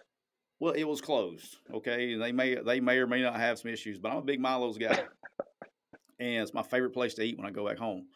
Well, 0.58 0.72
it 0.72 0.84
was 0.84 1.00
closed. 1.00 1.56
Okay, 1.72 2.16
they 2.16 2.32
may 2.32 2.56
they 2.56 2.80
may 2.80 2.98
or 2.98 3.06
may 3.06 3.22
not 3.22 3.36
have 3.36 3.58
some 3.58 3.70
issues, 3.70 3.98
but 3.98 4.10
I'm 4.10 4.18
a 4.18 4.22
big 4.22 4.40
Milo's 4.40 4.78
guy, 4.78 5.04
and 6.18 6.42
it's 6.42 6.54
my 6.54 6.62
favorite 6.62 6.94
place 6.94 7.14
to 7.14 7.22
eat 7.22 7.38
when 7.38 7.46
I 7.46 7.50
go 7.50 7.66
back 7.66 7.78
home. 7.78 8.06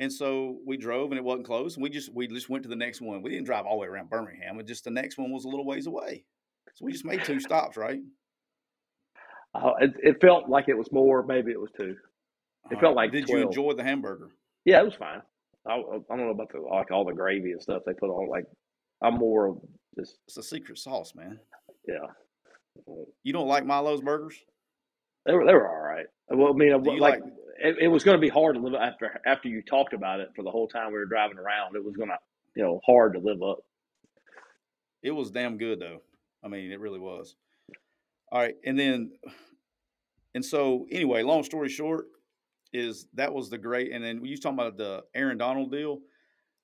And 0.00 0.10
so 0.10 0.56
we 0.64 0.78
drove 0.78 1.10
and 1.10 1.18
it 1.18 1.24
wasn't 1.24 1.46
closed. 1.46 1.76
And 1.76 1.82
we 1.82 1.90
just 1.90 2.12
we 2.14 2.26
just 2.26 2.48
went 2.48 2.62
to 2.62 2.70
the 2.70 2.74
next 2.74 3.02
one. 3.02 3.20
We 3.20 3.28
didn't 3.28 3.44
drive 3.44 3.66
all 3.66 3.76
the 3.76 3.82
way 3.82 3.86
around 3.86 4.08
Birmingham. 4.08 4.58
It 4.58 4.66
just 4.66 4.84
the 4.84 4.90
next 4.90 5.18
one 5.18 5.30
was 5.30 5.44
a 5.44 5.48
little 5.48 5.66
ways 5.66 5.86
away. 5.86 6.24
So 6.74 6.86
we 6.86 6.92
just 6.92 7.04
made 7.04 7.22
two 7.22 7.38
stops, 7.38 7.76
right? 7.76 8.00
Uh, 9.54 9.72
it, 9.80 9.92
it, 10.02 10.20
felt 10.20 10.48
like 10.48 10.68
it 10.68 10.78
was 10.78 10.90
more. 10.90 11.22
Maybe 11.22 11.52
it 11.52 11.60
was 11.60 11.70
two. 11.76 11.96
It 12.70 12.80
felt 12.80 12.96
like. 12.96 13.12
Did 13.12 13.26
12. 13.26 13.38
you 13.38 13.46
enjoy 13.46 13.74
the 13.74 13.82
hamburger? 13.82 14.30
Yeah, 14.64 14.80
it 14.80 14.84
was 14.84 14.94
fine. 14.94 15.20
I, 15.68 15.74
I 15.74 16.16
don't 16.16 16.26
know 16.26 16.30
about 16.30 16.50
the 16.50 16.60
like 16.60 16.90
all 16.90 17.04
the 17.04 17.12
gravy 17.12 17.52
and 17.52 17.60
stuff 17.60 17.82
they 17.84 17.92
put 17.92 18.08
on. 18.08 18.30
Like 18.30 18.46
I'm 19.02 19.14
more 19.14 19.48
of 19.48 19.58
just. 19.98 20.16
It's 20.28 20.38
a 20.38 20.42
secret 20.42 20.78
sauce, 20.78 21.12
man. 21.14 21.38
Yeah. 21.86 22.06
You 23.22 23.34
don't 23.34 23.48
like 23.48 23.66
Milo's 23.66 24.00
burgers? 24.00 24.36
They 25.26 25.34
were 25.34 25.44
they 25.44 25.52
were 25.52 25.68
all 25.68 25.82
right. 25.82 26.06
Well, 26.30 26.54
I 26.54 26.56
mean, 26.56 26.72
like, 26.82 26.98
like 26.98 27.20
it, 27.60 27.76
it, 27.80 27.88
was 27.88 28.04
going 28.04 28.16
to 28.16 28.20
be 28.20 28.28
hard 28.28 28.56
to 28.56 28.60
live 28.60 28.74
after 28.74 29.20
after 29.26 29.48
you 29.48 29.62
talked 29.62 29.92
about 29.92 30.20
it 30.20 30.30
for 30.34 30.42
the 30.42 30.50
whole 30.50 30.68
time 30.68 30.88
we 30.88 30.98
were 30.98 31.06
driving 31.06 31.38
around. 31.38 31.76
It 31.76 31.84
was 31.84 31.96
going 31.96 32.08
to, 32.08 32.18
you 32.56 32.62
know, 32.62 32.80
hard 32.84 33.14
to 33.14 33.18
live 33.18 33.42
up. 33.42 33.58
It 35.02 35.10
was 35.10 35.30
damn 35.30 35.58
good 35.58 35.80
though. 35.80 36.02
I 36.42 36.48
mean, 36.48 36.72
it 36.72 36.80
really 36.80 36.98
was. 36.98 37.36
All 38.32 38.40
right, 38.40 38.54
and 38.64 38.78
then, 38.78 39.10
and 40.34 40.44
so 40.44 40.86
anyway, 40.90 41.22
long 41.22 41.42
story 41.42 41.68
short, 41.68 42.06
is 42.72 43.06
that 43.14 43.32
was 43.32 43.50
the 43.50 43.58
great. 43.58 43.92
And 43.92 44.04
then 44.04 44.24
you 44.24 44.36
talking 44.36 44.58
about 44.58 44.76
the 44.76 45.02
Aaron 45.14 45.38
Donald 45.38 45.72
deal. 45.72 45.98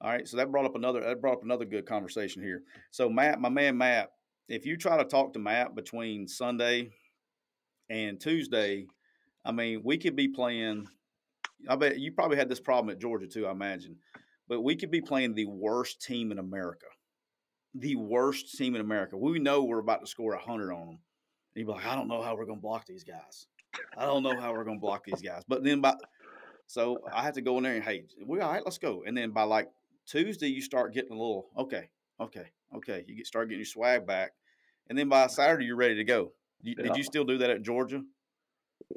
All 0.00 0.10
right, 0.10 0.28
so 0.28 0.36
that 0.36 0.50
brought 0.50 0.66
up 0.66 0.76
another 0.76 1.00
that 1.00 1.20
brought 1.20 1.38
up 1.38 1.44
another 1.44 1.64
good 1.64 1.86
conversation 1.86 2.42
here. 2.42 2.62
So 2.90 3.08
Matt, 3.08 3.40
my 3.40 3.48
man 3.48 3.76
Matt, 3.76 4.10
if 4.48 4.66
you 4.66 4.76
try 4.76 4.96
to 4.98 5.04
talk 5.04 5.32
to 5.32 5.38
Matt 5.38 5.74
between 5.74 6.28
Sunday 6.28 6.90
and 7.88 8.20
Tuesday, 8.20 8.86
I 9.46 9.52
mean, 9.52 9.82
we 9.84 9.96
could 9.96 10.16
be 10.16 10.28
playing. 10.28 10.88
I 11.68 11.76
bet 11.76 11.98
you 11.98 12.12
probably 12.12 12.36
had 12.36 12.48
this 12.48 12.60
problem 12.60 12.92
at 12.92 13.00
Georgia 13.00 13.26
too. 13.26 13.46
I 13.46 13.52
imagine, 13.52 13.96
but 14.48 14.62
we 14.62 14.76
could 14.76 14.90
be 14.90 15.00
playing 15.00 15.34
the 15.34 15.46
worst 15.46 16.02
team 16.02 16.32
in 16.32 16.38
America, 16.38 16.86
the 17.74 17.96
worst 17.96 18.56
team 18.56 18.74
in 18.74 18.80
America. 18.80 19.16
We 19.16 19.38
know 19.38 19.62
we're 19.62 19.78
about 19.78 20.00
to 20.00 20.06
score 20.06 20.36
hundred 20.36 20.72
on 20.72 20.86
them, 20.86 20.88
and 20.88 20.98
you'd 21.54 21.66
be 21.66 21.72
like, 21.72 21.86
I 21.86 21.94
don't 21.94 22.08
know 22.08 22.22
how 22.22 22.36
we're 22.36 22.44
going 22.44 22.58
to 22.58 22.62
block 22.62 22.86
these 22.86 23.04
guys. 23.04 23.46
I 23.96 24.04
don't 24.04 24.22
know 24.22 24.38
how 24.38 24.52
we're 24.52 24.64
going 24.64 24.78
to 24.78 24.80
block 24.80 25.04
these 25.04 25.22
guys. 25.22 25.42
But 25.46 25.62
then 25.62 25.80
by 25.80 25.94
so 26.66 26.98
I 27.12 27.22
have 27.22 27.34
to 27.34 27.42
go 27.42 27.56
in 27.58 27.62
there 27.62 27.74
and 27.74 27.84
hey, 27.84 28.04
we 28.26 28.40
all 28.40 28.50
right, 28.50 28.62
let's 28.64 28.78
go. 28.78 29.04
And 29.06 29.16
then 29.16 29.30
by 29.30 29.44
like 29.44 29.68
Tuesday, 30.06 30.48
you 30.48 30.60
start 30.60 30.92
getting 30.92 31.12
a 31.12 31.14
little 31.14 31.46
okay, 31.56 31.88
okay, 32.20 32.50
okay. 32.76 33.04
You 33.06 33.16
get 33.16 33.26
start 33.26 33.48
getting 33.48 33.60
your 33.60 33.66
swag 33.66 34.06
back, 34.06 34.32
and 34.88 34.98
then 34.98 35.08
by 35.08 35.28
Saturday, 35.28 35.66
you're 35.66 35.76
ready 35.76 35.94
to 35.96 36.04
go. 36.04 36.32
You, 36.62 36.74
yeah. 36.76 36.88
Did 36.88 36.96
you 36.96 37.04
still 37.04 37.24
do 37.24 37.38
that 37.38 37.50
at 37.50 37.62
Georgia? 37.62 38.02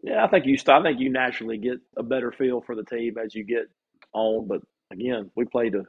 Yeah, 0.03 0.23
I 0.23 0.27
think 0.27 0.45
you. 0.45 0.57
I 0.67 0.81
think 0.83 0.99
you 0.99 1.09
naturally 1.09 1.57
get 1.57 1.79
a 1.97 2.03
better 2.03 2.31
feel 2.31 2.61
for 2.61 2.75
the 2.75 2.83
team 2.83 3.17
as 3.17 3.35
you 3.35 3.43
get 3.43 3.69
on. 4.13 4.47
But 4.47 4.61
again, 4.91 5.31
we 5.35 5.45
played 5.45 5.75
a 5.75 5.83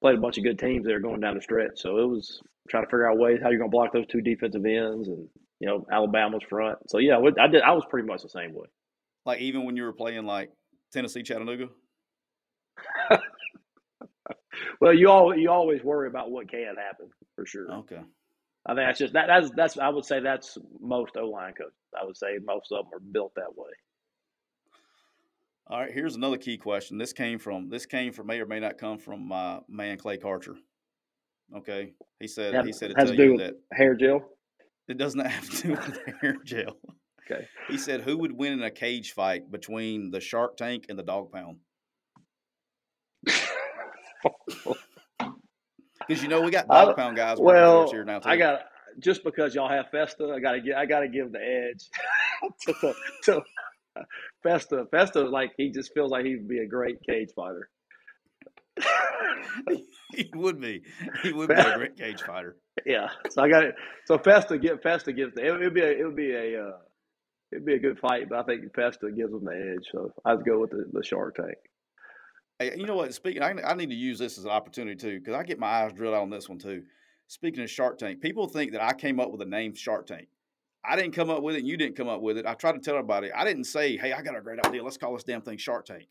played 0.00 0.18
a 0.18 0.20
bunch 0.20 0.38
of 0.38 0.44
good 0.44 0.58
teams 0.58 0.84
that 0.86 0.94
are 0.94 1.00
going 1.00 1.20
down 1.20 1.36
the 1.36 1.42
stretch. 1.42 1.72
So 1.76 1.98
it 1.98 2.08
was 2.08 2.40
trying 2.68 2.84
to 2.84 2.88
figure 2.88 3.10
out 3.10 3.18
ways 3.18 3.40
how 3.42 3.50
you're 3.50 3.58
going 3.58 3.70
to 3.70 3.76
block 3.76 3.92
those 3.92 4.06
two 4.06 4.20
defensive 4.20 4.64
ends, 4.64 5.08
and 5.08 5.28
you 5.60 5.68
know 5.68 5.86
Alabama's 5.92 6.42
front. 6.48 6.78
So 6.88 6.98
yeah, 6.98 7.18
I 7.40 7.48
did. 7.48 7.62
I 7.62 7.72
was 7.72 7.84
pretty 7.88 8.06
much 8.06 8.22
the 8.22 8.28
same 8.28 8.52
way. 8.54 8.66
Like 9.26 9.40
even 9.40 9.64
when 9.64 9.76
you 9.76 9.84
were 9.84 9.92
playing 9.92 10.24
like 10.24 10.50
Tennessee 10.92 11.22
Chattanooga. 11.22 11.68
well, 14.80 14.94
you 14.94 15.08
all 15.10 15.36
you 15.36 15.50
always 15.50 15.82
worry 15.82 16.08
about 16.08 16.30
what 16.30 16.50
can 16.50 16.76
happen 16.76 17.08
for 17.36 17.46
sure. 17.46 17.70
Okay. 17.72 18.00
I 18.66 18.74
think 18.74 18.86
that's 18.86 18.98
just 18.98 19.12
that. 19.14 19.26
That's 19.26 19.50
that's. 19.56 19.78
I 19.78 19.88
would 19.88 20.04
say 20.04 20.20
that's 20.20 20.58
most 20.80 21.16
O 21.16 21.26
line 21.26 21.54
coaches. 21.54 21.72
I 21.98 22.04
would 22.04 22.16
say 22.16 22.38
most 22.44 22.70
of 22.72 22.84
them 22.84 22.94
are 22.94 23.00
built 23.00 23.32
that 23.36 23.56
way. 23.56 23.70
All 25.68 25.80
right. 25.80 25.92
Here's 25.92 26.16
another 26.16 26.36
key 26.36 26.58
question. 26.58 26.98
This 26.98 27.12
came 27.12 27.38
from 27.38 27.70
this 27.70 27.86
came 27.86 28.12
from 28.12 28.26
may 28.26 28.40
or 28.40 28.46
may 28.46 28.60
not 28.60 28.76
come 28.76 28.98
from 28.98 29.28
my 29.28 29.60
man 29.68 29.96
Clay 29.96 30.18
Carter. 30.18 30.56
Okay. 31.56 31.94
He 32.20 32.28
said 32.28 32.54
have, 32.54 32.66
he 32.66 32.72
said 32.72 32.90
it 32.90 32.98
has 32.98 33.10
to 33.10 33.16
do 33.16 33.32
with 33.32 33.40
that 33.40 33.54
hair 33.72 33.94
gel. 33.94 34.20
It 34.88 34.98
doesn't 34.98 35.20
have 35.26 35.48
to 35.48 35.62
do 35.62 35.70
with 35.70 35.98
hair 36.20 36.36
gel. 36.44 36.76
Okay. 37.30 37.46
He 37.68 37.78
said, 37.78 38.02
"Who 38.02 38.18
would 38.18 38.32
win 38.32 38.52
in 38.52 38.62
a 38.62 38.70
cage 38.70 39.12
fight 39.12 39.50
between 39.50 40.10
the 40.10 40.20
Shark 40.20 40.56
Tank 40.56 40.86
and 40.88 40.98
the 40.98 41.02
Dog 41.02 41.32
Pound?" 41.32 41.58
Because 46.10 46.24
you 46.24 46.28
know 46.28 46.40
we 46.40 46.50
got 46.50 46.66
dog 46.66 46.96
pound 46.96 47.16
guys. 47.16 47.38
Well, 47.38 47.88
here 47.88 48.04
now 48.04 48.18
too. 48.18 48.28
I 48.28 48.36
got 48.36 48.62
just 48.98 49.22
because 49.22 49.54
y'all 49.54 49.68
have 49.68 49.90
Festa, 49.92 50.32
I 50.34 50.40
got 50.40 50.52
to 50.52 50.60
get 50.60 50.76
I 50.76 50.84
got 50.84 51.00
to 51.00 51.08
give 51.08 51.30
the 51.30 51.38
edge 51.38 51.88
to, 52.66 52.72
to, 52.80 52.94
to 53.26 54.04
Festa. 54.42 54.86
Festa 54.90 55.20
like 55.20 55.52
he 55.56 55.70
just 55.70 55.94
feels 55.94 56.10
like 56.10 56.24
he'd 56.24 56.48
be 56.48 56.58
a 56.58 56.66
great 56.66 57.00
cage 57.08 57.28
fighter. 57.36 57.70
he 60.12 60.28
would 60.34 60.60
be. 60.60 60.82
He 61.22 61.32
would 61.32 61.48
be 61.48 61.54
a 61.54 61.76
great 61.76 61.96
cage 61.96 62.22
fighter. 62.22 62.56
Yeah. 62.84 63.10
So 63.30 63.42
I 63.42 63.48
got 63.48 63.62
it. 63.62 63.76
So 64.06 64.18
Festa 64.18 64.58
get 64.58 64.82
Festa 64.82 65.12
gives 65.12 65.32
the 65.36 65.46
it 65.46 65.60
would 65.60 65.74
be 65.74 65.82
a, 65.82 65.90
it 65.92 66.04
would 66.04 66.16
be 66.16 66.32
a 66.32 66.60
uh, 66.60 66.72
it'd 67.52 67.64
be 67.64 67.74
a 67.74 67.78
good 67.78 68.00
fight, 68.00 68.28
but 68.28 68.40
I 68.40 68.42
think 68.42 68.74
Festa 68.74 69.12
gives 69.12 69.30
them 69.30 69.44
the 69.44 69.76
edge. 69.76 69.86
So 69.92 70.12
I'd 70.24 70.44
go 70.44 70.58
with 70.58 70.70
the, 70.70 70.86
the 70.92 71.04
Shark 71.04 71.36
Tank. 71.36 71.58
Hey, 72.60 72.76
you 72.76 72.84
know 72.84 72.94
what? 72.94 73.14
Speaking, 73.14 73.42
I, 73.42 73.54
I 73.64 73.74
need 73.74 73.88
to 73.88 73.96
use 73.96 74.18
this 74.18 74.36
as 74.36 74.44
an 74.44 74.50
opportunity 74.50 74.94
too 74.94 75.18
because 75.18 75.34
I 75.34 75.42
get 75.42 75.58
my 75.58 75.66
eyes 75.66 75.94
drilled 75.94 76.14
out 76.14 76.22
on 76.22 76.30
this 76.30 76.46
one 76.46 76.58
too. 76.58 76.82
Speaking 77.26 77.64
of 77.64 77.70
Shark 77.70 77.96
Tank, 77.96 78.20
people 78.20 78.46
think 78.46 78.72
that 78.72 78.82
I 78.82 78.92
came 78.92 79.18
up 79.18 79.30
with 79.30 79.40
the 79.40 79.46
name 79.46 79.74
Shark 79.74 80.06
Tank. 80.06 80.28
I 80.84 80.94
didn't 80.94 81.12
come 81.12 81.30
up 81.30 81.42
with 81.42 81.56
it, 81.56 81.60
and 81.60 81.68
you 81.68 81.78
didn't 81.78 81.96
come 81.96 82.08
up 82.08 82.20
with 82.20 82.36
it. 82.36 82.44
I 82.44 82.52
try 82.52 82.72
to 82.72 82.78
tell 82.78 82.96
everybody. 82.96 83.32
I 83.32 83.44
didn't 83.44 83.64
say, 83.64 83.96
"Hey, 83.96 84.12
I 84.12 84.20
got 84.20 84.36
a 84.36 84.42
great 84.42 84.60
idea. 84.64 84.82
Let's 84.84 84.98
call 84.98 85.14
this 85.14 85.24
damn 85.24 85.40
thing 85.40 85.56
Shark 85.56 85.86
Tank." 85.86 86.06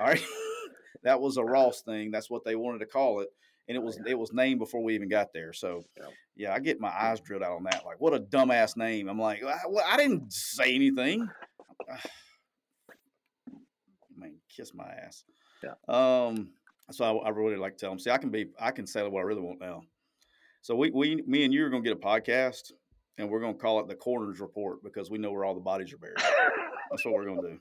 All 0.00 0.08
right, 0.08 0.22
that 1.04 1.20
was 1.20 1.36
a 1.36 1.44
Ross 1.44 1.82
thing. 1.82 2.10
That's 2.10 2.28
what 2.30 2.44
they 2.44 2.56
wanted 2.56 2.78
to 2.80 2.86
call 2.86 3.20
it, 3.20 3.28
and 3.68 3.76
it 3.76 3.82
was 3.82 4.00
it 4.04 4.18
was 4.18 4.32
named 4.32 4.58
before 4.58 4.82
we 4.82 4.96
even 4.96 5.08
got 5.08 5.32
there. 5.32 5.52
So, 5.52 5.84
yeah, 6.36 6.52
I 6.52 6.58
get 6.58 6.80
my 6.80 6.90
eyes 6.90 7.20
drilled 7.20 7.44
out 7.44 7.52
on 7.56 7.64
that. 7.64 7.84
Like, 7.86 8.00
what 8.00 8.14
a 8.14 8.20
dumbass 8.20 8.76
name! 8.76 9.08
I'm 9.08 9.20
like, 9.20 9.44
I, 9.44 9.58
well, 9.68 9.84
I 9.86 9.96
didn't 9.96 10.32
say 10.32 10.74
anything. 10.74 11.28
Man, 14.16 14.34
kiss 14.48 14.72
my 14.74 14.88
ass. 14.88 15.24
Yeah. 15.62 15.74
Um, 15.88 16.50
so 16.90 17.04
I, 17.04 17.26
I, 17.26 17.28
really 17.30 17.56
like 17.56 17.74
to 17.74 17.78
tell 17.78 17.90
them, 17.90 17.98
see, 17.98 18.10
I 18.10 18.18
can 18.18 18.30
be, 18.30 18.46
I 18.60 18.70
can 18.70 18.86
say 18.86 19.06
what 19.06 19.20
I 19.20 19.22
really 19.22 19.40
want 19.40 19.60
now. 19.60 19.82
So 20.62 20.74
we, 20.74 20.90
we, 20.90 21.22
me 21.26 21.44
and 21.44 21.52
you 21.52 21.64
are 21.64 21.70
going 21.70 21.82
to 21.82 21.88
get 21.88 21.96
a 21.96 22.00
podcast, 22.00 22.72
and 23.18 23.28
we're 23.28 23.40
going 23.40 23.54
to 23.54 23.60
call 23.60 23.80
it 23.80 23.88
the 23.88 23.94
Coroner's 23.94 24.40
Report 24.40 24.82
because 24.82 25.10
we 25.10 25.18
know 25.18 25.32
where 25.32 25.44
all 25.44 25.54
the 25.54 25.60
bodies 25.60 25.92
are 25.92 25.98
buried. 25.98 26.16
That's 26.90 27.04
what 27.04 27.14
we're 27.14 27.24
going 27.24 27.42
to 27.42 27.48
do. 27.48 27.58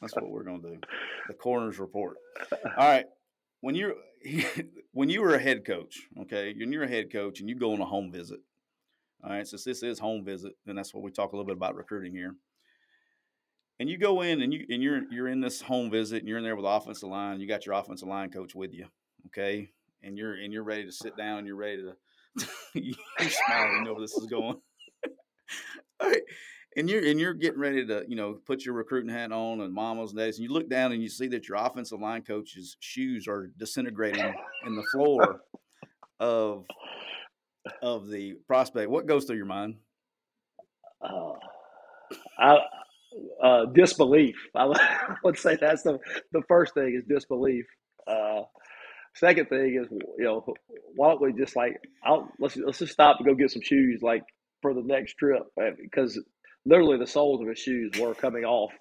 That's 0.00 0.14
what 0.14 0.30
we're 0.30 0.44
going 0.44 0.62
to 0.62 0.68
do. 0.70 0.80
The 1.28 1.34
Coroner's 1.34 1.78
Report. 1.78 2.16
All 2.52 2.88
right. 2.88 3.06
When 3.60 3.74
you're 3.74 3.94
when 4.92 5.08
you 5.08 5.22
were 5.22 5.34
a 5.34 5.38
head 5.38 5.64
coach, 5.64 6.02
okay, 6.20 6.54
when 6.58 6.72
you're 6.72 6.82
a 6.84 6.88
head 6.88 7.10
coach 7.10 7.40
and 7.40 7.48
you 7.48 7.56
go 7.56 7.72
on 7.72 7.80
a 7.80 7.86
home 7.86 8.12
visit, 8.12 8.40
all 9.22 9.30
right, 9.30 9.46
since 9.46 9.64
this 9.64 9.82
is 9.82 9.98
home 9.98 10.22
visit, 10.24 10.52
then 10.66 10.76
that's 10.76 10.92
what 10.92 11.02
we 11.02 11.10
talk 11.10 11.32
a 11.32 11.36
little 11.36 11.46
bit 11.46 11.56
about 11.56 11.74
recruiting 11.74 12.12
here 12.12 12.34
and 13.80 13.88
you 13.88 13.98
go 13.98 14.22
in 14.22 14.42
and 14.42 14.52
you 14.52 14.64
and 14.68 14.82
you're 14.82 15.02
you're 15.10 15.28
in 15.28 15.40
this 15.40 15.60
home 15.60 15.90
visit 15.90 16.18
and 16.18 16.28
you're 16.28 16.38
in 16.38 16.44
there 16.44 16.56
with 16.56 16.64
the 16.64 16.70
offensive 16.70 17.08
line. 17.08 17.40
You 17.40 17.48
got 17.48 17.66
your 17.66 17.74
offensive 17.74 18.08
line 18.08 18.30
coach 18.30 18.54
with 18.54 18.72
you, 18.72 18.86
okay, 19.26 19.70
and 20.02 20.16
you're 20.16 20.34
and 20.34 20.52
you're 20.52 20.64
ready 20.64 20.84
to 20.84 20.92
sit 20.92 21.16
down. 21.16 21.38
and 21.38 21.46
You're 21.46 21.56
ready 21.56 21.82
to 21.82 21.96
you're 22.74 22.94
smiling. 23.30 23.76
You 23.78 23.84
know 23.84 23.92
where 23.92 24.02
this 24.02 24.14
is 24.14 24.26
going. 24.26 24.56
All 26.00 26.08
right. 26.08 26.22
And 26.76 26.90
you're 26.90 27.04
and 27.04 27.20
you're 27.20 27.34
getting 27.34 27.60
ready 27.60 27.86
to, 27.86 28.04
you 28.08 28.16
know, 28.16 28.38
put 28.46 28.64
your 28.64 28.74
recruiting 28.74 29.10
hat 29.10 29.30
on 29.30 29.60
and 29.60 29.72
mamas 29.72 30.10
and 30.10 30.18
daddies, 30.18 30.38
and 30.38 30.48
you 30.48 30.52
look 30.52 30.68
down 30.68 30.90
and 30.90 31.00
you 31.00 31.08
see 31.08 31.28
that 31.28 31.48
your 31.48 31.56
offensive 31.58 32.00
line 32.00 32.22
coach's 32.22 32.76
shoes 32.80 33.28
are 33.28 33.50
disintegrating 33.58 34.34
in 34.66 34.74
the 34.74 34.82
floor 34.92 35.40
of 36.18 36.64
of 37.80 38.08
the 38.08 38.34
prospect. 38.48 38.90
What 38.90 39.06
goes 39.06 39.24
through 39.24 39.36
your 39.36 39.46
mind? 39.46 39.76
Uh, 41.00 41.34
I, 42.38 42.58
uh, 43.42 43.66
disbelief. 43.74 44.36
I 44.56 44.72
would 45.24 45.38
say 45.38 45.56
that's 45.60 45.82
the 45.82 45.98
the 46.32 46.42
first 46.48 46.74
thing 46.74 46.94
is 46.96 47.04
disbelief. 47.08 47.66
Uh, 48.06 48.42
second 49.14 49.48
thing 49.48 49.80
is 49.82 49.88
you 50.18 50.24
know 50.24 50.44
why 50.96 51.10
don't 51.10 51.22
we 51.22 51.32
just 51.32 51.56
like 51.56 51.76
I'll, 52.04 52.28
let's 52.38 52.56
let's 52.56 52.78
just 52.78 52.92
stop 52.92 53.16
and 53.18 53.26
go 53.26 53.34
get 53.34 53.50
some 53.50 53.62
shoes 53.62 54.00
like 54.02 54.22
for 54.62 54.74
the 54.74 54.82
next 54.82 55.14
trip 55.14 55.42
uh, 55.60 55.70
because 55.80 56.18
literally 56.66 56.98
the 56.98 57.06
soles 57.06 57.40
of 57.40 57.48
his 57.48 57.58
shoes 57.58 57.92
were 57.98 58.14
coming 58.14 58.44
off 58.44 58.72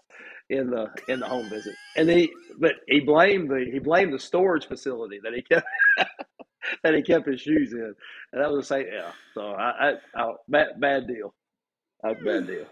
in 0.50 0.70
the 0.70 0.88
in 1.08 1.20
the 1.20 1.28
home 1.28 1.50
visit 1.50 1.76
and 1.98 2.10
he 2.10 2.30
but 2.60 2.74
he 2.88 3.00
blamed 3.00 3.50
the 3.50 3.66
he 3.72 3.80
blamed 3.80 4.14
the 4.14 4.20
storage 4.20 4.68
facility 4.68 5.20
that 5.24 5.34
he 5.34 5.42
kept 5.42 5.68
that 6.84 6.94
he 6.94 7.02
kept 7.02 7.28
his 7.28 7.42
shoes 7.42 7.74
in 7.74 7.94
and 8.34 8.42
that 8.42 8.52
was 8.52 8.68
the 8.68 8.76
same 8.76 8.86
yeah 8.92 9.12
so 9.34 9.48
I, 9.52 9.92
I, 9.92 9.94
I 10.16 10.34
bad 10.50 10.68
bad 10.80 11.08
deal 11.08 11.34
that's 12.04 12.22
a 12.22 12.26
bad 12.26 12.48
deal 12.48 12.66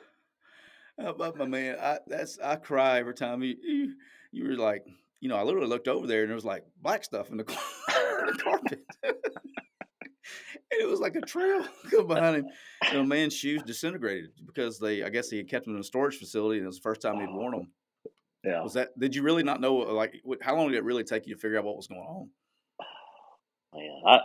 but 1.17 1.37
my 1.37 1.45
man, 1.45 1.77
I 1.79 1.99
that's 2.07 2.39
I 2.39 2.55
cry 2.55 2.99
every 2.99 3.13
time 3.13 3.43
you, 3.43 3.55
you 3.61 3.93
you 4.31 4.47
were 4.47 4.55
like, 4.55 4.85
you 5.19 5.29
know, 5.29 5.35
I 5.35 5.43
literally 5.43 5.67
looked 5.67 5.87
over 5.87 6.07
there 6.07 6.21
and 6.21 6.29
there 6.29 6.35
was 6.35 6.45
like 6.45 6.65
black 6.81 7.03
stuff 7.03 7.29
in 7.29 7.37
the, 7.37 7.43
the 7.87 8.39
carpet. 8.43 8.83
and 9.03 9.15
it 10.71 10.89
was 10.89 10.99
like 10.99 11.15
a 11.15 11.21
trail 11.21 11.65
behind 12.07 12.37
him. 12.37 12.45
You 12.91 12.93
know, 12.93 13.03
man's 13.03 13.35
shoes 13.35 13.61
disintegrated 13.63 14.31
because 14.45 14.79
they, 14.79 15.03
I 15.03 15.09
guess, 15.09 15.29
he 15.29 15.37
had 15.37 15.49
kept 15.49 15.65
them 15.65 15.75
in 15.75 15.81
a 15.81 15.83
storage 15.83 16.17
facility, 16.17 16.57
and 16.57 16.65
it 16.65 16.67
was 16.67 16.77
the 16.77 16.83
first 16.83 17.01
time 17.01 17.19
he'd 17.19 17.33
worn 17.33 17.51
them. 17.51 17.71
Yeah. 18.43 18.63
Was 18.63 18.73
that? 18.73 18.97
Did 18.99 19.15
you 19.15 19.21
really 19.21 19.43
not 19.43 19.61
know? 19.61 19.75
Like, 19.75 20.15
how 20.41 20.55
long 20.55 20.69
did 20.69 20.77
it 20.77 20.83
really 20.83 21.03
take 21.03 21.27
you 21.27 21.35
to 21.35 21.39
figure 21.39 21.59
out 21.59 21.65
what 21.65 21.77
was 21.77 21.87
going 21.87 22.01
on? 22.01 22.29
Man, 23.75 24.01
I 24.07 24.19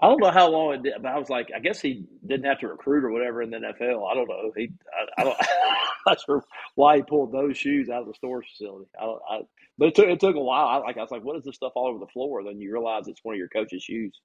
I 0.00 0.06
don't 0.08 0.20
know 0.20 0.30
how 0.30 0.48
long 0.48 0.74
it 0.74 0.82
did, 0.84 0.94
but 1.02 1.08
I 1.08 1.18
was 1.18 1.28
like, 1.28 1.48
I 1.54 1.58
guess 1.58 1.80
he 1.80 2.04
didn't 2.24 2.46
have 2.46 2.60
to 2.60 2.68
recruit 2.68 3.04
or 3.04 3.10
whatever 3.10 3.42
in 3.42 3.50
the 3.50 3.56
NFL. 3.56 4.10
I 4.10 4.14
don't 4.14 4.28
know. 4.28 4.52
He, 4.56 4.70
I, 4.96 5.20
I 5.20 5.24
don't, 5.24 5.36
I'm 5.40 5.46
not 6.06 6.20
sure 6.24 6.44
why 6.76 6.96
he 6.96 7.02
pulled 7.02 7.32
those 7.32 7.56
shoes 7.58 7.88
out 7.88 8.02
of 8.02 8.08
the 8.08 8.14
storage 8.14 8.46
facility. 8.50 8.88
I, 9.00 9.04
I, 9.04 9.40
but 9.76 9.88
it 9.88 9.94
took 9.96 10.06
it 10.06 10.20
took 10.20 10.36
a 10.36 10.40
while. 10.40 10.66
I 10.66 10.76
like 10.78 10.96
I 10.96 11.02
was 11.02 11.10
like, 11.10 11.24
what 11.24 11.36
is 11.36 11.44
this 11.44 11.56
stuff 11.56 11.72
all 11.74 11.88
over 11.88 11.98
the 11.98 12.06
floor? 12.12 12.44
Then 12.44 12.60
you 12.60 12.72
realize 12.72 13.08
it's 13.08 13.20
one 13.24 13.34
of 13.34 13.38
your 13.38 13.48
coach's 13.48 13.82
shoes. 13.82 14.16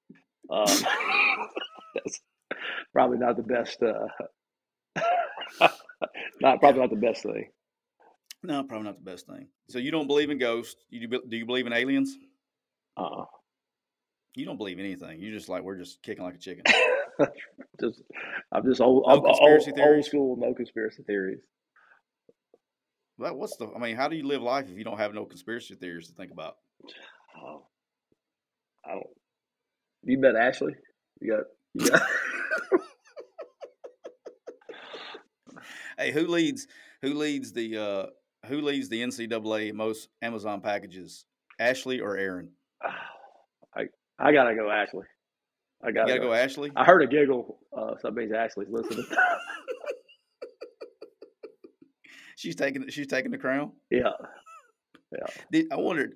Um, 0.50 0.66
that's 1.94 2.20
probably 2.92 3.18
not 3.18 3.36
the 3.36 3.42
best. 3.42 3.82
Uh, 3.82 4.08
not 6.40 6.60
probably 6.60 6.80
not 6.80 6.90
the 6.90 6.96
best 6.96 7.22
thing. 7.24 7.48
No, 8.44 8.62
probably 8.62 8.86
not 8.86 8.98
the 9.02 9.10
best 9.10 9.26
thing. 9.26 9.48
So 9.70 9.78
you 9.78 9.90
don't 9.90 10.06
believe 10.06 10.30
in 10.30 10.38
ghosts? 10.38 10.76
You 10.90 11.08
do, 11.08 11.22
do 11.28 11.36
you 11.36 11.46
believe 11.46 11.66
in 11.66 11.72
aliens? 11.72 12.16
Uh. 12.96 13.02
uh 13.02 13.24
you 14.34 14.44
don't 14.44 14.56
believe 14.56 14.78
anything. 14.78 15.20
You 15.20 15.32
just 15.32 15.48
like 15.48 15.62
we're 15.62 15.78
just 15.78 16.02
kicking 16.02 16.24
like 16.24 16.34
a 16.34 16.38
chicken. 16.38 16.64
just, 17.80 18.02
I'm 18.52 18.64
just 18.64 18.80
old, 18.80 19.04
no 19.06 19.20
conspiracy 19.20 19.70
old, 19.70 19.76
theories. 19.76 19.96
old 19.96 20.04
school, 20.06 20.36
no 20.38 20.54
conspiracy 20.54 21.02
theories. 21.04 21.40
Well, 23.16 23.36
what's 23.36 23.56
the? 23.56 23.68
I 23.74 23.78
mean, 23.78 23.96
how 23.96 24.08
do 24.08 24.16
you 24.16 24.26
live 24.26 24.42
life 24.42 24.66
if 24.68 24.76
you 24.76 24.84
don't 24.84 24.98
have 24.98 25.14
no 25.14 25.24
conspiracy 25.24 25.76
theories 25.76 26.08
to 26.08 26.14
think 26.14 26.32
about? 26.32 26.56
Oh, 27.36 27.66
I 28.84 28.90
don't. 28.92 29.06
You 30.02 30.20
bet 30.20 30.34
Ashley. 30.36 30.74
You 31.20 31.36
got. 31.36 31.44
You 31.74 31.90
got. 31.90 32.02
hey, 35.98 36.10
who 36.10 36.26
leads? 36.26 36.66
Who 37.02 37.14
leads 37.14 37.52
the? 37.52 37.78
uh 37.78 38.06
Who 38.48 38.60
leads 38.62 38.88
the 38.88 39.00
NCAA 39.00 39.72
most 39.74 40.08
Amazon 40.20 40.60
packages? 40.60 41.24
Ashley 41.60 42.00
or 42.00 42.16
Aaron? 42.16 42.50
I 44.18 44.32
gotta 44.32 44.54
go, 44.54 44.70
Ashley. 44.70 45.04
I 45.82 45.90
gotta, 45.90 46.08
gotta 46.08 46.20
go. 46.20 46.28
go. 46.28 46.34
Ashley. 46.34 46.70
I 46.76 46.84
heard 46.84 47.02
a 47.02 47.06
giggle, 47.06 47.58
uh, 47.76 47.94
so 48.00 48.08
that 48.08 48.14
means 48.14 48.32
Ashley's 48.32 48.68
listening. 48.70 49.06
she's 52.36 52.56
taking. 52.56 52.88
She's 52.88 53.06
taking 53.06 53.30
the 53.30 53.38
crown. 53.38 53.72
Yeah, 53.90 54.12
yeah. 55.12 55.26
Did, 55.50 55.72
I 55.72 55.76
wondered. 55.76 56.14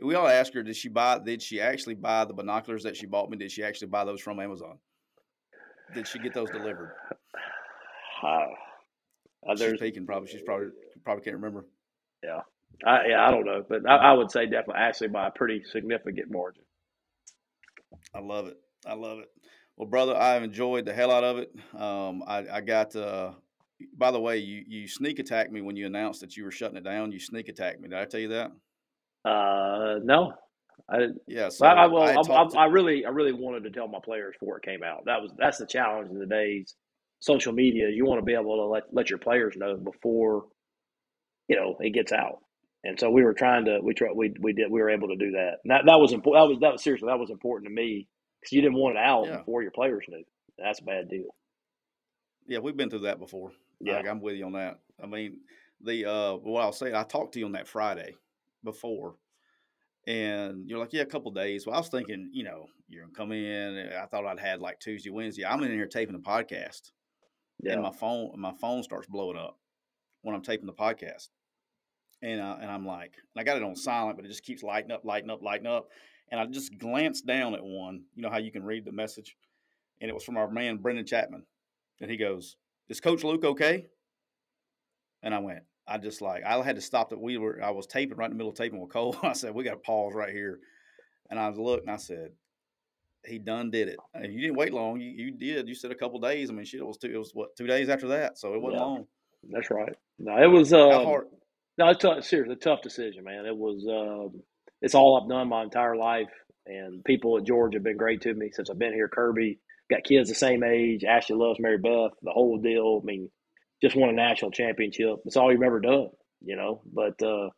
We 0.00 0.14
all 0.14 0.28
asked 0.28 0.54
her, 0.54 0.62
did 0.62 0.76
she 0.76 0.88
buy? 0.88 1.18
Did 1.18 1.42
she 1.42 1.60
actually 1.60 1.94
buy 1.94 2.24
the 2.24 2.34
binoculars 2.34 2.84
that 2.84 2.96
she 2.96 3.06
bought 3.06 3.30
me? 3.30 3.36
Did 3.36 3.50
she 3.50 3.64
actually 3.64 3.88
buy 3.88 4.04
those 4.04 4.20
from 4.20 4.38
Amazon? 4.38 4.78
Did 5.94 6.06
she 6.06 6.20
get 6.20 6.34
those 6.34 6.50
delivered? 6.50 6.92
Uh, 8.20 8.48
uh, 9.48 9.54
she's 9.54 9.78
peeking. 9.78 10.04
Probably. 10.04 10.28
She's 10.28 10.42
probably 10.42 10.70
probably 11.04 11.22
can't 11.22 11.36
remember. 11.36 11.66
Yeah. 12.24 12.40
I, 12.84 12.98
yeah, 13.10 13.24
I 13.24 13.30
don't 13.30 13.44
know, 13.44 13.64
but 13.68 13.88
I, 13.88 13.96
I 13.96 14.12
would 14.12 14.32
say 14.32 14.46
definitely 14.46 14.74
actually 14.78 15.08
by 15.08 15.28
a 15.28 15.30
pretty 15.30 15.62
significant 15.70 16.28
margin. 16.28 16.64
I 18.14 18.20
love 18.20 18.46
it. 18.46 18.56
I 18.86 18.94
love 18.94 19.18
it. 19.18 19.28
Well, 19.76 19.88
brother, 19.88 20.16
I've 20.16 20.42
enjoyed 20.42 20.84
the 20.84 20.92
hell 20.92 21.10
out 21.10 21.24
of 21.24 21.38
it. 21.38 21.52
Um, 21.78 22.22
I, 22.26 22.44
I 22.52 22.60
got. 22.60 22.94
Uh, 22.96 23.32
by 23.96 24.10
the 24.10 24.20
way, 24.20 24.38
you 24.38 24.64
you 24.66 24.88
sneak 24.88 25.18
attacked 25.18 25.52
me 25.52 25.60
when 25.60 25.76
you 25.76 25.86
announced 25.86 26.20
that 26.20 26.36
you 26.36 26.44
were 26.44 26.50
shutting 26.50 26.76
it 26.76 26.84
down. 26.84 27.12
You 27.12 27.20
sneak 27.20 27.48
attacked 27.48 27.80
me. 27.80 27.88
Did 27.88 27.98
I 27.98 28.04
tell 28.04 28.20
you 28.20 28.28
that? 28.28 28.50
Uh, 29.24 30.00
no. 30.02 30.32
I 30.90 31.08
yeah. 31.26 31.48
So 31.48 31.66
I, 31.66 31.84
I 31.84 31.86
well, 31.86 32.02
I, 32.02 32.14
I, 32.14 32.62
I, 32.62 32.66
really, 32.66 33.04
I 33.04 33.10
really 33.10 33.32
wanted 33.32 33.64
to 33.64 33.70
tell 33.70 33.88
my 33.88 33.98
players 34.02 34.34
before 34.38 34.58
it 34.58 34.64
came 34.64 34.82
out. 34.82 35.04
That 35.06 35.20
was 35.20 35.32
that's 35.38 35.58
the 35.58 35.66
challenge 35.66 36.10
in 36.10 36.18
the 36.18 36.26
days. 36.26 36.74
Social 37.20 37.52
media, 37.52 37.88
you 37.88 38.04
want 38.04 38.20
to 38.20 38.24
be 38.24 38.34
able 38.34 38.56
to 38.56 38.66
let 38.66 38.84
let 38.92 39.10
your 39.10 39.18
players 39.18 39.54
know 39.56 39.76
before, 39.76 40.44
you 41.48 41.56
know, 41.56 41.76
it 41.80 41.90
gets 41.90 42.12
out. 42.12 42.38
And 42.84 42.98
so 42.98 43.10
we 43.10 43.24
were 43.24 43.34
trying 43.34 43.64
to 43.64 43.80
we 43.82 43.92
try, 43.94 44.08
we 44.14 44.34
we 44.40 44.52
did 44.52 44.70
we 44.70 44.80
were 44.80 44.90
able 44.90 45.08
to 45.08 45.16
do 45.16 45.32
that. 45.32 45.58
And 45.64 45.70
that 45.70 45.82
that 45.86 45.98
was 45.98 46.12
important. 46.12 46.44
That 46.44 46.48
was 46.48 46.60
that 46.60 46.72
was 46.72 46.82
seriously 46.82 47.08
that 47.08 47.18
was 47.18 47.30
important 47.30 47.68
to 47.68 47.74
me 47.74 48.06
because 48.40 48.52
you 48.52 48.62
didn't 48.62 48.76
want 48.76 48.96
it 48.96 49.02
out 49.02 49.26
yeah. 49.26 49.38
before 49.38 49.62
your 49.62 49.72
players 49.72 50.04
knew. 50.08 50.22
That's 50.58 50.80
a 50.80 50.84
bad 50.84 51.08
deal. 51.08 51.34
Yeah, 52.46 52.58
we've 52.60 52.76
been 52.76 52.88
through 52.88 53.00
that 53.00 53.18
before. 53.18 53.52
Yeah, 53.80 53.96
like, 53.96 54.08
I'm 54.08 54.20
with 54.20 54.36
you 54.36 54.46
on 54.46 54.52
that. 54.52 54.78
I 55.02 55.06
mean, 55.06 55.38
the 55.80 56.06
uh, 56.10 56.32
what 56.34 56.62
I'll 56.62 56.72
say, 56.72 56.94
I 56.94 57.02
talked 57.02 57.34
to 57.34 57.40
you 57.40 57.46
on 57.46 57.52
that 57.52 57.68
Friday 57.68 58.14
before, 58.64 59.16
and 60.06 60.68
you're 60.68 60.78
like, 60.78 60.92
yeah, 60.92 61.02
a 61.02 61.06
couple 61.06 61.30
days. 61.32 61.66
Well, 61.66 61.74
I 61.74 61.78
was 61.78 61.88
thinking, 61.88 62.30
you 62.32 62.44
know, 62.44 62.66
you're 62.88 63.02
gonna 63.02 63.14
come 63.14 63.32
in. 63.32 63.90
I 63.92 64.06
thought 64.06 64.24
I'd 64.24 64.38
had 64.38 64.60
like 64.60 64.78
Tuesday, 64.78 65.10
Wednesday. 65.10 65.44
I'm 65.44 65.62
in 65.64 65.72
here 65.72 65.86
taping 65.86 66.16
the 66.16 66.22
podcast, 66.22 66.92
yeah. 67.60 67.72
and 67.72 67.82
my 67.82 67.92
phone 67.92 68.32
my 68.36 68.52
phone 68.60 68.84
starts 68.84 69.08
blowing 69.08 69.36
up 69.36 69.58
when 70.22 70.34
I'm 70.34 70.42
taping 70.42 70.66
the 70.66 70.72
podcast 70.72 71.28
and 72.22 72.40
uh, 72.40 72.56
and 72.60 72.70
I'm 72.70 72.86
like, 72.86 73.14
and 73.34 73.40
I 73.40 73.44
got 73.44 73.56
it 73.56 73.62
on 73.62 73.76
silent, 73.76 74.16
but 74.16 74.24
it 74.24 74.28
just 74.28 74.44
keeps 74.44 74.62
lighting 74.62 74.90
up, 74.90 75.04
lighting 75.04 75.30
up, 75.30 75.42
lighting 75.42 75.66
up. 75.66 75.88
And 76.30 76.38
I 76.40 76.46
just 76.46 76.76
glanced 76.78 77.26
down 77.26 77.54
at 77.54 77.64
one. 77.64 78.02
You 78.14 78.22
know 78.22 78.30
how 78.30 78.38
you 78.38 78.52
can 78.52 78.64
read 78.64 78.84
the 78.84 78.92
message, 78.92 79.36
and 80.00 80.10
it 80.10 80.14
was 80.14 80.24
from 80.24 80.36
our 80.36 80.50
man 80.50 80.76
Brendan 80.76 81.06
Chapman, 81.06 81.44
and 82.00 82.10
he 82.10 82.16
goes, 82.16 82.56
"Is 82.88 83.00
Coach 83.00 83.24
Luke 83.24 83.44
okay?" 83.44 83.86
And 85.22 85.34
I 85.34 85.38
went, 85.38 85.64
I 85.88 85.98
just 85.98 86.20
like 86.20 86.44
I 86.44 86.62
had 86.62 86.76
to 86.76 86.82
stop 86.82 87.10
that 87.10 87.20
we 87.20 87.38
were 87.38 87.60
I 87.62 87.70
was 87.70 87.86
taping 87.86 88.18
right 88.18 88.26
in 88.26 88.32
the 88.32 88.36
middle 88.36 88.50
of 88.50 88.56
taping 88.56 88.80
with 88.80 88.90
Cole. 88.90 89.16
I 89.22 89.32
said, 89.32 89.54
"We 89.54 89.64
got 89.64 89.72
to 89.72 89.78
pause 89.78 90.12
right 90.14 90.32
here," 90.32 90.60
and 91.30 91.40
I 91.40 91.48
looked 91.48 91.82
and 91.82 91.90
I 91.90 91.96
said, 91.96 92.32
"He 93.24 93.38
done 93.38 93.70
did 93.70 93.88
it." 93.88 93.96
And 94.14 94.32
you 94.32 94.40
didn't 94.40 94.56
wait 94.56 94.74
long. 94.74 95.00
You, 95.00 95.10
you 95.10 95.30
did. 95.30 95.66
You 95.66 95.74
said 95.74 95.90
a 95.90 95.94
couple 95.94 96.20
days. 96.20 96.50
I 96.50 96.52
mean, 96.52 96.66
shit, 96.66 96.80
it 96.80 96.86
was 96.86 96.98
two. 96.98 97.08
It 97.08 97.16
was 97.16 97.30
what 97.32 97.56
two 97.56 97.66
days 97.66 97.88
after 97.88 98.08
that, 98.08 98.38
so 98.38 98.54
it 98.54 98.60
wasn't 98.60 98.80
yeah, 98.80 98.86
long. 98.86 99.06
That's 99.50 99.70
right. 99.70 99.94
No, 100.18 100.42
it 100.42 100.46
was. 100.46 100.72
Uh, 100.72 100.90
how 100.90 101.04
hard? 101.04 101.26
No, 101.78 101.88
it's 101.90 102.04
a, 102.04 102.20
seriously 102.22 102.54
a 102.54 102.56
tough 102.56 102.82
decision, 102.82 103.24
man. 103.24 103.46
It 103.46 103.56
was. 103.56 103.86
Um, 103.88 104.42
it's 104.82 104.94
all 104.94 105.20
I've 105.20 105.28
done 105.28 105.48
my 105.48 105.62
entire 105.62 105.96
life, 105.96 106.30
and 106.66 107.04
people 107.04 107.38
at 107.38 107.44
Georgia 107.44 107.76
have 107.76 107.84
been 107.84 107.96
great 107.96 108.22
to 108.22 108.34
me 108.34 108.50
since 108.52 108.68
I've 108.68 108.78
been 108.78 108.92
here. 108.92 109.08
Kirby 109.08 109.60
got 109.90 110.04
kids 110.04 110.28
the 110.28 110.34
same 110.34 110.64
age. 110.64 111.04
Ashley 111.04 111.36
loves 111.36 111.60
Mary 111.60 111.78
Beth. 111.78 112.12
The 112.22 112.32
whole 112.32 112.58
deal. 112.58 113.00
I 113.02 113.06
mean, 113.06 113.30
just 113.80 113.96
won 113.96 114.10
a 114.10 114.12
national 114.12 114.50
championship. 114.50 115.16
It's 115.24 115.36
all 115.36 115.52
you've 115.52 115.62
ever 115.62 115.80
done, 115.80 116.08
you 116.40 116.56
know. 116.56 116.82
But 116.92 117.22
uh, 117.22 117.50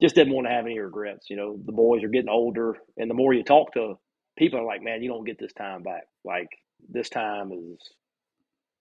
just 0.00 0.14
didn't 0.14 0.34
want 0.34 0.46
to 0.46 0.52
have 0.52 0.66
any 0.66 0.78
regrets. 0.78 1.28
You 1.28 1.36
know, 1.36 1.56
the 1.64 1.72
boys 1.72 2.04
are 2.04 2.08
getting 2.08 2.28
older, 2.28 2.76
and 2.96 3.10
the 3.10 3.14
more 3.14 3.34
you 3.34 3.42
talk 3.42 3.74
to 3.74 3.94
people, 4.38 4.60
are 4.60 4.64
like, 4.64 4.82
man, 4.82 5.02
you 5.02 5.10
don't 5.10 5.26
get 5.26 5.38
this 5.38 5.52
time 5.52 5.82
back. 5.82 6.04
Like 6.24 6.48
this 6.88 7.08
time 7.08 7.50
is, 7.50 7.78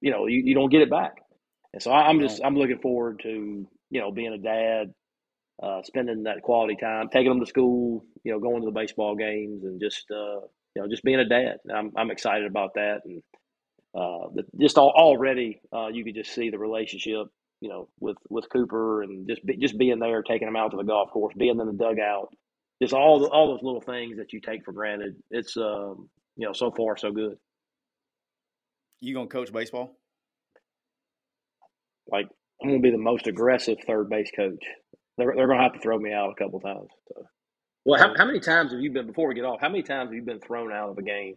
you 0.01 0.11
know, 0.11 0.27
you, 0.27 0.41
you 0.45 0.53
don't 0.53 0.71
get 0.71 0.81
it 0.81 0.89
back. 0.91 1.17
And 1.73 1.81
so 1.81 1.89
I, 1.91 2.11
am 2.11 2.19
just 2.19 2.41
I'm 2.43 2.55
looking 2.55 2.79
forward 2.79 3.21
to 3.23 3.67
you 3.93 4.01
know 4.01 4.11
being 4.11 4.33
a 4.33 4.37
dad, 4.37 4.93
uh, 5.61 5.83
spending 5.83 6.23
that 6.23 6.41
quality 6.41 6.75
time, 6.75 7.09
taking 7.09 7.29
them 7.29 7.39
to 7.39 7.45
school, 7.45 8.03
you 8.23 8.31
know, 8.31 8.39
going 8.39 8.61
to 8.61 8.65
the 8.65 8.71
baseball 8.71 9.15
games, 9.15 9.63
and 9.63 9.79
just 9.79 10.05
uh, 10.11 10.41
you 10.75 10.81
know 10.81 10.87
just 10.89 11.03
being 11.03 11.19
a 11.19 11.29
dad. 11.29 11.57
I'm 11.73 11.91
I'm 11.95 12.11
excited 12.11 12.47
about 12.47 12.73
that, 12.73 13.01
and 13.05 13.21
uh, 13.95 14.29
the, 14.33 14.43
just 14.59 14.77
all, 14.77 14.93
already 14.95 15.61
uh, 15.71 15.87
you 15.87 16.03
could 16.03 16.15
just 16.15 16.33
see 16.33 16.49
the 16.49 16.57
relationship, 16.57 17.27
you 17.61 17.69
know, 17.69 17.87
with 17.99 18.17
with 18.29 18.49
Cooper 18.49 19.03
and 19.03 19.27
just 19.29 19.45
be, 19.45 19.57
just 19.57 19.77
being 19.77 19.99
there, 19.99 20.23
taking 20.23 20.47
him 20.47 20.55
out 20.55 20.71
to 20.71 20.77
the 20.77 20.83
golf 20.83 21.11
course, 21.11 21.35
being 21.37 21.59
in 21.59 21.67
the 21.67 21.73
dugout, 21.73 22.33
just 22.81 22.93
all 22.93 23.19
the, 23.19 23.27
all 23.27 23.53
those 23.53 23.63
little 23.63 23.81
things 23.81 24.17
that 24.17 24.33
you 24.33 24.41
take 24.41 24.65
for 24.65 24.73
granted. 24.73 25.15
It's 25.29 25.55
um, 25.55 26.09
you 26.35 26.47
know 26.47 26.53
so 26.53 26.71
far 26.71 26.97
so 26.97 27.11
good. 27.11 27.37
You 29.01 29.13
gonna 29.13 29.27
coach 29.27 29.53
baseball? 29.53 29.97
like 32.07 32.27
I'm 32.63 32.69
going 32.69 32.81
to 32.81 32.87
be 32.87 32.91
the 32.91 32.97
most 32.97 33.27
aggressive 33.27 33.77
third 33.85 34.09
base 34.09 34.31
coach. 34.35 34.63
They're 35.17 35.33
they're 35.35 35.47
going 35.47 35.59
to 35.59 35.63
have 35.63 35.73
to 35.73 35.79
throw 35.79 35.99
me 35.99 36.13
out 36.13 36.31
a 36.31 36.43
couple 36.43 36.59
times. 36.59 36.87
So. 37.09 37.25
Well, 37.85 37.99
how, 37.99 38.13
how 38.17 38.25
many 38.25 38.39
times 38.39 38.71
have 38.71 38.79
you 38.79 38.91
been 38.91 39.07
before 39.07 39.27
we 39.27 39.35
get 39.35 39.43
off? 39.43 39.59
How 39.59 39.67
many 39.67 39.83
times 39.83 40.07
have 40.07 40.13
you 40.13 40.21
been 40.21 40.39
thrown 40.39 40.71
out 40.71 40.89
of 40.89 40.97
a 40.97 41.01
game? 41.01 41.35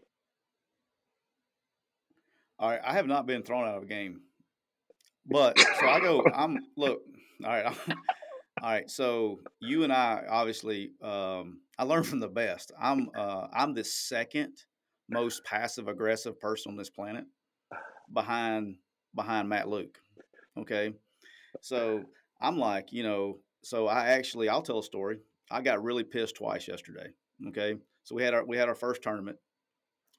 All 2.58 2.70
right, 2.70 2.80
I 2.84 2.94
have 2.94 3.06
not 3.06 3.26
been 3.26 3.42
thrown 3.42 3.66
out 3.66 3.76
of 3.76 3.82
a 3.82 3.86
game, 3.86 4.20
but 5.26 5.58
so 5.58 5.88
I 5.88 6.00
go. 6.00 6.24
I'm 6.34 6.58
look. 6.76 7.00
All 7.44 7.50
right, 7.50 7.66
all 8.62 8.70
right. 8.70 8.88
So 8.88 9.40
you 9.60 9.82
and 9.82 9.92
I 9.92 10.22
obviously, 10.30 10.92
um, 11.02 11.60
I 11.76 11.82
learned 11.82 12.06
from 12.06 12.20
the 12.20 12.28
best. 12.28 12.72
I'm 12.80 13.10
uh, 13.14 13.48
I'm 13.52 13.74
the 13.74 13.84
second 13.84 14.52
most 15.10 15.44
passive 15.44 15.88
aggressive 15.88 16.40
person 16.40 16.70
on 16.70 16.78
this 16.78 16.88
planet, 16.88 17.24
behind 18.14 18.76
behind 19.14 19.48
Matt 19.50 19.68
Luke. 19.68 19.98
Okay, 20.58 20.94
so 21.61 22.04
I'm 22.40 22.59
like, 22.59 22.92
you 22.92 23.02
know, 23.02 23.38
so 23.62 23.86
I 23.86 24.09
actually 24.09 24.48
I'll 24.48 24.62
tell 24.62 24.78
a 24.78 24.84
story. 24.84 25.18
I 25.50 25.62
got 25.62 25.82
really 25.82 26.04
pissed 26.04 26.36
twice 26.36 26.68
yesterday. 26.68 27.09
Okay, 27.48 27.76
so 28.04 28.14
we 28.14 28.22
had 28.22 28.34
our 28.34 28.44
we 28.44 28.57
had 28.57 28.68
our 28.68 28.74
first 28.74 29.02
tournament. 29.02 29.38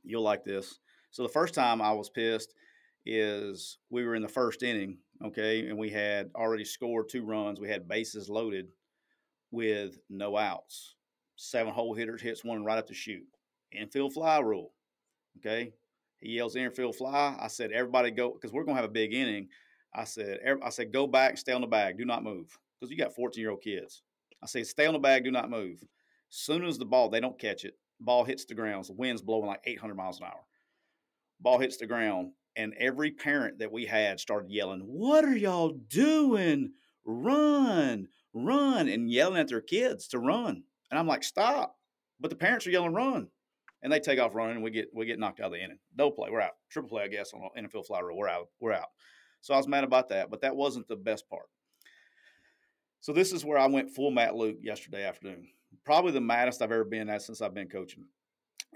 You'll 0.03 0.23
like 0.23 0.43
this. 0.43 0.79
So 1.11 1.23
the 1.23 1.29
first 1.29 1.53
time 1.53 1.81
I 1.81 1.91
was 1.93 2.09
pissed 2.09 2.53
is 3.05 3.79
we 3.89 4.05
were 4.05 4.15
in 4.15 4.21
the 4.21 4.27
first 4.27 4.63
inning, 4.63 4.97
okay, 5.25 5.67
and 5.67 5.77
we 5.77 5.89
had 5.89 6.29
already 6.35 6.65
scored 6.65 7.09
two 7.09 7.23
runs. 7.25 7.59
We 7.59 7.69
had 7.69 7.87
bases 7.87 8.29
loaded 8.29 8.67
with 9.51 9.97
no 10.09 10.37
outs. 10.37 10.95
Seven 11.35 11.73
hole 11.73 11.93
hitters 11.93 12.21
hits 12.21 12.43
one 12.43 12.63
right 12.63 12.77
up 12.77 12.87
the 12.87 12.93
chute. 12.93 13.27
Infield 13.71 14.13
fly 14.13 14.39
rule. 14.39 14.73
Okay. 15.37 15.73
He 16.19 16.31
yells 16.31 16.55
infield 16.55 16.95
fly. 16.95 17.37
I 17.39 17.47
said, 17.47 17.71
everybody 17.71 18.11
go 18.11 18.31
because 18.31 18.51
we're 18.51 18.63
gonna 18.63 18.77
have 18.77 18.85
a 18.85 18.89
big 18.89 19.13
inning. 19.13 19.49
I 19.97 20.03
said, 20.03 20.39
I 20.63 20.69
said, 20.69 20.93
go 20.93 21.07
back, 21.07 21.37
stay 21.37 21.53
on 21.53 21.61
the 21.61 21.67
bag, 21.67 21.97
do 21.97 22.05
not 22.05 22.23
move. 22.23 22.57
Because 22.79 22.91
you 22.91 22.97
got 22.97 23.15
14 23.15 23.41
year 23.41 23.49
old 23.49 23.61
kids. 23.61 24.03
I 24.43 24.45
said, 24.45 24.67
stay 24.67 24.85
on 24.85 24.93
the 24.93 24.99
bag, 24.99 25.23
do 25.23 25.31
not 25.31 25.49
move. 25.49 25.83
Soon 26.29 26.63
as 26.63 26.77
the 26.77 26.85
ball, 26.85 27.09
they 27.09 27.19
don't 27.19 27.39
catch 27.39 27.65
it. 27.65 27.73
Ball 27.99 28.23
hits 28.23 28.45
the 28.45 28.53
ground. 28.53 28.85
The 28.85 28.93
wind's 28.93 29.23
blowing 29.23 29.47
like 29.47 29.61
800 29.65 29.95
miles 29.95 30.19
an 30.19 30.27
hour. 30.27 30.45
Ball 31.39 31.57
hits 31.57 31.77
the 31.77 31.87
ground, 31.87 32.31
and 32.55 32.75
every 32.77 33.11
parent 33.11 33.59
that 33.59 33.71
we 33.71 33.85
had 33.85 34.19
started 34.19 34.51
yelling, 34.51 34.81
"What 34.81 35.25
are 35.25 35.35
y'all 35.35 35.69
doing? 35.69 36.73
Run, 37.05 38.07
run!" 38.33 38.87
and 38.87 39.09
yelling 39.09 39.39
at 39.39 39.47
their 39.47 39.61
kids 39.61 40.07
to 40.09 40.19
run. 40.19 40.63
And 40.91 40.99
I'm 40.99 41.07
like, 41.07 41.23
"Stop!" 41.23 41.77
But 42.19 42.29
the 42.29 42.35
parents 42.35 42.65
are 42.67 42.71
yelling, 42.71 42.93
"Run!" 42.93 43.29
and 43.81 43.93
they 43.93 43.99
take 43.99 44.19
off 44.19 44.35
running, 44.35 44.55
and 44.55 44.63
we 44.63 44.71
get 44.71 44.89
we 44.93 45.05
get 45.05 45.19
knocked 45.19 45.39
out 45.39 45.47
of 45.47 45.51
the 45.53 45.63
inning. 45.63 45.79
No 45.95 46.11
play, 46.11 46.29
we're 46.31 46.41
out. 46.41 46.55
Triple 46.69 46.89
play, 46.89 47.03
I 47.03 47.07
guess, 47.07 47.33
on 47.33 47.49
infield 47.55 47.85
fly 47.87 47.99
rule, 47.99 48.17
we're 48.17 48.27
out. 48.27 48.49
We're 48.59 48.73
out. 48.73 48.89
So 49.47 49.53
I 49.53 49.57
was 49.57 49.67
mad 49.69 49.85
about 49.85 50.09
that, 50.09 50.29
but 50.29 50.41
that 50.41 50.53
wasn't 50.53 50.89
the 50.89 50.97
best 50.97 51.29
part. 51.29 51.45
So 52.99 53.13
this 53.13 53.31
is 53.31 53.45
where 53.45 53.57
I 53.57 53.65
went 53.65 53.89
full 53.89 54.11
Matt 54.11 54.35
Luke 54.35 54.57
yesterday 54.61 55.05
afternoon. 55.05 55.47
Probably 55.85 56.11
the 56.11 56.19
maddest 56.19 56.61
I've 56.61 56.73
ever 56.73 56.83
been 56.83 57.09
at 57.09 57.21
since 57.21 57.41
I've 57.41 57.53
been 57.53 57.69
coaching. 57.69 58.03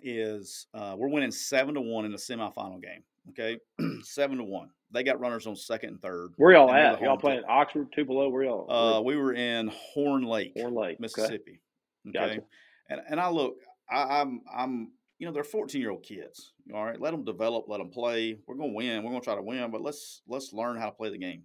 Is 0.01 0.67
uh, 0.73 0.95
we're 0.97 1.09
winning 1.09 1.29
seven 1.29 1.75
to 1.75 1.81
one 1.81 2.05
in 2.05 2.11
the 2.13 2.17
semifinal 2.17 2.81
game. 2.81 3.03
Okay, 3.31 3.59
seven 4.03 4.37
to 4.37 4.45
one. 4.45 4.69
They 4.91 5.03
got 5.03 5.19
runners 5.19 5.45
on 5.45 5.57
second 5.57 5.89
and 5.89 6.01
third. 6.01 6.31
Where 6.37 6.53
y'all 6.53 6.71
at? 6.71 7.01
Y'all 7.01 7.17
playing 7.17 7.43
Oxford, 7.49 7.91
Tupelo? 7.93 8.29
Where 8.29 8.43
y'all? 8.43 8.71
Uh, 8.71 9.01
we 9.01 9.17
were 9.17 9.33
in 9.33 9.69
Horn 9.93 10.23
Lake, 10.23 10.53
Horn 10.55 10.73
Lake, 10.73 11.01
Mississippi. 11.01 11.59
Okay, 12.07 12.17
okay? 12.17 12.35
Gotcha. 12.35 12.41
and 12.89 13.01
and 13.09 13.19
I 13.19 13.29
look, 13.29 13.55
I, 13.89 14.21
I'm 14.21 14.41
I'm 14.55 14.91
you 15.21 15.27
know 15.27 15.33
they're 15.33 15.43
14 15.43 15.79
year 15.79 15.91
old 15.91 16.01
kids. 16.01 16.51
All 16.73 16.83
right, 16.83 16.99
let 16.99 17.11
them 17.11 17.23
develop, 17.23 17.65
let 17.67 17.77
them 17.77 17.91
play. 17.91 18.39
We're 18.47 18.55
gonna 18.55 18.73
win. 18.73 19.03
We're 19.03 19.11
gonna 19.11 19.21
try 19.21 19.35
to 19.35 19.41
win, 19.43 19.69
but 19.69 19.83
let's 19.83 20.23
let's 20.27 20.51
learn 20.51 20.77
how 20.77 20.87
to 20.87 20.95
play 20.95 21.11
the 21.11 21.19
game. 21.19 21.43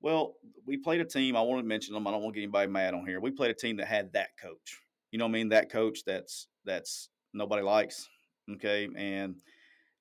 Well, 0.00 0.36
we 0.64 0.76
played 0.76 1.00
a 1.00 1.04
team. 1.04 1.34
I 1.34 1.42
want 1.42 1.60
to 1.60 1.66
mention 1.66 1.92
them. 1.92 2.06
I 2.06 2.12
don't 2.12 2.22
want 2.22 2.34
to 2.34 2.40
get 2.40 2.44
anybody 2.44 2.70
mad 2.70 2.94
on 2.94 3.04
here. 3.04 3.20
We 3.20 3.32
played 3.32 3.50
a 3.50 3.54
team 3.54 3.78
that 3.78 3.88
had 3.88 4.12
that 4.12 4.28
coach. 4.40 4.80
You 5.10 5.18
know 5.18 5.24
what 5.24 5.30
I 5.30 5.32
mean? 5.32 5.48
That 5.48 5.72
coach 5.72 6.04
that's 6.06 6.46
that's 6.64 7.08
nobody 7.34 7.62
likes. 7.62 8.08
Okay, 8.48 8.88
and 8.96 9.34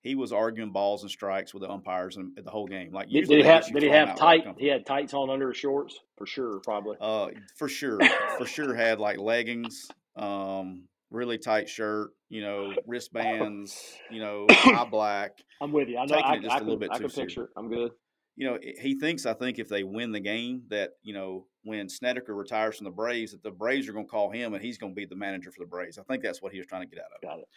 he 0.02 0.14
was 0.14 0.32
arguing 0.32 0.72
balls 0.72 1.02
and 1.02 1.10
strikes 1.10 1.56
with 1.56 1.64
the 1.64 1.72
umpires 1.72 2.16
and 2.18 2.38
the 2.38 2.52
whole 2.52 2.68
game. 2.68 2.94
Like 2.94 3.10
did, 3.10 3.28
did 3.28 3.40
he 3.40 3.44
have 3.44 3.74
did 3.74 3.82
he 3.82 3.90
have 3.90 4.16
tight? 4.16 4.46
He 4.60 4.68
had 4.68 4.86
tights 4.86 5.16
on 5.16 5.32
under 5.32 5.48
his 5.48 5.58
shorts 5.58 6.00
for 6.16 6.28
sure, 6.28 6.60
probably. 6.64 6.96
Uh, 7.02 7.30
for 7.56 7.68
sure, 7.68 8.00
for 8.38 8.46
sure 8.46 8.76
had 8.76 9.00
like 9.00 9.18
leggings, 9.18 9.88
um, 10.16 10.84
really 11.10 11.38
tight 11.38 11.70
shirt, 11.70 12.12
you 12.30 12.42
know, 12.42 12.74
wristbands, 12.88 13.94
you 14.12 14.20
know, 14.20 14.46
eye 14.50 14.88
black. 14.92 15.32
I'm 15.62 15.72
with 15.72 15.90
you. 15.90 15.98
I 15.98 16.06
know. 16.06 16.16
I, 16.16 16.32
I, 16.32 16.38
can, 16.40 16.90
I 16.92 16.98
can 16.98 17.10
picture. 17.10 17.50
I'm 17.56 17.70
good 17.70 17.92
you 18.38 18.46
know, 18.46 18.60
he 18.62 18.94
thinks 18.94 19.26
I 19.26 19.34
think 19.34 19.58
if 19.58 19.68
they 19.68 19.84
win 19.84 20.12
the 20.12 20.20
game 20.20 20.62
that 20.70 20.92
you 21.02 21.14
know 21.14 21.48
when 21.64 21.88
Snitker 21.88 22.38
retires 22.38 22.78
from 22.78 22.86
the 22.86 22.92
Braves 22.92 23.32
that 23.32 23.42
the 23.42 23.52
Braves 23.52 23.90
are 23.90 23.94
going 23.94 24.06
to 24.06 24.10
call 24.10 24.30
him 24.32 24.54
and 24.54 24.64
he's 24.64 24.78
going 24.78 24.94
to 24.94 24.96
be 24.96 25.06
the 25.06 25.16
manager 25.16 25.52
for 25.52 25.60
the 25.60 25.68
Braves. 25.68 25.98
I 25.98 26.04
think 26.04 26.24
that's 26.24 26.42
what 26.42 26.54
he 26.54 26.60
was 26.60 26.68
trying 26.68 26.84
to 26.84 26.88
get 26.88 27.04
out 27.04 27.10
of 27.16 27.22
Got 27.22 27.40
it. 27.40 27.48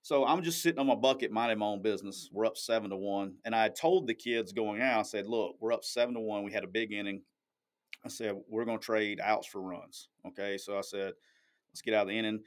So 0.00 0.24
I'm 0.24 0.42
just 0.42 0.62
sitting 0.62 0.78
on 0.78 0.86
my 0.86 0.94
bucket, 0.94 1.30
minding 1.30 1.58
my 1.58 1.66
own 1.66 1.82
business. 1.82 2.30
We're 2.32 2.46
up 2.46 2.56
seven 2.56 2.90
to 2.90 2.96
one, 2.96 3.34
and 3.44 3.54
I 3.54 3.68
told 3.68 4.06
the 4.06 4.14
kids 4.14 4.52
going 4.52 4.80
out, 4.80 5.00
I 5.00 5.02
said, 5.02 5.26
"Look, 5.26 5.56
we're 5.60 5.72
up 5.72 5.84
seven 5.84 6.14
to 6.14 6.20
one. 6.20 6.44
We 6.44 6.52
had 6.52 6.64
a 6.64 6.68
big 6.68 6.92
inning. 6.92 7.20
I 8.04 8.08
said 8.08 8.34
we're 8.48 8.64
going 8.64 8.78
to 8.78 8.84
trade 8.84 9.20
outs 9.22 9.46
for 9.46 9.60
runs. 9.60 10.08
Okay, 10.26 10.56
so 10.56 10.78
I 10.78 10.82
said, 10.82 11.12
let's 11.70 11.82
get 11.82 11.92
out 11.92 12.02
of 12.02 12.08
the 12.08 12.18
inning." 12.18 12.40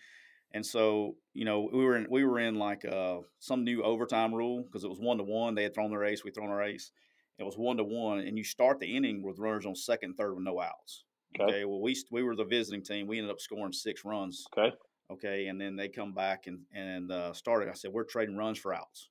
And 0.52 0.66
so, 0.66 1.16
you 1.34 1.46
know, 1.46 1.70
we 1.72 1.84
were 1.84 1.96
in 1.96 2.08
we 2.10 2.24
were 2.26 2.40
in 2.40 2.56
like 2.56 2.84
uh, 2.86 3.18
some 3.40 3.64
new 3.64 3.84
overtime 3.84 4.34
rule 4.34 4.64
because 4.64 4.84
it 4.84 4.90
was 4.90 5.00
one 5.00 5.18
to 5.18 5.24
one. 5.24 5.54
They 5.56 5.64
had 5.64 5.76
thrown 5.76 5.92
their 5.92 6.06
ace, 6.06 6.24
we 6.24 6.32
thrown 6.32 6.50
our 6.50 6.64
ace. 6.64 6.92
It 7.38 7.44
was 7.44 7.56
one 7.56 7.78
to 7.78 7.84
one, 7.84 8.20
and 8.20 8.38
you 8.38 8.44
start 8.44 8.80
the 8.80 8.98
inning 8.98 9.24
with 9.24 9.40
runners 9.40 9.66
on 9.66 9.76
second, 9.76 10.16
third 10.16 10.34
with 10.34 10.44
no 10.44 10.60
outs. 10.60 11.06
Okay. 11.36 11.52
okay. 11.52 11.66
Well, 11.66 11.82
we 11.82 11.96
we 12.12 12.24
were 12.24 12.36
the 12.36 12.44
visiting 12.46 12.84
team. 12.84 13.08
We 13.08 13.18
ended 13.18 13.32
up 13.32 13.40
scoring 13.40 13.72
six 13.72 14.04
runs. 14.04 14.46
Okay. 14.58 14.76
Okay, 15.12 15.48
and 15.48 15.60
then 15.60 15.76
they 15.76 15.88
come 15.88 16.14
back 16.14 16.48
and 16.48 16.60
and 16.74 17.12
uh, 17.12 17.34
started. 17.34 17.70
I 17.70 17.74
said, 17.74 17.92
we're 17.92 18.04
trading 18.04 18.38
runs 18.38 18.60
for 18.60 18.74
outs. 18.74 19.10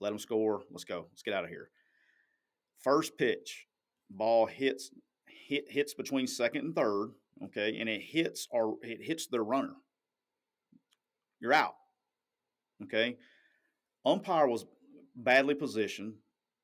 Let 0.00 0.10
them 0.10 0.18
score. 0.18 0.62
Let's 0.70 0.84
go. 0.84 1.06
Let's 1.10 1.22
get 1.22 1.34
out 1.34 1.44
of 1.44 1.50
here. 1.50 1.70
First 2.78 3.18
pitch, 3.18 3.66
ball 4.10 4.46
hits 4.46 4.90
hit 5.26 5.64
hits 5.68 5.94
between 5.94 6.26
second 6.26 6.64
and 6.64 6.74
third. 6.74 7.10
Okay, 7.44 7.78
and 7.78 7.88
it 7.88 8.00
hits 8.00 8.46
or 8.50 8.76
it 8.82 9.00
hits 9.02 9.26
the 9.26 9.40
runner. 9.40 9.74
You're 11.40 11.52
out. 11.52 11.74
Okay. 12.84 13.16
Umpire 14.04 14.46
was 14.46 14.66
badly 15.16 15.54
positioned. 15.54 16.14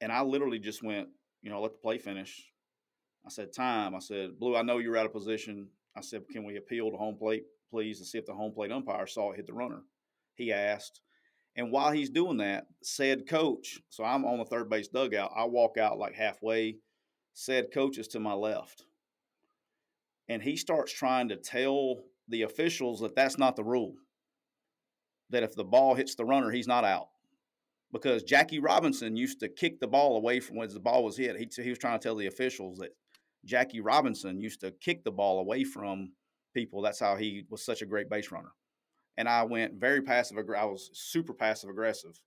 And 0.01 0.13
I 0.13 0.23
literally 0.23 0.59
just 0.59 0.83
went, 0.83 1.09
you 1.43 1.51
know, 1.51 1.61
let 1.61 1.73
the 1.73 1.79
play 1.79 1.99
finish. 1.99 2.51
I 3.27 3.31
said, 3.31 3.53
time. 3.53 3.95
I 3.95 4.01
said, 4.01 4.39
Blue, 4.39 4.57
I 4.57 4.63
know 4.63 4.79
you're 4.79 4.97
out 4.97 5.07
of 5.07 5.13
position. 5.13 5.69
I 5.97 6.01
said, 6.01 6.23
can 6.31 6.45
we 6.45 6.57
appeal 6.57 6.91
to 6.91 6.97
home 6.97 7.17
plate, 7.17 7.45
please, 7.71 7.99
and 7.99 8.07
see 8.07 8.19
if 8.19 8.27
the 8.27 8.35
home 8.35 8.53
plate 8.53 8.73
umpire 8.73 9.07
saw 9.07 9.33
it 9.33 9.37
hit 9.37 9.47
the 9.47 9.53
runner? 9.53 9.83
He 10.35 10.53
asked. 10.53 11.01
And 11.57 11.71
while 11.71 11.93
he's 11.93 12.11
doing 12.11 12.39
that, 12.39 12.67
said 12.83 13.29
coach, 13.29 13.79
so 13.89 14.03
I'm 14.03 14.25
on 14.25 14.39
the 14.39 14.45
third 14.45 14.69
base 14.69 14.89
dugout. 14.89 15.31
I 15.37 15.45
walk 15.45 15.79
out 15.79 15.99
like 15.99 16.15
halfway. 16.15 16.79
Said 17.33 17.73
coach 17.73 17.99
is 17.99 18.09
to 18.09 18.21
my 18.21 18.33
left. 18.33 18.85
And 20.29 20.43
he 20.43 20.57
starts 20.57 20.93
trying 20.93 21.29
to 21.29 21.37
tell 21.37 22.03
the 22.29 22.43
officials 22.43 23.01
that 23.01 23.15
that's 23.15 23.39
not 23.39 23.57
the 23.57 23.65
rule. 23.65 23.95
That 25.35 25.43
if 25.43 25.57
the 25.57 25.65
ball 25.65 25.95
hits 25.95 26.15
the 26.15 26.25
runner, 26.25 26.53
he's 26.53 26.69
not 26.69 26.85
out 26.85 27.09
because 27.93 28.23
Jackie 28.25 28.59
Robinson 28.59 29.17
used 29.17 29.41
to 29.41 29.49
kick 29.49 29.81
the 29.81 29.87
ball 29.87 30.17
away 30.17 30.41
from 30.41 30.57
when 30.57 30.69
the 30.69 30.81
ball 30.81 31.05
was 31.05 31.17
hit. 31.17 31.37
He, 31.37 31.49
he 31.63 31.71
was 31.71 31.79
trying 31.79 31.99
to 31.99 32.03
tell 32.03 32.15
the 32.15 32.29
officials 32.29 32.79
that 32.79 32.91
Jackie 33.45 33.81
Robinson 33.81 34.41
used 34.41 34.61
to 34.61 34.71
kick 34.73 35.05
the 35.05 35.13
ball 35.13 35.39
away 35.39 35.65
from 35.65 36.13
people. 36.55 36.83
That's 36.83 37.01
how 37.01 37.17
he 37.17 37.45
was 37.51 37.65
such 37.65 37.83
a 37.83 37.87
great 37.87 38.09
base 38.09 38.31
runner. 38.31 38.53
And 39.17 39.29
I 39.29 39.45
went 39.45 39.75
very 39.75 40.03
passive. 40.03 40.37
I 40.39 40.65
was 40.65 40.91
super 40.93 41.35
passive 41.35 41.71
aggressive, 41.71 42.21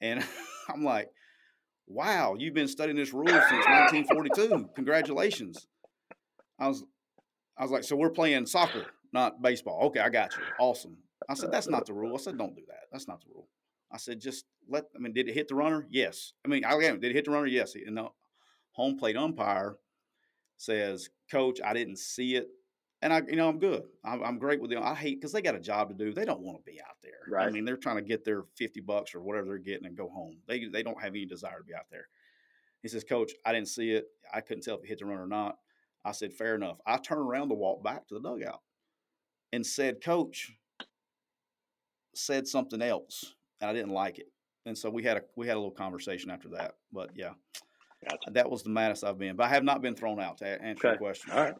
and 0.00 0.24
I'm 0.68 0.84
like, 0.84 1.08
"Wow, 1.86 2.34
you've 2.38 2.54
been 2.54 2.68
studying 2.68 2.96
this 2.96 3.12
rule 3.12 3.26
since 3.26 3.66
1942. 3.66 4.70
Congratulations!" 4.74 5.66
I 6.58 6.68
was, 6.68 6.84
I 7.58 7.62
was 7.62 7.72
like, 7.72 7.84
"So 7.84 7.96
we're 7.96 8.10
playing 8.10 8.46
soccer, 8.46 8.86
not 9.12 9.42
baseball." 9.42 9.86
Okay, 9.86 10.00
I 10.00 10.08
got 10.08 10.36
you. 10.36 10.42
Awesome. 10.60 10.98
I 11.28 11.34
said, 11.34 11.50
"That's 11.52 11.68
not 11.68 11.86
the 11.86 11.94
rule." 11.94 12.14
I 12.14 12.18
said, 12.18 12.38
"Don't 12.38 12.54
do 12.54 12.62
that. 12.68 12.88
That's 12.92 13.08
not 13.08 13.20
the 13.20 13.28
rule." 13.34 13.48
I 13.90 13.96
said, 13.96 14.20
just 14.20 14.44
let. 14.68 14.84
I 14.96 14.98
mean, 14.98 15.12
did 15.12 15.28
it 15.28 15.34
hit 15.34 15.48
the 15.48 15.54
runner? 15.54 15.86
Yes. 15.88 16.32
I 16.44 16.48
mean, 16.48 16.64
I 16.64 16.76
did 16.78 17.04
it 17.04 17.12
hit 17.12 17.26
the 17.26 17.30
runner? 17.30 17.46
Yes. 17.46 17.74
And 17.74 17.96
the 17.96 18.08
home 18.72 18.96
plate 18.96 19.16
umpire 19.16 19.76
says, 20.56 21.10
Coach, 21.30 21.60
I 21.64 21.72
didn't 21.74 21.98
see 21.98 22.34
it, 22.34 22.48
and 23.02 23.12
I, 23.12 23.22
you 23.28 23.36
know, 23.36 23.48
I'm 23.48 23.58
good. 23.58 23.84
I'm, 24.04 24.22
I'm 24.22 24.38
great 24.38 24.60
with 24.60 24.70
them. 24.70 24.82
I 24.82 24.94
hate 24.94 25.20
because 25.20 25.32
they 25.32 25.42
got 25.42 25.54
a 25.54 25.60
job 25.60 25.88
to 25.90 25.94
do. 25.94 26.12
They 26.12 26.24
don't 26.24 26.40
want 26.40 26.58
to 26.58 26.70
be 26.70 26.80
out 26.80 26.96
there. 27.02 27.12
Right. 27.28 27.46
I 27.46 27.50
mean, 27.50 27.64
they're 27.64 27.76
trying 27.76 27.96
to 27.96 28.02
get 28.02 28.24
their 28.24 28.42
fifty 28.56 28.80
bucks 28.80 29.14
or 29.14 29.20
whatever 29.20 29.46
they're 29.46 29.58
getting 29.58 29.86
and 29.86 29.96
go 29.96 30.08
home. 30.08 30.38
They 30.48 30.64
they 30.66 30.82
don't 30.82 31.00
have 31.00 31.12
any 31.12 31.26
desire 31.26 31.58
to 31.58 31.64
be 31.64 31.74
out 31.74 31.86
there. 31.90 32.08
He 32.82 32.88
says, 32.88 33.04
Coach, 33.04 33.32
I 33.46 33.52
didn't 33.52 33.68
see 33.68 33.92
it. 33.92 34.06
I 34.32 34.40
couldn't 34.40 34.62
tell 34.62 34.76
if 34.76 34.84
it 34.84 34.88
hit 34.88 34.98
the 34.98 35.06
runner 35.06 35.24
or 35.24 35.28
not. 35.28 35.56
I 36.04 36.12
said, 36.12 36.34
fair 36.34 36.54
enough. 36.54 36.78
I 36.86 36.98
turned 36.98 37.22
around 37.22 37.48
to 37.48 37.54
walk 37.54 37.82
back 37.82 38.06
to 38.08 38.14
the 38.14 38.20
dugout 38.20 38.60
and 39.52 39.64
said, 39.64 40.02
Coach 40.04 40.52
said 42.16 42.46
something 42.46 42.82
else 42.82 43.34
and 43.60 43.70
I 43.70 43.72
didn't 43.72 43.92
like 43.92 44.18
it. 44.18 44.28
And 44.66 44.76
so 44.76 44.90
we 44.90 45.02
had 45.02 45.16
a 45.16 45.22
we 45.36 45.46
had 45.46 45.56
a 45.56 45.60
little 45.60 45.70
conversation 45.70 46.30
after 46.30 46.48
that. 46.50 46.72
But 46.92 47.10
yeah. 47.14 47.32
Gotcha. 48.04 48.30
That 48.32 48.50
was 48.50 48.62
the 48.62 48.70
maddest 48.70 49.02
I've 49.02 49.18
been, 49.18 49.36
but 49.36 49.44
I 49.44 49.48
have 49.48 49.64
not 49.64 49.80
been 49.80 49.94
thrown 49.94 50.20
out. 50.20 50.38
To 50.38 50.62
answer 50.62 50.88
your 50.88 50.96
question, 50.98 51.32
All 51.32 51.42
right. 51.42 51.54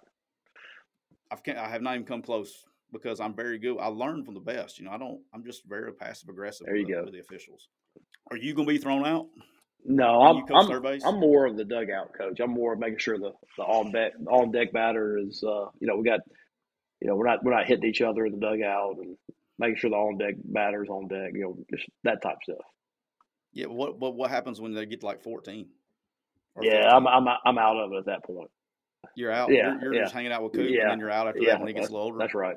I've 1.31 1.43
can, 1.43 1.57
I 1.57 1.69
have 1.69 1.81
not 1.81 1.95
even 1.95 2.07
come 2.07 2.23
close 2.23 2.53
because 2.93 3.19
I'm 3.19 3.35
very 3.35 3.59
good. 3.59 3.79
I 3.81 3.87
learn 3.87 4.25
from 4.25 4.35
the 4.35 4.41
best. 4.41 4.79
You 4.79 4.85
know, 4.85 4.91
I 4.91 4.99
don't. 4.99 5.21
I'm 5.33 5.45
just 5.45 5.63
very 5.67 5.93
passive 5.93 6.29
aggressive. 6.29 6.67
There 6.67 6.77
you 6.77 6.87
with, 6.87 6.97
go. 6.97 7.05
with 7.05 7.15
the 7.15 7.21
officials. 7.21 7.69
Are 8.31 8.37
you 8.37 8.55
going 8.55 8.67
to 8.69 8.73
be 8.73 8.79
thrown 8.79 9.07
out? 9.07 9.27
No, 9.87 10.23
I'm 10.23 10.45
I'm. 10.55 11.01
I'm 11.05 11.21
more 11.21 11.47
of 11.47 11.57
the 11.57 11.65
dugout 11.65 12.15
coach. 12.17 12.41
I'm 12.41 12.53
more 12.53 12.73
of 12.73 12.79
making 12.79 12.99
sure 12.99 13.19
the 13.19 13.33
the 13.59 13.65
on 13.65 13.93
deck 13.93 14.13
on 14.31 14.51
deck 14.51 14.73
batter 14.73 15.19
is 15.19 15.45
uh 15.47 15.67
you 15.79 15.87
know 15.87 15.97
we 15.97 16.05
got 16.05 16.21
you 17.03 17.09
know 17.09 17.17
we're 17.17 17.27
not 17.27 17.45
we're 17.45 17.55
not 17.55 17.67
hitting 17.67 17.89
each 17.89 18.01
other 18.01 18.25
in 18.25 18.33
the 18.33 18.39
dugout 18.39 18.97
and 19.03 19.17
making 19.59 19.77
sure 19.77 19.91
the 19.91 19.97
on 19.97 20.19
deck 20.19 20.35
batter's 20.45 20.89
on 20.89 21.09
deck. 21.09 21.33
You 21.35 21.43
know 21.43 21.59
just 21.71 21.89
that 22.05 22.23
type 22.23 22.37
of 22.37 22.55
stuff. 22.55 22.67
Yeah. 23.53 23.67
What 23.67 23.99
what 23.99 24.15
what 24.15 24.31
happens 24.31 24.61
when 24.61 24.75
they 24.75 24.87
get 24.87 25.01
to 25.01 25.07
like 25.07 25.23
14? 25.23 25.67
Yeah, 26.61 26.73
15? 26.73 26.91
I'm 26.91 27.07
I'm 27.07 27.37
I'm 27.47 27.59
out 27.59 27.77
of 27.77 27.93
it 27.93 27.99
at 27.99 28.07
that 28.07 28.25
point. 28.25 28.51
You're 29.17 29.33
out. 29.33 29.51
Yeah, 29.51 29.75
You're, 29.75 29.83
you're 29.83 29.95
yeah. 29.95 30.03
just 30.03 30.15
hanging 30.15 30.33
out 30.33 30.43
with 30.43 30.55
Coop, 30.55 30.69
Yeah, 30.69 30.83
and 30.83 30.91
then 30.93 30.99
you're 30.99 31.11
out 31.11 31.29
after 31.29 31.41
yeah, 31.41 31.53
that 31.53 31.61
when 31.61 31.69
he 31.69 31.75
gets 31.75 31.89
a 31.89 31.93
little 31.93 32.07
older. 32.07 32.19
That's 32.19 32.35
right. 32.35 32.57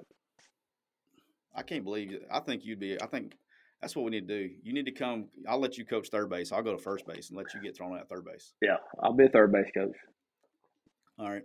I 1.55 1.61
can't 1.61 1.83
believe 1.83 2.13
it. 2.13 2.27
I 2.31 2.39
think 2.39 2.65
you'd 2.65 2.79
be. 2.79 3.01
I 3.01 3.07
think 3.07 3.35
that's 3.81 3.95
what 3.95 4.05
we 4.05 4.11
need 4.11 4.27
to 4.27 4.47
do. 4.47 4.53
You 4.63 4.73
need 4.73 4.85
to 4.85 4.91
come. 4.91 5.25
I'll 5.47 5.59
let 5.59 5.77
you 5.77 5.85
coach 5.85 6.09
third 6.09 6.29
base. 6.29 6.51
I'll 6.51 6.63
go 6.63 6.71
to 6.71 6.81
first 6.81 7.05
base 7.05 7.29
and 7.29 7.37
let 7.37 7.53
you 7.53 7.61
get 7.61 7.75
thrown 7.75 7.93
out 7.93 8.01
at 8.01 8.09
third 8.09 8.25
base. 8.25 8.53
Yeah, 8.61 8.77
I'll 9.01 9.13
be 9.13 9.25
a 9.25 9.29
third 9.29 9.51
base 9.51 9.69
coach. 9.75 9.95
All 11.19 11.29
right. 11.29 11.43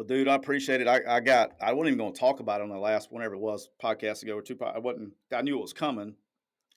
Well, 0.00 0.06
dude, 0.06 0.28
I 0.28 0.34
appreciate 0.34 0.80
it. 0.80 0.88
I, 0.88 1.02
I 1.06 1.20
got. 1.20 1.50
I 1.60 1.74
wasn't 1.74 1.88
even 1.88 1.98
going 1.98 2.14
to 2.14 2.18
talk 2.18 2.40
about 2.40 2.62
it 2.62 2.64
on 2.64 2.70
the 2.70 2.78
last 2.78 3.12
whenever 3.12 3.34
it 3.34 3.40
was 3.40 3.68
podcast 3.84 4.22
ago 4.22 4.34
or 4.34 4.40
two. 4.40 4.56
I 4.62 4.78
wasn't. 4.78 5.12
I 5.30 5.42
knew 5.42 5.58
it 5.58 5.60
was 5.60 5.74
coming, 5.74 6.14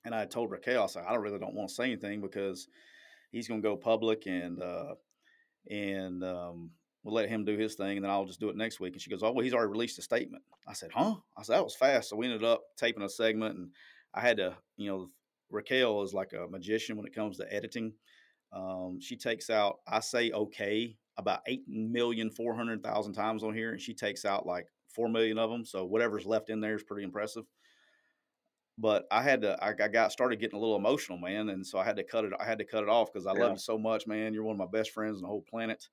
and 0.04 0.14
I 0.14 0.26
told 0.26 0.52
Raquel. 0.52 0.84
I 0.84 0.88
said 0.88 1.06
I 1.08 1.14
don't 1.14 1.22
really 1.22 1.40
don't 1.40 1.54
want 1.54 1.70
to 1.70 1.74
say 1.74 1.86
anything 1.86 2.20
because 2.20 2.68
he's 3.32 3.48
going 3.48 3.62
to 3.62 3.66
go 3.66 3.78
public 3.78 4.26
and 4.26 4.62
uh, 4.62 4.96
and 5.72 6.22
um, 6.22 6.72
we'll 7.06 7.14
let 7.14 7.30
him 7.30 7.46
do 7.46 7.58
his 7.58 7.76
thing, 7.76 7.96
and 7.96 8.04
then 8.04 8.12
I'll 8.12 8.26
just 8.26 8.42
do 8.42 8.50
it 8.50 8.58
next 8.58 8.82
week. 8.82 8.92
And 8.92 9.02
she 9.02 9.10
goes, 9.10 9.24
"Oh, 9.24 9.32
well, 9.32 9.46
he's 9.46 9.54
already 9.54 9.72
released 9.72 10.00
a 10.00 10.02
statement." 10.02 10.44
I 10.68 10.74
said, 10.74 10.90
"Huh?" 10.94 11.16
I 11.38 11.44
said 11.44 11.56
that 11.56 11.64
was 11.64 11.78
fast. 11.78 12.10
So 12.10 12.18
we 12.18 12.26
ended 12.26 12.44
up 12.44 12.64
taping 12.78 13.04
a 13.04 13.10
segment, 13.10 13.56
and 13.56 13.70
I 14.14 14.20
had 14.20 14.36
to, 14.36 14.58
you 14.76 14.90
know, 14.90 15.10
Raquel 15.50 16.02
is 16.02 16.14
like 16.14 16.34
a 16.34 16.50
magician 16.50 16.98
when 16.98 17.06
it 17.06 17.16
comes 17.16 17.38
to 17.38 17.54
editing. 17.54 17.94
Um, 18.52 19.00
she 19.00 19.16
takes 19.16 19.50
out, 19.50 19.78
I 19.88 20.02
say 20.02 20.32
okay 20.32 20.98
about 21.18 21.42
eight 21.48 21.68
million 21.68 22.30
four 22.32 22.56
hundred 22.56 22.84
thousand 22.84 23.14
times 23.14 23.44
on 23.44 23.54
here, 23.54 23.72
and 23.72 23.82
she 23.82 23.94
takes 23.94 24.26
out 24.26 24.46
like 24.46 24.68
four 24.90 25.10
million 25.10 25.38
of 25.38 25.50
them. 25.50 25.66
So 25.66 25.86
whatever's 25.86 26.26
left 26.26 26.50
in 26.50 26.60
there 26.62 26.76
is 26.76 26.84
pretty 26.84 27.04
impressive. 27.04 27.46
But 28.78 29.06
I 29.12 29.22
had 29.22 29.42
to, 29.42 29.64
I, 29.64 29.70
I 29.70 29.88
got 29.88 30.12
started 30.12 30.40
getting 30.40 30.58
a 30.58 30.60
little 30.60 30.76
emotional, 30.76 31.20
man, 31.20 31.50
and 31.50 31.66
so 31.66 31.78
I 31.78 31.84
had 31.84 31.96
to 31.98 32.04
cut 32.04 32.26
it. 32.26 32.34
I 32.40 32.44
had 32.44 32.58
to 32.58 32.66
cut 32.66 32.84
it 32.84 32.90
off 32.90 33.14
because 33.14 33.28
I 33.28 33.32
Yeah. 33.32 33.40
love 33.42 33.54
you 33.54 33.60
so 33.60 33.78
much, 33.78 34.08
man. 34.08 34.34
You're 34.34 34.44
one 34.44 34.56
of 34.56 34.72
my 34.72 34.80
best 34.80 34.92
friends 34.92 35.18
on 35.18 35.22
the 35.22 35.28
whole 35.28 35.44
planet, 35.44 35.88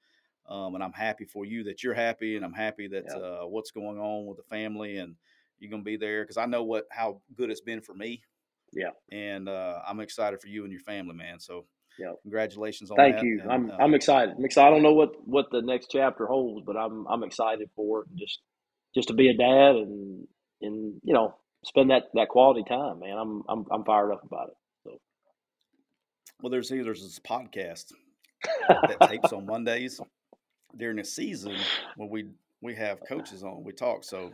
um, 0.46 0.74
and 0.74 0.82
I'm 0.82 0.92
happy 0.92 1.26
for 1.26 1.44
you 1.44 1.62
that 1.64 1.82
you're 1.82 1.92
happy, 1.92 2.36
and 2.36 2.44
I'm 2.44 2.54
happy 2.54 2.88
that 2.88 3.04
Yeah. 3.04 3.14
uh, 3.14 3.44
what's 3.46 3.70
going 3.70 3.98
on 3.98 4.24
with 4.24 4.38
the 4.38 4.44
family, 4.44 4.96
and 4.96 5.16
you're 5.58 5.70
gonna 5.70 5.82
be 5.82 5.98
there 5.98 6.22
because 6.24 6.38
I 6.38 6.46
know 6.46 6.62
what 6.64 6.86
how 6.90 7.20
good 7.34 7.50
it's 7.50 7.60
been 7.60 7.82
for 7.82 7.94
me. 7.94 8.22
Yeah. 8.72 8.92
and 9.10 9.48
uh, 9.48 9.82
I'm 9.86 10.00
excited 10.00 10.40
for 10.40 10.48
you 10.48 10.64
and 10.64 10.72
your 10.72 10.82
family, 10.82 11.14
man. 11.14 11.40
So, 11.40 11.66
Yeah. 11.98 12.12
congratulations 12.22 12.90
on 12.90 12.96
that. 12.96 13.02
Thank 13.02 13.16
that. 13.16 13.24
you. 13.24 13.40
and, 13.42 13.52
I'm 13.52 13.70
uh, 13.70 13.76
I'm 13.76 13.94
excited. 13.94 14.34
I'm 14.36 14.44
excited. 14.44 14.68
I 14.68 14.70
don't 14.70 14.82
know 14.82 14.94
what 14.94 15.10
what 15.26 15.46
the 15.50 15.62
next 15.62 15.88
chapter 15.90 16.26
holds, 16.26 16.64
but 16.66 16.76
I'm 16.76 17.06
I'm 17.06 17.22
excited 17.22 17.68
for 17.76 18.02
it. 18.02 18.08
Just 18.16 18.40
just 18.94 19.08
to 19.08 19.14
be 19.14 19.28
a 19.28 19.36
dad 19.36 19.76
and 19.76 20.26
and 20.62 21.00
you 21.04 21.14
know 21.14 21.34
spend 21.64 21.90
that 21.90 22.04
that 22.14 22.28
quality 22.28 22.64
time, 22.68 23.00
man. 23.00 23.16
I'm 23.18 23.42
I'm 23.48 23.66
I'm 23.70 23.84
fired 23.84 24.12
up 24.12 24.24
about 24.24 24.48
it. 24.48 24.56
So. 24.84 25.00
Well, 26.42 26.50
there's 26.50 26.70
here, 26.70 26.84
there's 26.84 27.02
this 27.02 27.18
podcast 27.18 27.92
that 28.68 29.08
tapes 29.08 29.32
on 29.32 29.46
Mondays 29.46 30.00
during 30.76 30.96
the 30.96 31.04
season 31.04 31.54
when 31.96 32.08
we 32.08 32.26
we 32.62 32.74
have 32.74 32.98
coaches 33.08 33.42
on. 33.42 33.64
We 33.64 33.72
talk, 33.72 34.04
so 34.04 34.30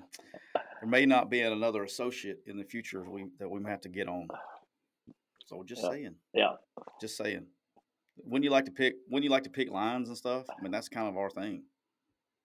there 0.54 0.88
may 0.88 1.06
not 1.06 1.30
be 1.30 1.40
another 1.40 1.84
associate 1.84 2.40
in 2.46 2.56
the 2.56 2.64
future 2.64 3.04
we 3.08 3.26
that 3.38 3.50
we 3.50 3.60
might 3.60 3.70
have 3.70 3.80
to 3.82 3.88
get 3.88 4.08
on. 4.08 4.28
So 5.46 5.62
just 5.64 5.82
Yeah. 5.82 5.90
saying, 5.90 6.14
Yeah. 6.34 6.56
just 7.00 7.16
saying. 7.16 7.46
When 8.16 8.42
you 8.42 8.50
like 8.50 8.64
to 8.66 8.70
pick, 8.72 8.96
when 9.08 9.22
you 9.22 9.30
like 9.30 9.44
to 9.44 9.50
pick 9.50 9.70
lines 9.70 10.08
and 10.08 10.16
stuff, 10.18 10.46
I 10.50 10.60
mean 10.62 10.72
that's 10.72 10.88
kind 10.88 11.08
of 11.08 11.16
our 11.16 11.30
thing. 11.30 11.64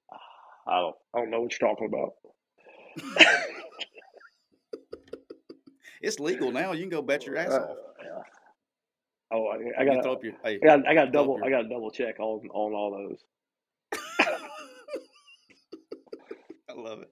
I 0.68 0.80
don't 0.80 0.96
I 1.14 1.20
don't 1.20 1.30
know 1.32 1.42
what 1.42 1.60
you're 1.60 1.70
talking 1.70 1.88
about. 1.88 2.14
It's 6.02 6.20
legal 6.20 6.52
now. 6.52 6.72
You 6.74 6.82
can 6.82 6.90
go 6.90 7.02
bet 7.04 7.26
your 7.28 7.38
ass 7.38 7.52
Uh, 7.52 7.60
off. 7.62 7.78
yeah. 8.04 8.24
Oh, 9.34 9.48
I, 9.48 9.82
I 9.82 9.86
got 9.86 10.04
throw 10.04 10.14
up 10.14 10.24
your, 10.24 10.34
hey, 10.44 10.60
I 10.62 10.66
got 10.66 10.88
I 10.88 10.94
got 10.96 10.96
throw 10.96 11.06
up 11.06 11.14
double 11.14 11.38
your- 11.38 11.46
I 11.46 11.50
got 11.50 11.62
to 11.64 11.70
double 11.70 11.92
check 11.92 12.20
on 12.20 12.48
on 12.50 12.74
all 12.74 12.92
those. 12.92 13.24
I 16.70 16.74
love 16.76 17.02
it. 17.02 17.12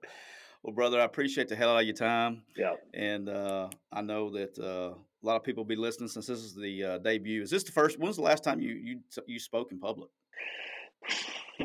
Well, 0.64 0.74
brother, 0.74 1.00
I 1.00 1.04
appreciate 1.06 1.48
the 1.50 1.56
hell 1.56 1.70
out 1.70 1.80
of 1.82 1.86
your 1.86 1.96
time. 1.96 2.44
Yeah. 2.58 2.74
and 2.94 3.30
uh, 3.30 3.70
I 3.92 4.02
know 4.02 4.30
that 4.32 4.58
uh, 4.60 4.96
a 5.22 5.26
lot 5.26 5.36
of 5.36 5.44
people 5.44 5.64
will 5.64 5.68
be 5.68 5.76
listening 5.76 6.10
since 6.10 6.28
this 6.28 6.40
is 6.40 6.56
the 6.56 6.84
uh, 6.84 6.98
debut. 7.00 7.42
Is 7.42 7.50
this 7.50 7.64
the 7.64 7.72
first? 7.72 8.00
When's 8.00 8.16
the 8.16 8.22
last 8.22 8.44
time 8.44 8.60
you 8.62 8.74
you 8.74 9.00
you 9.28 9.40
spoke 9.40 9.72
in 9.72 9.80
public? 9.80 10.10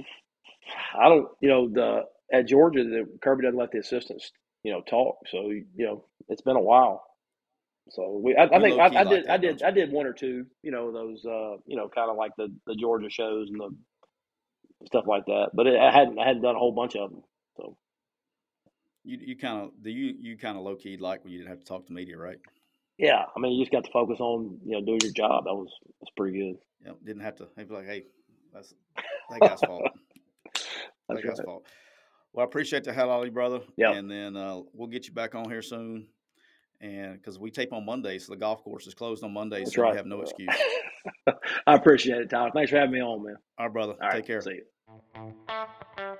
I 0.99 1.09
don't, 1.09 1.29
you 1.41 1.49
know, 1.49 1.69
the 1.69 2.05
at 2.33 2.47
Georgia, 2.47 2.85
the 2.85 3.07
Kirby 3.23 3.43
doesn't 3.45 3.59
let 3.59 3.73
the 3.73 3.79
assistants, 3.79 4.33
you 4.63 4.73
know, 4.73 4.83
talk. 4.83 5.17
So 5.31 5.51
you 5.51 5.67
know, 5.79 6.05
it's 6.29 6.43
been 6.43 6.57
a 6.57 6.61
while. 6.63 7.03
So 7.91 8.21
we, 8.23 8.35
I, 8.37 8.45
I 8.45 8.61
think 8.61 8.79
I, 8.81 8.87
I 8.87 9.03
like 9.03 9.09
did, 9.11 9.25
that, 9.27 9.31
I 9.33 9.37
did. 9.39 9.63
I 9.63 9.71
did 9.71 9.93
one 9.93 10.07
or 10.07 10.13
two, 10.15 10.47
you 10.63 10.71
know, 10.71 10.93
those, 10.93 11.25
uh, 11.27 11.57
you 11.67 11.77
know, 11.77 11.89
kind 11.89 12.11
of 12.11 12.17
like 12.17 12.33
the 12.37 12.49
the 12.67 12.75
Georgia 12.77 13.11
shows 13.11 13.51
and 13.51 13.61
the 13.61 13.71
stuff 14.87 15.05
like 15.07 15.27
that. 15.27 15.51
But 15.55 15.67
it, 15.67 15.79
I 15.79 15.93
hadn't, 15.93 16.19
I 16.19 16.27
hadn't 16.27 16.43
done 16.43 16.57
a 16.57 16.59
whole 16.59 16.73
bunch 16.73 16.97
of 16.97 17.11
them. 17.11 17.23
So 17.57 17.77
You 19.05 19.19
you 19.21 19.37
kind 19.37 19.63
of 19.63 19.71
do 19.83 19.91
you 19.91 20.15
you 20.19 20.37
kind 20.39 20.57
of 20.57 20.65
low 20.65 20.77
key 20.77 20.97
like 20.97 21.25
when 21.25 21.33
you 21.33 21.39
didn't 21.39 21.51
have 21.51 21.61
to 21.61 21.65
talk 21.67 21.87
to 21.87 21.93
media, 21.93 22.17
right? 22.17 22.39
Yeah, 22.99 23.25
I 23.37 23.41
mean, 23.41 23.53
you 23.53 23.65
just 23.65 23.73
got 23.73 23.85
to 23.85 23.91
focus 23.91 24.19
on, 24.21 24.59
you 24.65 24.73
know, 24.73 24.85
doing 24.85 25.01
your 25.03 25.13
job. 25.13 25.45
That 25.45 25.55
was 25.55 25.69
that's 26.01 26.13
pretty 26.17 26.39
good. 26.39 26.57
Yeah, 26.85 26.93
didn't 27.05 27.23
have 27.23 27.37
to. 27.37 27.49
They'd 27.57 27.69
be 27.69 27.75
like, 27.75 27.87
hey, 27.87 28.05
that's 28.53 28.75
that 29.31 29.41
guy's 29.41 29.61
fault. 29.61 29.83
That 31.07 31.17
guy's 31.17 31.37
right. 31.39 31.45
fault. 31.45 31.67
Well, 32.33 32.47
I 32.47 32.49
appreciate 32.49 32.83
the 32.85 32.93
hell 32.95 33.11
out 33.11 33.21
of 33.21 33.27
you, 33.27 33.31
brother. 33.31 33.61
Yeah. 33.77 33.93
And 33.93 34.11
then 34.11 34.39
uh, 34.39 34.61
we'll 34.73 34.89
get 34.89 35.07
you 35.07 35.13
back 35.13 35.35
on 35.35 35.51
here 35.51 35.61
soon. 35.61 36.07
And 36.81 37.13
because 37.13 37.39
we 37.39 37.51
tape 37.51 37.75
on 37.75 37.85
Mondays, 37.85 38.25
so 38.27 38.33
the 38.33 38.39
golf 38.39 38.65
course 38.65 38.87
is 38.87 38.95
closed 38.95 39.23
on 39.23 39.35
Mondays, 39.35 39.65
That's 39.67 39.77
so 39.77 39.83
right. 39.83 39.91
you 39.91 39.97
have 39.99 40.07
no 40.07 40.23
excuse. 40.23 40.49
I 41.67 41.75
appreciate 41.75 42.23
it, 42.23 42.31
Tyler. 42.31 42.53
Thanks 42.55 42.71
for 42.71 42.79
having 42.79 42.93
me 42.93 43.03
on, 43.03 43.23
man. 43.23 43.37
All 43.59 43.67
right, 43.67 43.73
brother. 43.73 43.93
All 44.01 44.09
right, 44.09 44.17
Take 44.17 44.27
care. 44.27 44.41
See 44.41 44.61
you. 45.17 46.14